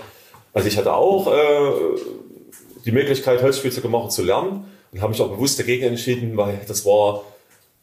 Also 0.52 0.68
ich 0.68 0.76
hatte 0.76 0.92
auch 0.92 1.32
äh, 1.32 2.00
die 2.84 2.92
Möglichkeit, 2.92 3.42
Holzspielzeuge 3.42 3.88
machen 3.88 4.11
zu 4.11 4.22
lernen 4.22 4.64
und 4.92 5.00
habe 5.00 5.11
mich 5.11 5.20
auch 5.20 5.30
bewusst 5.30 5.59
dagegen 5.59 5.84
entschieden, 5.84 6.36
weil 6.36 6.61
das 6.66 6.84
war, 6.84 7.22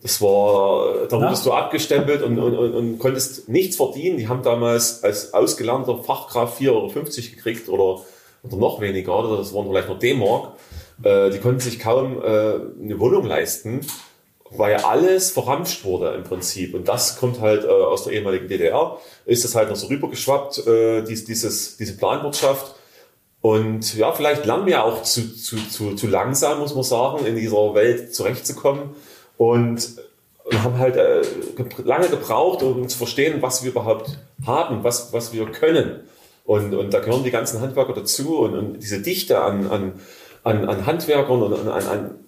das 0.02 0.22
war, 0.22 1.08
da 1.10 1.22
wurdest 1.22 1.46
du 1.46 1.52
abgestempelt 1.52 2.22
und, 2.22 2.40
und, 2.40 2.58
und, 2.58 2.74
und 2.74 3.00
konntest 3.00 3.48
nichts 3.50 3.76
verdienen. 3.76 4.18
Die 4.18 4.28
haben 4.28 4.44
damals 4.44 5.04
als 5.04 5.34
ausgelernter 5.34 6.04
Fachkraft 6.04 6.60
4,50 6.60 6.70
Euro 6.70 6.92
gekriegt 7.36 7.70
oder, 7.70 8.02
oder 8.44 8.58
noch 8.58 8.82
weniger, 8.82 9.18
oder 9.18 9.38
das 9.38 9.54
waren 9.54 9.68
vielleicht 9.68 9.88
nur 9.88 10.00
D-Mark. 10.00 10.54
Äh, 11.04 11.30
die 11.32 11.40
konnten 11.40 11.60
sich 11.60 11.80
kaum 11.80 12.22
äh, 12.22 12.26
eine 12.26 13.00
Wohnung 13.00 13.26
leisten 13.26 13.82
weil 14.54 14.76
alles 14.76 15.32
verramscht 15.32 15.86
wurde 15.86 16.10
im 16.14 16.24
Prinzip. 16.24 16.74
Und 16.74 16.90
das 16.90 17.18
kommt 17.18 17.40
halt 17.40 17.64
äh, 17.64 17.68
aus 17.70 18.04
der 18.04 18.12
ehemaligen 18.12 18.50
DDR, 18.50 18.98
ist 19.26 19.46
das 19.46 19.56
halt 19.56 19.70
noch 19.70 19.78
so 19.78 19.88
rübergeschwappt, 19.88 20.68
äh, 20.68 21.04
dies, 21.04 21.24
dieses, 21.24 21.78
diese 21.78 21.96
Planwirtschaft. 21.96 22.76
Und 23.40 23.96
ja, 23.96 24.12
vielleicht 24.12 24.46
lernen 24.46 24.66
wir 24.66 24.84
auch 24.84 25.04
zu, 25.04 25.36
zu, 25.38 25.56
zu, 25.70 25.96
zu 25.96 26.08
langsam, 26.08 26.60
muss 26.60 26.76
man 26.76 26.84
sagen, 26.84 27.26
in 27.26 27.38
dieser 27.38 27.74
Welt 27.74 28.14
zurechtzukommen. 28.14 28.90
Und, 29.38 29.90
und 30.44 30.64
haben 30.64 30.78
halt 30.78 30.98
äh, 30.98 31.22
ge- 31.56 31.68
lange 31.86 32.10
gebraucht, 32.10 32.62
um 32.62 32.90
zu 32.90 32.98
verstehen, 32.98 33.42
was 33.42 33.64
wir 33.64 33.72
überhaupt 33.72 34.18
haben, 34.46 34.84
was, 34.84 35.14
was 35.14 35.32
wir 35.32 35.46
können. 35.46 36.02
Und, 36.54 36.74
und 36.74 36.94
da 36.94 37.00
gehören 37.00 37.24
die 37.24 37.32
ganzen 37.32 37.62
Handwerker 37.62 37.94
dazu 37.94 38.40
und, 38.40 38.54
und 38.56 38.80
diese 38.84 39.00
Dichte 39.00 39.40
an, 39.42 39.68
an, 39.76 39.94
an, 40.44 40.68
an 40.68 40.86
Handwerkern 40.86 41.42
und 41.44 41.54
an, 41.54 41.68
an, 41.70 41.84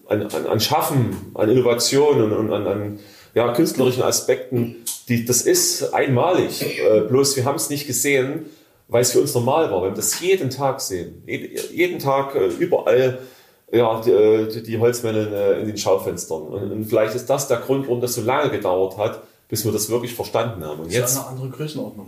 an, 0.08 0.22
an, 0.32 0.46
an 0.54 0.60
Schaffen, 0.62 1.32
an 1.34 1.50
Innovation 1.50 2.22
und, 2.24 2.32
und 2.32 2.54
an, 2.54 2.66
an 2.68 3.00
ja, 3.36 3.52
künstlerischen 3.54 4.04
Aspekten, 4.04 4.78
die, 5.10 5.26
das 5.26 5.42
ist 5.42 5.94
einmalig. 5.94 6.62
Äh, 6.80 7.02
bloß 7.02 7.36
wir 7.36 7.44
haben 7.44 7.56
es 7.58 7.70
nicht 7.70 7.86
gesehen, 7.86 8.46
weil 8.88 9.02
es 9.02 9.12
für 9.12 9.20
uns 9.20 9.34
normal 9.34 9.70
war. 9.72 9.82
Wir 9.82 9.88
haben 9.90 9.96
das 9.96 10.20
jeden 10.22 10.50
Tag 10.50 10.80
sehen. 10.80 11.24
Jed- 11.28 11.72
Jeden 11.72 12.00
Tag 12.00 12.36
äh, 12.36 12.48
überall 12.48 13.20
ja, 13.74 14.00
die, 14.06 14.12
äh, 14.12 14.62
die, 14.62 14.78
Holzmänner 14.78 15.32
äh, 15.34 15.62
in 15.62 15.68
den 15.68 15.78
Schaufenstern. 15.78 16.44
Und, 16.44 16.72
und 16.72 16.86
vielleicht 16.86 17.16
ist 17.16 17.30
das 17.30 17.48
der 17.50 17.58
Grund, 17.58 17.88
warum 17.88 18.00
das 18.00 18.14
so 18.14 18.22
lange 18.22 18.52
gedauert 18.52 18.98
hat, 18.98 19.22
bis 19.50 19.66
wir 19.66 19.72
das 19.74 19.90
wirklich 19.90 20.14
verstanden 20.14 20.64
haben. 20.64 20.80
Und 20.82 20.86
Das 20.86 20.94
ist 20.94 21.00
jetzt 21.00 21.18
eine 21.18 21.28
andere 21.28 21.50
Größenordnung. 21.50 22.08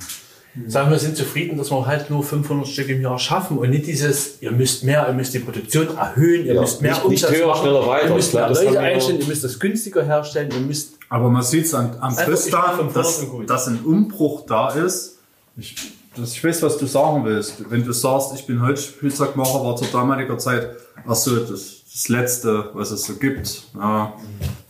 Sagen 0.67 0.89
wir, 0.91 0.99
sind 0.99 1.17
zufrieden, 1.17 1.57
dass 1.57 1.69
wir 1.71 1.85
halt 1.85 2.09
nur 2.09 2.23
500 2.23 2.67
Stück 2.67 2.89
im 2.89 3.01
Jahr 3.01 3.19
schaffen 3.19 3.57
und 3.57 3.69
nicht 3.69 3.87
dieses, 3.87 4.41
ihr 4.41 4.51
müsst 4.51 4.83
mehr, 4.83 5.05
ihr 5.07 5.13
müsst 5.13 5.33
die 5.33 5.39
Produktion 5.39 5.95
erhöhen, 5.97 6.45
ihr 6.45 6.53
Ja, 6.53 6.61
müsst 6.61 6.81
mehr 6.81 6.93
nicht- 6.93 7.09
nicht 7.09 7.29
höher, 7.29 7.47
machen, 7.47 7.61
schneller, 7.63 7.87
weiter. 7.87 8.07
ihr 8.09 8.15
müsst 8.15 8.33
mehr 8.33 8.47
das 8.49 8.59
Leute 8.63 8.73
wir- 8.73 8.79
einstellen, 8.79 9.19
ihr 9.19 9.27
müsst 9.27 9.43
das 9.43 9.59
günstiger 9.59 10.03
herstellen, 10.03 10.49
ihr 10.51 10.59
müsst 10.59 10.93
Aber 11.09 11.29
man 11.29 11.43
sieht 11.43 11.65
es 11.65 11.73
am, 11.73 11.91
am 11.99 12.15
500 12.15 12.95
dass, 12.95 13.21
dass 13.47 13.67
ein 13.67 13.79
Umbruch 13.85 14.45
da 14.47 14.69
ist. 14.69 15.17
Ich, 15.57 15.75
das, 16.17 16.31
ich 16.33 16.43
weiß, 16.43 16.61
was 16.63 16.77
du 16.77 16.85
sagen 16.85 17.23
willst. 17.25 17.69
Wenn 17.69 17.83
du 17.85 17.91
sagst, 17.91 18.31
ich 18.35 18.45
bin 18.45 18.61
Holzspielzeugmacher, 18.61 19.63
war 19.63 19.75
zur 19.75 19.87
damaliger 19.87 20.37
Zeit 20.37 20.69
ach 21.07 21.15
so, 21.15 21.35
das, 21.37 21.81
das 21.91 22.07
Letzte, 22.07 22.69
was 22.73 22.91
es 22.91 23.03
so 23.03 23.13
gibt. 23.15 23.63
Ja. 23.75 24.13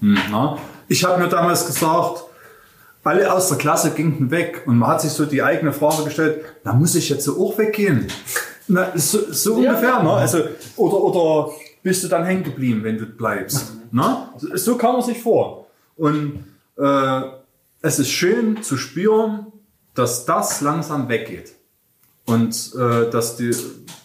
Hm, 0.01 0.17
na. 0.31 0.57
Ich 0.88 1.03
habe 1.03 1.21
mir 1.21 1.29
damals 1.29 1.65
gesagt, 1.65 2.23
alle 3.06 3.32
aus 3.32 3.47
der 3.49 3.58
Klasse 3.58 3.91
gingen 3.91 4.32
weg 4.32 4.64
und 4.66 4.78
man 4.80 4.89
hat 4.89 5.01
sich 5.01 5.12
so 5.12 5.26
die 5.26 5.41
eigene 5.43 5.72
Frage 5.74 6.03
gestellt, 6.03 6.43
na 6.64 6.74
muss 6.74 6.95
ich 6.95 7.08
jetzt 7.10 7.24
so 7.24 7.39
auch 7.39 7.58
weggehen? 7.58 8.08
Na, 8.68 8.91
so, 8.95 9.20
so 9.32 9.56
ungefähr, 9.56 10.01
ne? 10.01 10.12
Also, 10.12 10.39
oder, 10.76 10.97
oder 11.03 11.51
bist 11.84 12.03
du 12.03 12.08
dann 12.08 12.26
hängen 12.26 12.43
geblieben, 12.43 12.84
wenn 12.84 12.97
du 12.97 13.06
bleibst? 13.06 13.74
Ne? 13.91 14.28
So- 14.38 14.56
So 14.58 14.76
kam 14.76 14.93
man 14.93 15.01
sich 15.03 15.22
vor. 15.22 15.68
Und 15.97 16.43
äh, 16.78 17.22
es 17.82 17.99
ist 17.99 18.10
schön 18.10 18.64
zu 18.64 18.76
spüren, 18.78 19.45
dass 19.93 20.26
das 20.26 20.62
langsam 20.62 21.08
weggeht. 21.08 21.53
Und 22.26 22.74
äh, 22.76 23.10
dass 23.12 23.38
die, 23.38 23.56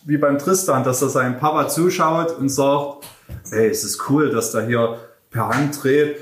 wie 0.04 0.18
beim 0.18 0.36
Tristan, 0.38 0.84
dass 0.84 1.00
er 1.00 1.08
seinem 1.08 1.38
Papa 1.38 1.68
zuschaut 1.68 2.36
und 2.38 2.50
sagt, 2.50 3.04
hey, 3.50 3.68
es 3.70 3.82
ist 3.82 4.10
cool, 4.10 4.28
dass 4.30 4.52
der 4.52 4.66
hier 4.66 4.98
per 5.30 5.48
Hand 5.48 5.82
dreht. 5.82 6.16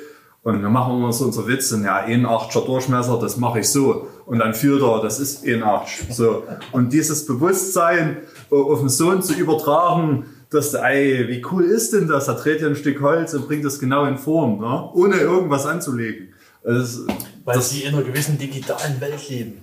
Und 0.49 0.63
dann 0.63 0.73
machen 0.73 0.99
wir 0.99 1.09
uns 1.09 1.21
unsere 1.21 1.47
Witze, 1.47 1.79
ja, 1.85 1.97
ein 1.97 2.25
Achtscher 2.25 2.63
Durchmesser, 2.63 3.19
das 3.21 3.37
mache 3.37 3.61
ich 3.61 3.69
so. 3.69 4.09
Und 4.25 4.39
dann 4.39 4.55
führt 4.55 4.81
er, 4.81 5.03
das 5.03 5.21
ist 5.21 5.47
ein 5.47 5.63
Achtsch. 5.63 6.05
So. 6.09 6.43
Und 6.73 6.91
dieses 6.91 7.27
Bewusstsein 7.27 8.17
auf 8.49 8.79
den 8.79 8.89
Sohn 8.89 9.23
zu 9.23 9.35
übertragen, 9.35 10.25
dass 10.49 10.73
ey, 10.73 11.29
wie 11.29 11.45
cool 11.53 11.65
ist 11.65 11.93
denn 11.93 12.09
das? 12.09 12.29
Er 12.29 12.35
dreht 12.37 12.61
hier 12.61 12.69
ein 12.69 12.77
Stück 12.77 13.03
Holz 13.03 13.35
und 13.35 13.47
bringt 13.47 13.63
das 13.67 13.79
genau 13.79 14.07
in 14.07 14.17
Form, 14.17 14.59
ne? 14.59 14.89
ohne 14.95 15.17
irgendwas 15.17 15.67
anzulegen. 15.67 16.29
Das, 16.65 17.01
weil 17.45 17.61
sie 17.61 17.83
in 17.83 17.95
einer 17.95 18.03
gewissen 18.03 18.39
digitalen 18.39 18.99
Welt 19.03 19.29
leben. 19.29 19.61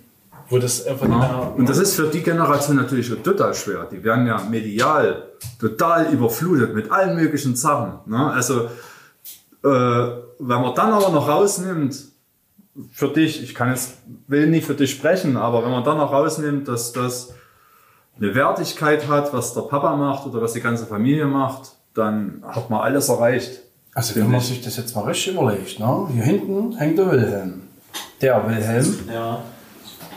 Wo 0.49 0.59
das 0.59 0.85
einfach 0.85 1.07
mehr, 1.07 1.51
und 1.57 1.67
das 1.67 1.79
ist 1.79 1.95
für 1.95 2.09
die 2.09 2.21
Generation 2.21 2.75
natürlich 2.75 3.11
total 3.23 3.55
schwer. 3.55 3.87
Die 3.91 4.03
werden 4.03 4.27
ja 4.27 4.39
medial 4.47 5.31
total 5.59 6.13
überflutet 6.13 6.75
mit 6.75 6.91
allen 6.91 7.15
möglichen 7.15 7.55
Sachen. 7.55 8.01
Ne? 8.05 8.31
Also, 8.31 8.69
äh, 9.65 9.67
wenn 10.39 10.61
man 10.61 10.75
dann 10.75 10.93
aber 10.93 11.09
noch 11.09 11.27
rausnimmt, 11.27 11.95
für 12.91 13.07
dich, 13.07 13.41
ich 13.41 13.55
kann 13.55 13.69
jetzt, 13.69 13.97
will 14.27 14.47
nicht 14.47 14.65
für 14.65 14.75
dich 14.75 14.91
sprechen, 14.91 15.37
aber 15.37 15.63
wenn 15.63 15.71
man 15.71 15.83
dann 15.83 15.97
noch 15.97 16.11
rausnimmt, 16.11 16.67
dass 16.67 16.91
das 16.91 17.33
eine 18.19 18.35
Wertigkeit 18.35 19.07
hat, 19.07 19.33
was 19.33 19.53
der 19.53 19.61
Papa 19.61 19.95
macht 19.95 20.25
oder 20.25 20.41
was 20.41 20.53
die 20.53 20.61
ganze 20.61 20.85
Familie 20.85 21.25
macht, 21.25 21.71
dann 21.93 22.43
hat 22.45 22.69
man 22.69 22.81
alles 22.81 23.09
erreicht. 23.09 23.61
Also 23.93 24.15
wenn 24.15 24.29
man 24.29 24.41
ich. 24.41 24.47
sich 24.47 24.61
das 24.61 24.75
jetzt 24.75 24.93
mal 24.93 25.05
richtig 25.05 25.33
überlegt, 25.33 25.79
ne? 25.79 26.07
hier 26.11 26.23
hinten 26.23 26.77
hängt 26.77 26.97
der 26.97 27.11
Wilhelm. 27.11 27.61
Der 28.21 28.45
Wilhelm 28.47 28.97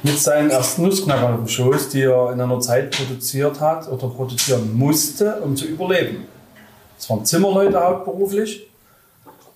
mit 0.02 0.18
seinen 0.18 0.50
ersten 0.50 0.82
Nussknackern 0.82 1.34
auf 1.34 1.40
dem 1.40 1.48
Schoß, 1.48 1.88
die 1.90 2.02
er 2.02 2.32
in 2.32 2.40
einer 2.40 2.60
Zeit 2.60 2.96
produziert 2.96 3.60
hat 3.60 3.88
oder 3.88 4.08
produzieren 4.08 4.76
musste, 4.76 5.40
um 5.42 5.56
zu 5.56 5.66
überleben. 5.66 6.26
Es 6.98 7.08
waren 7.08 7.24
Zimmerleute 7.24 7.80
hauptberuflich, 7.80 8.67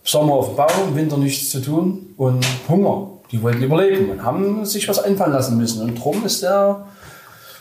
Sommer 0.04 0.34
auf 0.34 0.48
dem 0.48 0.56
Bau, 0.56 0.68
Winter 0.94 1.16
nichts 1.16 1.50
zu 1.50 1.60
tun 1.60 2.14
und 2.16 2.44
Hunger. 2.68 3.08
Die 3.30 3.42
wollten 3.42 3.62
überleben 3.62 4.10
und 4.10 4.24
haben 4.24 4.64
sich 4.66 4.88
was 4.88 4.98
einfallen 4.98 5.32
lassen 5.32 5.56
müssen. 5.56 5.82
Und 5.82 5.94
drum 5.94 6.24
ist 6.24 6.42
er 6.42 6.86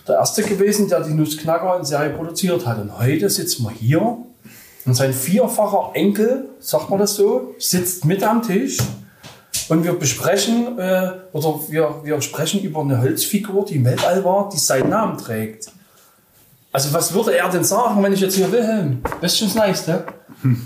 der 0.07 0.15
Erste 0.15 0.43
gewesen, 0.43 0.89
der 0.89 1.01
die 1.01 1.13
Nussknacker 1.13 1.77
in 1.77 1.85
Serie 1.85 2.09
produziert 2.09 2.65
hat. 2.65 2.79
Und 2.79 2.97
heute 2.99 3.29
sitzen 3.29 3.63
wir 3.63 3.71
hier 3.71 4.17
und 4.85 4.93
sein 4.95 5.13
vierfacher 5.13 5.91
Enkel, 5.93 6.49
sagt 6.59 6.89
man 6.89 6.99
das 6.99 7.15
so, 7.15 7.53
sitzt 7.59 8.05
mit 8.05 8.23
am 8.23 8.41
Tisch 8.41 8.77
und 9.69 9.83
wir 9.83 9.93
besprechen 9.93 10.79
äh, 10.79 11.11
oder 11.31 11.59
wir, 11.69 12.01
wir 12.03 12.21
sprechen 12.21 12.61
über 12.61 12.81
eine 12.81 12.99
Holzfigur, 12.99 13.65
die 13.65 13.75
im 13.75 13.85
war, 13.85 14.49
die 14.51 14.57
seinen 14.57 14.89
Namen 14.89 15.17
trägt. 15.17 15.67
Also 16.71 16.93
was 16.93 17.13
würde 17.13 17.37
er 17.37 17.49
denn 17.49 17.63
sagen, 17.63 18.01
wenn 18.01 18.13
ich 18.13 18.21
jetzt 18.21 18.35
hier 18.35 18.51
Wilhelm, 18.51 19.01
schon 19.37 19.49
das 19.53 19.55
Nächste, 19.55 20.05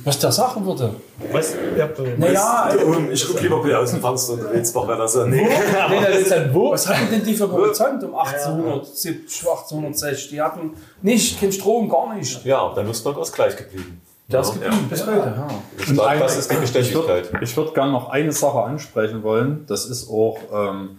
was 0.03 0.19
der 0.19 0.31
sagen 0.31 0.65
würde? 0.65 0.95
was, 1.31 1.53
ja, 1.77 1.89
Naja, 2.17 2.69
Ich 3.11 3.27
gucke 3.27 3.41
lieber 3.43 3.63
wieder 3.65 3.79
aus 3.81 3.91
dem 3.91 4.01
Fenster 4.01 4.33
und 4.33 4.45
Rätsbach, 4.45 4.87
wer 4.87 4.97
das 4.97 5.13
so. 5.13 5.25
Nee. 5.25 5.43
nee, 5.43 6.01
das 6.01 6.17
ist 6.21 6.31
ein 6.31 6.53
wo? 6.53 6.71
was 6.71 6.87
hatten 6.87 7.09
denn 7.11 7.23
die 7.23 7.33
für 7.33 7.51
Horizont 7.51 8.03
um 8.03 8.15
1870, 8.15 9.47
1860? 9.47 10.29
Die 10.29 10.41
hatten 10.41 10.71
nicht, 11.01 11.39
kein 11.39 11.51
Strom, 11.51 11.89
gar 11.89 12.15
nicht. 12.15 12.43
Ja, 12.45 12.73
dann 12.73 12.89
ist 12.89 13.03
was 13.05 13.31
gleich 13.31 13.55
geblieben. 13.55 14.01
Das 14.27 14.47
ist 14.49 14.53
geblieben 14.55 14.87
bis 14.89 15.05
heute, 15.05 15.17
ja. 15.19 15.47
Ich 15.77 15.85
glaube, 15.85 16.17
das 16.19 16.37
ist 16.37 16.49
die 16.51 16.55
Ich 16.55 16.61
Beständigkeit. 16.61 17.31
würde 17.31 17.43
ich 17.45 17.55
würd 17.57 17.73
gerne 17.75 17.91
noch 17.91 18.09
eine 18.09 18.31
Sache 18.31 18.59
ansprechen 18.59 19.21
wollen. 19.23 19.65
Das 19.67 19.85
ist 19.85 20.09
auch, 20.09 20.37
ähm, 20.51 20.97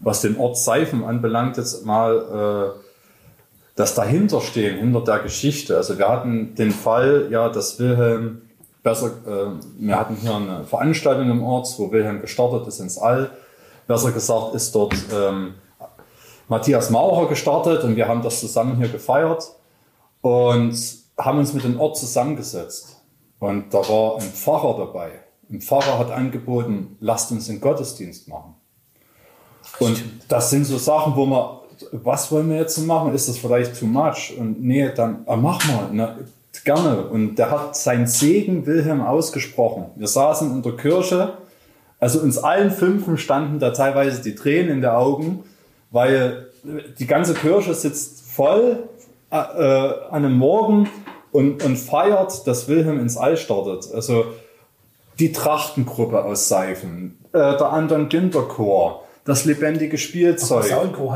was 0.00 0.20
den 0.20 0.36
Ort 0.38 0.58
Seifen 0.58 1.02
anbelangt, 1.04 1.56
jetzt 1.56 1.86
mal 1.86 2.74
äh, 2.76 2.87
das 3.78 3.94
Dahinterstehen, 3.94 4.76
hinter 4.76 5.02
der 5.02 5.20
Geschichte. 5.20 5.76
Also 5.76 5.98
wir 5.98 6.08
hatten 6.08 6.56
den 6.56 6.72
Fall, 6.72 7.28
ja, 7.30 7.48
dass 7.48 7.78
Wilhelm 7.78 8.42
besser, 8.82 9.06
äh, 9.24 9.50
wir 9.78 9.96
hatten 9.96 10.16
hier 10.16 10.34
eine 10.34 10.64
Veranstaltung 10.64 11.30
im 11.30 11.44
Ort, 11.44 11.72
wo 11.78 11.92
Wilhelm 11.92 12.20
gestartet 12.20 12.66
ist 12.66 12.80
ins 12.80 12.98
All. 12.98 13.30
Besser 13.86 14.10
gesagt 14.10 14.56
ist 14.56 14.74
dort 14.74 14.96
ähm, 15.14 15.54
Matthias 16.48 16.90
Maurer 16.90 17.28
gestartet 17.28 17.84
und 17.84 17.94
wir 17.94 18.08
haben 18.08 18.22
das 18.22 18.40
zusammen 18.40 18.78
hier 18.78 18.88
gefeiert 18.88 19.44
und 20.22 20.76
haben 21.16 21.38
uns 21.38 21.52
mit 21.52 21.62
dem 21.62 21.78
Ort 21.78 21.96
zusammengesetzt. 21.98 23.00
Und 23.38 23.72
da 23.72 23.78
war 23.88 24.16
ein 24.16 24.22
Pfarrer 24.22 24.76
dabei. 24.76 25.10
Ein 25.48 25.60
Pfarrer 25.60 26.00
hat 26.00 26.10
angeboten, 26.10 26.96
lasst 26.98 27.30
uns 27.30 27.46
den 27.46 27.60
Gottesdienst 27.60 28.26
machen. 28.26 28.56
Und 29.78 30.02
das 30.26 30.50
sind 30.50 30.64
so 30.64 30.78
Sachen, 30.78 31.14
wo 31.14 31.26
man, 31.26 31.57
was 31.92 32.30
wollen 32.32 32.50
wir 32.50 32.56
jetzt 32.56 32.78
machen? 32.78 33.14
Ist 33.14 33.28
das 33.28 33.38
vielleicht 33.38 33.78
too 33.78 33.86
much? 33.86 34.34
Und 34.38 34.62
nee, 34.62 34.90
dann 34.94 35.24
äh, 35.26 35.36
mach 35.36 35.66
mal, 35.66 35.88
na, 35.92 36.16
gerne. 36.64 37.06
Und 37.06 37.36
der 37.36 37.50
hat 37.50 37.76
seinen 37.76 38.06
Segen 38.06 38.66
Wilhelm 38.66 39.00
ausgesprochen. 39.00 39.86
Wir 39.96 40.08
saßen 40.08 40.50
in 40.50 40.62
der 40.62 40.72
Kirche, 40.72 41.34
also 42.00 42.20
uns 42.20 42.38
allen 42.38 42.70
Fünfen 42.70 43.18
standen 43.18 43.58
da 43.58 43.70
teilweise 43.70 44.22
die 44.22 44.34
Tränen 44.34 44.70
in 44.70 44.80
den 44.82 44.90
Augen, 44.90 45.44
weil 45.90 46.48
die 46.98 47.06
ganze 47.06 47.34
Kirche 47.34 47.74
sitzt 47.74 48.30
voll 48.30 48.84
äh, 49.30 49.36
äh, 49.36 49.94
an 50.10 50.24
einem 50.24 50.36
Morgen 50.36 50.88
und, 51.32 51.62
und 51.64 51.76
feiert, 51.76 52.46
dass 52.46 52.68
Wilhelm 52.68 53.00
ins 53.00 53.16
All 53.16 53.36
startet. 53.36 53.92
Also 53.94 54.26
die 55.18 55.32
Trachtengruppe 55.32 56.24
aus 56.24 56.48
Seifen, 56.48 57.18
äh, 57.32 57.38
der 57.38 57.72
Anton 57.72 58.08
Günther 58.08 58.42
Chor, 58.42 59.04
das 59.28 59.44
lebendige 59.44 59.98
Spielzeug, 59.98 60.64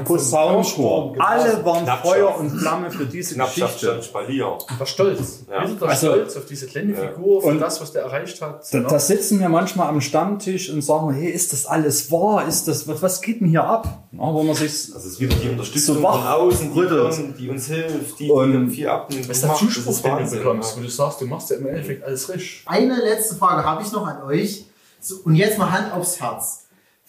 Posaunenchor 0.04 1.14
Alle 1.18 1.64
waren. 1.64 1.86
Feuer 2.02 2.36
und 2.38 2.50
Flamme 2.50 2.90
für 2.90 3.06
diese 3.06 3.36
Geschichte. 3.36 4.02
Spalier. 4.02 4.58
Der 4.78 4.84
Stolz. 4.86 5.44
Ja. 5.50 5.64
Der 5.66 5.88
Also- 5.88 6.06
Stolz 6.08 6.36
auf 6.36 6.44
diese 6.46 6.66
kleine 6.66 6.94
Figur, 6.94 7.40
für 7.40 7.48
Und- 7.48 7.60
das, 7.60 7.80
was 7.80 7.92
der 7.92 8.02
erreicht 8.02 8.40
hat. 8.42 8.62
Da, 8.70 8.78
ne? 8.78 8.86
da 8.88 8.98
sitzen 8.98 9.40
wir 9.40 9.48
manchmal 9.48 9.88
am 9.88 10.00
Stammtisch 10.02 10.70
und 10.70 10.82
sagen, 10.82 11.12
hey, 11.14 11.30
ist 11.30 11.52
das 11.54 11.64
alles 11.66 12.12
wahr? 12.12 12.46
Ist 12.46 12.68
das, 12.68 12.86
was, 12.86 13.00
was 13.00 13.20
geht 13.22 13.40
denn 13.40 13.48
hier 13.48 13.64
ab? 13.64 14.04
Ja, 14.12 14.18
wo 14.20 14.42
man 14.42 14.54
sich, 14.54 14.92
Das 14.92 15.04
ist 15.06 15.18
wieder 15.18 15.34
die 15.36 15.48
Unterstützung 15.48 15.96
So 15.96 16.02
wach 16.02 16.18
von 16.18 16.26
außen, 16.26 16.74
die, 16.74 17.42
die 17.42 17.48
uns 17.48 17.66
hilft, 17.66 18.18
die, 18.20 18.30
Und- 18.30 18.68
die 18.68 18.74
viel 18.74 18.88
abnimmt. 18.88 19.28
was 19.28 19.38
ist 19.38 19.44
der. 19.44 19.54
Zuspruch, 19.54 19.98
den 20.00 20.24
du 20.24 20.30
bekommst, 20.36 20.76
wo 20.76 20.82
du 20.82 20.88
sagst, 20.88 21.20
du 21.20 21.26
machst 21.26 21.48
ja 21.50 21.56
im 21.56 21.66
Endeffekt 21.66 22.04
alles 22.04 22.28
richtig. 22.28 22.62
Eine 22.66 22.96
letzte 22.96 23.36
Frage 23.36 23.64
habe 23.64 23.82
ich 23.82 23.90
noch 23.90 24.06
an 24.06 24.22
euch. 24.24 24.66
So, 25.00 25.16
und 25.24 25.34
jetzt 25.34 25.58
mal 25.58 25.72
Hand 25.72 25.92
aufs 25.94 26.20
Herz. 26.20 26.61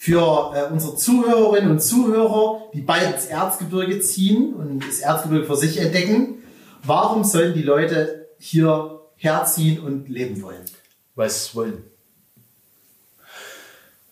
Für 0.04 0.52
äh, 0.54 0.70
unsere 0.70 0.96
Zuhörerinnen 0.96 1.70
und 1.70 1.82
Zuhörer, 1.82 2.64
die 2.74 2.82
bald 2.82 3.14
ins 3.14 3.24
Erzgebirge 3.24 4.00
ziehen 4.00 4.52
und 4.52 4.86
das 4.86 4.98
Erzgebirge 4.98 5.46
für 5.46 5.56
sich 5.56 5.78
entdecken, 5.80 6.42
warum 6.82 7.24
sollen 7.24 7.54
die 7.54 7.62
Leute 7.62 8.26
hier 8.38 9.00
herziehen 9.16 9.80
und 9.80 10.10
leben 10.10 10.42
wollen? 10.42 10.60
Was 11.14 11.54
wollen. 11.56 11.84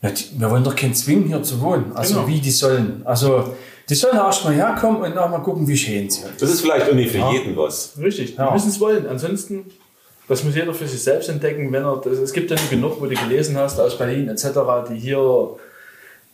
Ja, 0.00 0.08
die, 0.12 0.24
wir 0.40 0.50
wollen 0.50 0.64
doch 0.64 0.74
keinen 0.74 0.94
zwingen, 0.94 1.26
hier 1.26 1.42
zu 1.42 1.60
wohnen. 1.60 1.92
Also 1.94 2.14
Genau. 2.14 2.26
wie 2.26 2.40
die 2.40 2.50
sollen. 2.50 3.02
Also 3.04 3.54
die 3.90 3.94
sollen 3.94 4.16
erst 4.16 4.46
mal 4.46 4.54
herkommen 4.54 5.02
und 5.02 5.18
auch 5.18 5.28
mal 5.28 5.40
gucken, 5.40 5.68
wie 5.68 5.76
schön 5.76 6.08
sie 6.08 6.22
sind. 6.22 6.40
Das 6.40 6.48
ist 6.48 6.62
vielleicht 6.62 6.86
irgendwie 6.86 7.06
für 7.08 7.18
jeden 7.34 7.54
was. 7.54 7.98
Richtig, 8.00 8.30
die 8.30 8.38
Ja. 8.38 8.50
müssen 8.50 8.70
es 8.70 8.80
wollen. 8.80 9.06
Ansonsten, 9.06 9.66
das 10.26 10.42
muss 10.42 10.54
jeder 10.54 10.72
für 10.72 10.88
sich 10.88 11.02
selbst 11.02 11.28
entdecken. 11.28 11.70
Wenn 11.70 11.84
er, 11.84 12.00
das, 12.02 12.16
es 12.16 12.32
gibt 12.32 12.50
ja 12.50 12.56
nur 12.56 12.70
genug, 12.70 12.98
wo 12.98 13.04
du 13.04 13.14
gelesen 13.14 13.58
hast, 13.58 13.78
aus 13.78 13.98
Berlin 13.98 14.30
etc., 14.30 14.48
die 14.88 14.98
hier 14.98 15.56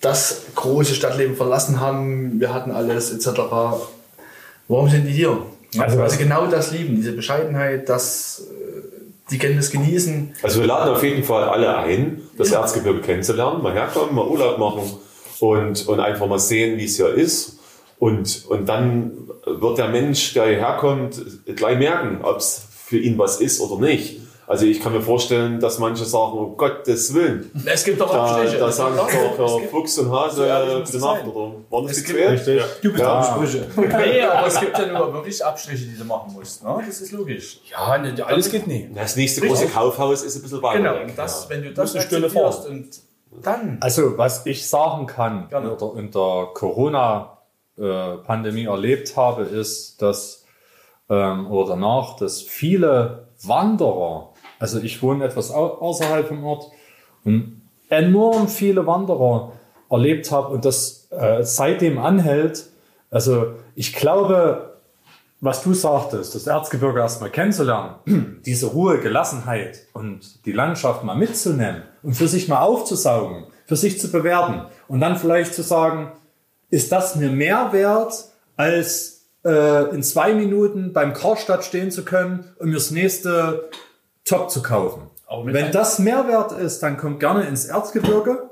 das 0.00 0.42
große 0.54 0.94
Stadtleben 0.94 1.36
verlassen 1.36 1.80
haben. 1.80 2.38
Wir 2.40 2.52
hatten 2.54 2.70
alles 2.70 3.10
etc. 3.12 3.40
Warum 4.68 4.88
sind 4.88 5.06
die 5.06 5.12
hier? 5.12 5.38
Also 5.78 5.96
weil 5.98 6.04
was- 6.06 6.12
sie 6.12 6.18
genau 6.18 6.46
das 6.46 6.70
lieben, 6.72 6.96
diese 6.96 7.12
Bescheidenheit, 7.12 7.88
das, 7.88 8.46
äh, 8.50 8.80
die 9.30 9.38
können 9.38 9.56
das 9.56 9.70
genießen. 9.70 10.34
Also 10.42 10.60
wir 10.60 10.66
laden 10.66 10.94
auf 10.94 11.02
jeden 11.02 11.24
Fall 11.24 11.44
alle 11.48 11.76
ein, 11.78 12.22
das 12.38 12.52
Erzgebirge 12.52 13.00
kennenzulernen, 13.00 13.62
mal 13.62 13.72
herkommen, 13.74 14.14
mal 14.14 14.26
Urlaub 14.26 14.58
machen 14.58 14.90
und, 15.40 15.86
und 15.88 16.00
einfach 16.00 16.26
mal 16.26 16.38
sehen, 16.38 16.78
wie 16.78 16.84
es 16.84 16.96
hier 16.96 17.12
ist. 17.12 17.58
Und, 17.98 18.46
und 18.48 18.66
dann 18.68 19.12
wird 19.44 19.78
der 19.78 19.88
Mensch, 19.88 20.32
der 20.34 20.46
hierher 20.46 20.76
kommt, 20.78 21.20
gleich 21.56 21.78
merken, 21.78 22.20
ob 22.22 22.38
es 22.38 22.62
für 22.86 22.98
ihn 22.98 23.18
was 23.18 23.40
ist 23.40 23.60
oder 23.60 23.80
nicht. 23.84 24.20
Also 24.48 24.64
ich 24.64 24.80
kann 24.82 24.92
mir 24.94 25.02
vorstellen, 25.02 25.60
dass 25.60 25.78
manche 25.78 26.06
sagen, 26.06 26.32
um 26.38 26.56
Gottes 26.56 27.12
Willen. 27.12 27.50
Es 27.66 27.84
gibt 27.84 28.00
doch 28.00 28.10
Da, 28.10 28.24
Abstriche. 28.24 28.56
da 28.58 28.68
Es 28.68 28.76
sagen 28.78 28.96
doch 28.96 29.06
der 29.10 29.68
Fuchs 29.68 29.98
und 29.98 30.10
Hase 30.10 30.40
muss 30.42 30.86
gute 30.86 30.96
es 30.96 31.02
Nacht, 31.02 31.26
oder? 31.26 31.54
Waren 31.68 31.86
das 31.86 31.96
die 31.96 32.02
gibt-? 32.04 32.30
Richtig. 32.30 32.62
Du 32.82 32.90
bist 32.92 33.02
Ja. 33.04 33.18
Ansprüche. 33.18 33.66
Nee, 33.76 34.22
aber 34.22 34.46
es 34.46 34.58
gibt 34.58 34.78
ja 34.78 34.86
nur 34.86 35.12
wirklich 35.12 35.44
Abstriche, 35.44 35.84
die 35.84 35.98
du 35.98 36.04
machen 36.04 36.32
musst. 36.32 36.64
Ne? 36.64 36.82
Das 36.86 36.98
ist 37.02 37.12
logisch. 37.12 37.60
Ja, 37.70 37.98
ne, 37.98 38.14
alles 38.26 38.50
geht 38.50 38.66
nie. 38.66 38.88
Das 38.94 39.16
nächste 39.16 39.46
große 39.46 39.66
Kaufhaus 39.66 40.22
ist 40.22 40.36
ein 40.36 40.42
bisschen 40.42 40.62
weiter 40.62 40.78
Genau. 40.78 40.94
weg. 40.94 41.08
Und 41.08 41.18
das, 41.18 41.44
ja. 41.44 41.50
wenn 41.50 41.62
du 41.64 41.72
das 41.74 41.94
akzeptierst 41.94 42.66
und 42.68 42.88
dann. 43.42 43.76
Also, 43.82 44.16
was 44.16 44.46
ich 44.46 44.66
sagen 44.66 45.06
kann 45.06 45.50
Gerne. 45.50 45.76
oder 45.76 45.98
in 45.98 46.10
der 46.10 46.48
Corona-Pandemie 47.76 48.64
erlebt 48.64 49.14
habe, 49.16 49.42
ist, 49.42 50.00
dass 50.00 50.44
ähm, 51.10 51.50
oder 51.50 51.70
danach, 51.70 52.16
dass 52.16 52.40
viele 52.42 53.28
Wanderer, 53.42 54.32
also 54.58 54.80
ich 54.80 55.02
wohne 55.02 55.24
etwas 55.24 55.50
au 55.50 55.66
außerhalb 55.80 56.26
vom 56.26 56.44
Ort 56.44 56.70
und 57.24 57.62
enorm 57.88 58.48
viele 58.48 58.86
Wanderer 58.86 59.52
erlebt 59.90 60.30
habe 60.30 60.48
und 60.48 60.64
das 60.64 61.08
äh, 61.10 61.42
seitdem 61.42 61.98
anhält. 61.98 62.66
Also 63.10 63.54
ich 63.74 63.94
glaube, 63.94 64.76
was 65.40 65.62
du 65.62 65.72
sagtest, 65.72 66.34
das 66.34 66.46
Erzgebirge 66.46 67.00
erstmal 67.00 67.30
kennenzulernen, 67.30 67.94
diese 68.46 68.66
Ruhe, 68.66 68.98
Gelassenheit 68.98 69.86
und 69.92 70.44
die 70.46 70.52
Landschaft 70.52 71.04
mal 71.04 71.16
mitzunehmen 71.16 71.82
und 72.02 72.14
für 72.14 72.28
sich 72.28 72.48
mal 72.48 72.60
aufzusaugen, 72.60 73.44
für 73.66 73.76
sich 73.76 74.00
zu 74.00 74.10
bewerten 74.10 74.62
und 74.88 75.00
dann 75.00 75.16
vielleicht 75.16 75.54
zu 75.54 75.62
sagen, 75.62 76.12
ist 76.70 76.92
das 76.92 77.16
mir 77.16 77.30
mehr 77.30 77.72
wert, 77.72 78.26
als 78.56 79.28
äh, 79.44 79.94
in 79.94 80.02
zwei 80.02 80.34
Minuten 80.34 80.92
beim 80.92 81.14
Karstadt 81.14 81.64
stehen 81.64 81.90
zu 81.90 82.04
können 82.04 82.44
und 82.58 82.68
mir 82.68 82.74
das 82.74 82.90
nächste 82.90 83.70
Top 84.28 84.50
zu 84.50 84.62
kaufen. 84.62 85.02
Wenn 85.44 85.72
das 85.72 85.98
Mehrwert 85.98 86.52
ist, 86.52 86.82
dann 86.82 86.96
komm 86.96 87.18
gerne 87.18 87.44
ins 87.44 87.66
Erzgebirge 87.66 88.50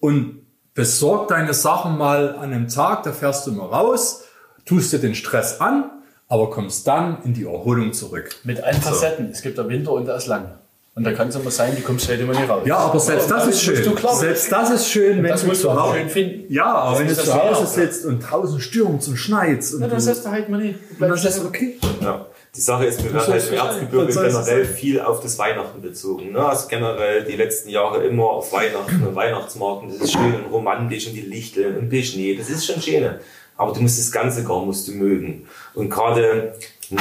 und 0.00 0.42
besorg 0.74 1.28
deine 1.28 1.54
Sachen 1.54 1.96
mal 1.96 2.34
an 2.34 2.52
einem 2.52 2.68
Tag, 2.68 3.02
da 3.04 3.12
fährst 3.12 3.46
du 3.46 3.52
mal 3.52 3.66
raus, 3.66 4.24
tust 4.64 4.92
dir 4.92 4.98
den 4.98 5.14
Stress 5.14 5.60
an, 5.60 5.90
aber 6.28 6.50
kommst 6.50 6.86
dann 6.86 7.18
in 7.24 7.34
die 7.34 7.44
Erholung 7.44 7.92
zurück. 7.92 8.30
Mit 8.44 8.62
allen 8.62 8.80
Facetten. 8.80 9.30
Es 9.30 9.42
gibt 9.42 9.58
der 9.58 9.68
Winter 9.68 9.92
und 9.92 10.06
der 10.06 10.16
ist 10.16 10.26
lang. 10.26 10.52
Und 10.94 11.04
da 11.04 11.12
kann 11.12 11.28
es 11.28 11.36
immer 11.36 11.50
sein, 11.50 11.74
du 11.76 11.82
kommst 11.82 12.08
heute 12.08 12.24
mal 12.24 12.36
nicht 12.36 12.48
raus. 12.48 12.62
Ja, 12.66 12.78
aber 12.78 12.98
selbst 13.00 13.30
das 13.30 13.46
ist 13.46 13.62
schön. 13.62 13.96
Selbst 14.18 14.52
das 14.52 14.70
ist 14.70 14.88
schön, 14.88 15.22
wenn 15.22 15.30
das 15.30 15.42
du 15.42 15.46
musst 15.46 15.62
du 15.62 15.68
zu 15.68 15.70
auch 15.70 15.82
Hause 15.84 15.98
schön 15.98 16.08
finden. 16.10 16.52
Ja, 16.52 16.66
aber 16.66 16.98
wenn 16.98 17.06
du 17.06 17.12
ist 17.12 17.18
das 17.20 17.26
zu 17.26 17.42
Hause 17.42 17.66
sitzt 17.66 18.04
und 18.04 18.20
draußen 18.20 18.60
stürmt 18.60 19.06
und 19.06 19.16
schneit 19.16 19.64
Ja, 19.64 19.86
das 19.86 20.04
du, 20.04 20.10
hast 20.10 20.26
du 20.26 20.30
halt 20.30 20.48
mal 20.48 20.60
nicht. 20.60 20.78
Du 20.78 20.96
dann 20.98 21.08
bleibst 21.08 21.24
sagst 21.24 21.42
du, 21.42 21.46
okay. 21.46 21.78
Ja. 22.00 22.26
Die 22.56 22.60
Sache 22.60 22.86
ist, 22.86 23.02
wir 23.04 23.12
werden 23.12 23.32
halt 23.32 23.48
im. 23.48 23.54
Erzgebirge 23.54 24.12
generell 24.12 24.64
viel 24.64 25.00
auf 25.00 25.20
das 25.20 25.38
Weihnachten 25.38 25.80
bezogen. 25.80 26.32
Ne? 26.32 26.44
Also 26.44 26.66
generell 26.66 27.24
die 27.24 27.36
letzten 27.36 27.68
Jahre 27.68 28.04
immer 28.04 28.24
auf 28.24 28.52
Weihnachten 28.52 29.06
und 29.06 29.14
Weihnachtsmarkt. 29.14 29.84
und 29.84 29.92
Das 29.92 30.00
ist 30.00 30.12
schön 30.12 30.34
und 30.34 30.50
romantisch 30.50 31.06
und 31.06 31.14
die 31.14 31.20
Lichter 31.20 31.68
und 31.78 31.90
die 31.90 32.02
Schnee. 32.02 32.34
Das 32.34 32.50
ist 32.50 32.66
schon 32.66 32.82
schön. 32.82 33.08
Aber 33.56 33.72
du 33.72 33.80
musst 33.80 33.98
das 33.98 34.10
ganze 34.10 34.42
gar 34.42 34.64
musst 34.64 34.88
du 34.88 34.92
mögen. 34.92 35.46
Und 35.74 35.90
gerade 35.90 36.54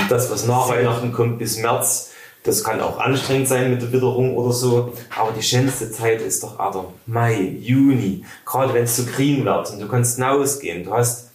das, 0.07 0.29
was 0.29 0.45
nach 0.45 0.69
Weihnachten 0.69 1.11
kommt 1.11 1.39
bis 1.39 1.57
März, 1.57 2.11
das 2.43 2.63
kann 2.63 2.79
auch 2.79 2.99
anstrengend 2.99 3.47
sein 3.47 3.71
mit 3.71 3.81
der 3.81 3.91
Witterung 3.91 4.37
oder 4.37 4.53
so. 4.53 4.93
Aber 5.17 5.31
die 5.31 5.41
schönste 5.41 5.91
Zeit 5.91 6.21
ist 6.21 6.43
doch 6.43 6.59
Alter, 6.59 6.93
Mai, 7.05 7.55
Juni. 7.59 8.23
Gerade 8.45 8.73
wenn 8.73 8.83
es 8.83 8.97
so 8.97 9.05
grün 9.05 9.45
wird 9.45 9.71
und 9.71 9.79
du 9.79 9.87
kannst 9.87 10.15
hinausgehen. 10.15 10.83
Du 10.83 10.93
hast 10.93 11.28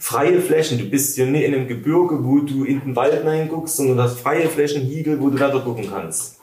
freie 0.00 0.40
Flächen. 0.40 0.78
Du 0.78 0.84
bist 0.86 1.16
ja 1.18 1.26
nicht 1.26 1.44
in 1.44 1.54
einem 1.54 1.68
Gebirge, 1.68 2.24
wo 2.24 2.38
du 2.40 2.64
in 2.64 2.80
den 2.80 2.96
Wald 2.96 3.24
reinguckst, 3.24 3.76
sondern 3.76 3.98
du 3.98 4.02
hast 4.02 4.18
freie 4.18 4.48
Flächen, 4.48 4.88
Hügel, 4.88 5.20
wo 5.20 5.30
du 5.30 5.38
weiter 5.38 5.60
gucken 5.60 5.88
kannst. 5.88 6.38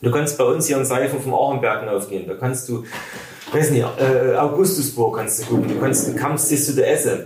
Du 0.00 0.10
kannst 0.10 0.36
bei 0.38 0.44
uns 0.44 0.66
hier 0.66 0.78
in 0.78 0.84
Seifen 0.84 1.20
vom 1.20 1.32
Achenberg 1.34 1.86
aufgehen. 1.86 2.24
Da 2.26 2.34
kannst 2.34 2.68
du, 2.68 2.84
weiß 3.52 3.70
nicht, 3.70 3.86
äh, 4.00 4.34
Augustusburg 4.34 5.16
kannst 5.16 5.42
du 5.42 5.46
gucken. 5.46 5.68
Du 5.68 5.78
kannst 5.78 6.08
den 6.08 6.16
Kampf 6.16 6.40
siehst 6.40 6.68
du 6.70 6.72
da 6.80 6.82
essen. 6.82 7.20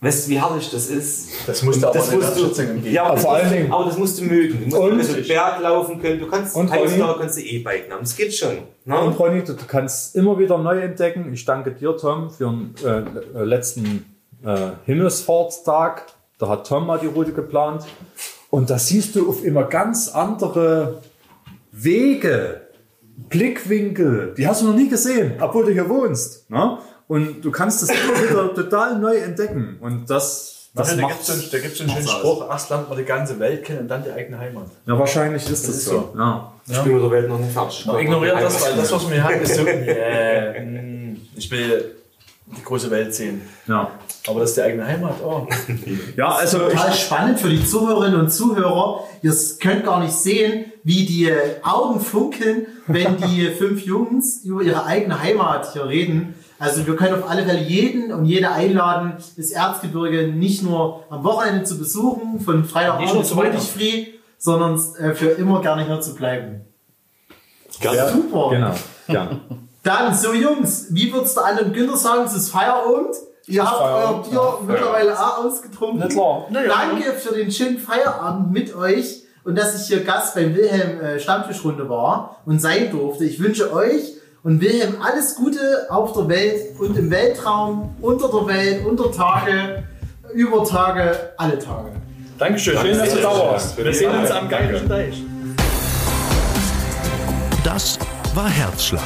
Weißt 0.00 0.26
du, 0.26 0.30
wie 0.32 0.40
herrlich 0.40 0.68
das 0.68 0.88
ist? 0.88 1.28
Das 1.46 1.62
musst 1.62 1.80
du 1.80 1.86
aber 1.86 1.96
das 1.96 2.10
nicht 2.10 2.20
musst 2.20 2.58
du, 2.58 2.88
ja, 2.90 3.04
aber, 3.04 3.14
das 3.14 3.22
vor 3.22 3.34
allen 3.34 3.44
musst 3.44 3.52
du, 3.54 3.56
Dingen- 3.60 3.72
aber 3.72 3.84
das 3.84 3.98
musst 3.98 4.18
du 4.20 4.24
mögen. 4.24 4.58
Du 4.58 4.64
musst 4.64 4.76
Und- 4.78 4.92
über 5.00 5.14
den 5.20 5.28
Berg 5.28 5.60
laufen 5.60 6.02
können. 6.02 6.18
Du 6.18 6.26
kannst, 6.26 6.56
Und 6.56 6.72
Ronny? 6.74 7.02
kannst 7.20 7.36
du 7.38 7.42
E-Bike 7.42 7.88
nehmen. 7.88 8.00
Das 8.00 8.16
geht 8.16 8.34
schon. 8.34 8.58
Ne? 8.84 8.98
Und 9.00 9.16
Ronny, 9.16 9.44
du, 9.44 9.52
du 9.52 9.64
kannst 9.68 10.16
immer 10.16 10.36
wieder 10.40 10.58
neu 10.58 10.80
entdecken. 10.80 11.30
Ich 11.32 11.44
danke 11.44 11.70
dir, 11.70 11.96
Tom, 11.96 12.30
für 12.30 12.46
den 12.50 12.74
äh, 12.84 13.44
letzten 13.44 14.06
äh, 14.44 14.72
Himmelsfahrtstag. 14.86 16.06
Da 16.38 16.48
hat 16.48 16.66
Tom 16.66 16.86
mal 16.86 16.98
die 16.98 17.06
Route 17.06 17.32
geplant. 17.32 17.84
Und 18.50 18.68
da 18.68 18.78
siehst 18.78 19.16
du 19.16 19.28
auf 19.28 19.44
immer 19.44 19.64
ganz 19.64 20.08
andere 20.08 21.02
Wege, 21.70 22.60
Blickwinkel. 23.28 24.34
Die 24.36 24.46
hast 24.46 24.62
du 24.62 24.66
noch 24.66 24.74
nie 24.74 24.88
gesehen, 24.88 25.34
obwohl 25.40 25.64
du 25.64 25.72
hier 25.72 25.88
wohnst. 25.88 26.50
Ne? 26.50 26.78
Und 27.08 27.42
du 27.42 27.50
kannst 27.50 27.82
das 27.82 27.90
immer 27.90 28.22
wieder 28.22 28.54
total 28.62 28.98
neu 28.98 29.16
entdecken. 29.16 29.78
Und 29.80 30.10
das, 30.10 30.70
das 30.74 30.88
Das 30.88 30.96
da 30.96 31.02
macht 31.02 31.26
gibt 31.26 31.28
es 31.28 31.50
da 31.50 31.58
gibt's 31.58 31.80
einen 31.80 31.90
schönen 31.90 32.08
Spruch, 32.08 32.48
erst 32.48 32.70
lernt 32.70 32.88
man 32.88 32.98
die 32.98 33.04
ganze 33.04 33.38
Welt 33.38 33.64
kennen 33.64 33.80
und 33.80 33.88
dann 33.88 34.02
die 34.04 34.10
eigene 34.10 34.38
Heimat. 34.38 34.66
Ja, 34.86 34.98
wahrscheinlich 34.98 35.48
ist 35.48 35.68
das, 35.68 35.76
ist 35.76 35.84
so. 35.86 36.10
so. 36.12 36.18
Ja. 36.18 36.52
Ich 36.66 36.78
bin 36.80 36.94
mit 36.94 37.02
der 37.02 37.10
Welt 37.10 37.28
noch 37.28 37.38
nicht 37.38 37.52
fertig. 37.52 37.86
Ignoriert 37.86 38.40
das, 38.40 38.62
weil 38.62 38.76
das, 38.76 38.92
was 38.92 39.10
wir 39.10 39.24
haben, 39.24 39.40
ist 39.40 39.54
so, 39.54 39.62
yeah, 39.66 40.60
mm, 40.60 41.16
ich 41.36 41.50
will 41.50 41.96
die 42.46 42.62
große 42.62 42.90
Welt 42.90 43.14
sehen. 43.14 43.42
Ja. 43.66 43.90
Aber 44.28 44.40
das 44.40 44.50
ist 44.50 44.58
die 44.58 44.62
eigene 44.62 44.86
Heimat. 44.86 45.14
Oh. 45.22 45.46
ja, 46.16 46.28
also 46.32 46.58
Total 46.58 46.90
ich, 46.90 47.00
spannend 47.00 47.40
für 47.40 47.48
die 47.48 47.64
Zuhörerinnen 47.64 48.20
und 48.20 48.30
Zuhörer. 48.30 49.04
Ihr 49.22 49.34
könnt 49.60 49.84
gar 49.84 50.00
nicht 50.00 50.12
sehen, 50.12 50.66
wie 50.84 51.04
die 51.04 51.32
Augen 51.62 52.00
funkeln, 52.00 52.66
wenn 52.86 53.16
die 53.16 53.46
fünf 53.58 53.84
Jungs 53.84 54.42
über 54.44 54.62
ihre 54.62 54.84
eigene 54.84 55.20
Heimat 55.20 55.72
hier 55.72 55.86
reden. 55.86 56.34
Also 56.58 56.86
wir 56.86 56.94
können 56.94 57.20
auf 57.20 57.28
alle 57.28 57.44
Fälle 57.44 57.60
jeden 57.60 58.12
und 58.12 58.24
jede 58.24 58.52
einladen, 58.52 59.14
das 59.36 59.50
Erzgebirge 59.50 60.28
nicht 60.28 60.62
nur 60.62 61.04
am 61.10 61.24
Wochenende 61.24 61.64
zu 61.64 61.76
besuchen, 61.76 62.38
von 62.38 62.64
Freitagabend 62.64 63.52
bis 63.52 63.66
free, 63.66 64.06
sondern 64.38 64.80
äh, 65.00 65.14
für 65.14 65.30
immer 65.30 65.60
gerne 65.60 65.84
hier 65.84 66.00
zu 66.00 66.14
bleiben. 66.14 66.60
Gerne. 67.80 68.12
Super. 68.12 68.50
genau. 68.50 68.74
Ja. 69.08 69.40
Dann, 69.82 70.14
so 70.14 70.32
Jungs, 70.32 70.86
wie 70.90 71.12
würdest 71.12 71.36
du 71.36 71.40
an 71.40 71.58
und 71.58 71.74
Günther 71.74 71.96
sagen, 71.96 72.24
es 72.24 72.34
ist 72.34 72.50
Feierabend? 72.50 73.16
Ihr 73.46 73.64
habt 73.68 73.80
euer 73.80 74.22
Bier 74.22 74.58
mittlerweile 74.66 75.18
auch 75.18 75.44
ausgetrunken. 75.44 75.98
Na 75.98 76.06
klar. 76.06 76.46
Danke 76.50 77.12
für 77.14 77.34
den 77.34 77.50
schönen 77.50 77.78
Feierabend 77.78 78.52
mit 78.52 78.74
euch 78.76 79.24
und 79.42 79.58
dass 79.58 79.80
ich 79.80 79.88
hier 79.88 80.04
Gast 80.04 80.36
beim 80.36 80.54
Wilhelm 80.54 81.00
äh, 81.00 81.18
Stammtischrunde 81.18 81.88
war 81.88 82.36
und 82.46 82.60
sein 82.60 82.92
durfte. 82.92 83.24
Ich 83.24 83.40
wünsche 83.40 83.72
euch 83.72 84.12
und 84.44 84.60
Wilhelm 84.60 84.96
alles 85.02 85.34
Gute 85.34 85.88
auf 85.90 86.12
der 86.12 86.28
Welt 86.28 86.78
und 86.78 86.96
im 86.96 87.10
Weltraum, 87.10 87.96
unter 88.00 88.28
der 88.28 88.46
Welt, 88.46 88.86
unter 88.86 89.10
Tage, 89.10 89.82
über 90.32 90.64
Tage, 90.64 91.32
alle 91.36 91.58
Tage. 91.58 91.90
Dankeschön, 92.38 92.78
schön, 92.78 92.98
dass 92.98 93.14
du 93.14 93.20
da 93.20 93.30
warst. 93.30 93.76
Wir 93.76 93.92
sehen 93.92 94.16
uns 94.16 94.30
am 94.30 94.48
Geigen 94.48 94.88
Deich. 94.88 95.24
Das 97.64 97.98
war 98.34 98.48
Herzschlag. 98.48 99.02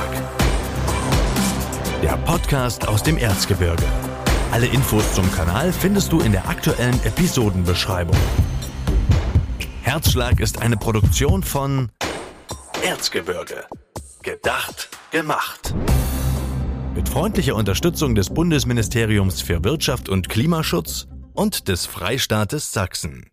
Der 2.02 2.16
Podcast 2.18 2.86
aus 2.88 3.02
dem 3.02 3.16
Erzgebirge. 3.16 3.82
Alle 4.52 4.66
Infos 4.66 5.14
zum 5.14 5.30
Kanal 5.32 5.72
findest 5.72 6.12
du 6.12 6.20
in 6.20 6.30
der 6.30 6.46
aktuellen 6.46 7.02
Episodenbeschreibung. 7.04 8.16
Herzschlag 9.82 10.38
ist 10.40 10.60
eine 10.60 10.76
Produktion 10.76 11.42
von 11.42 11.90
Erzgebirge. 12.84 13.64
Gedacht, 14.22 14.90
gemacht. 15.10 15.74
Mit 16.94 17.08
freundlicher 17.08 17.54
Unterstützung 17.54 18.14
des 18.14 18.28
Bundesministeriums 18.28 19.40
für 19.40 19.64
Wirtschaft 19.64 20.10
und 20.10 20.28
Klimaschutz 20.28 21.06
und 21.32 21.68
des 21.68 21.86
Freistaates 21.86 22.72
Sachsen. 22.72 23.30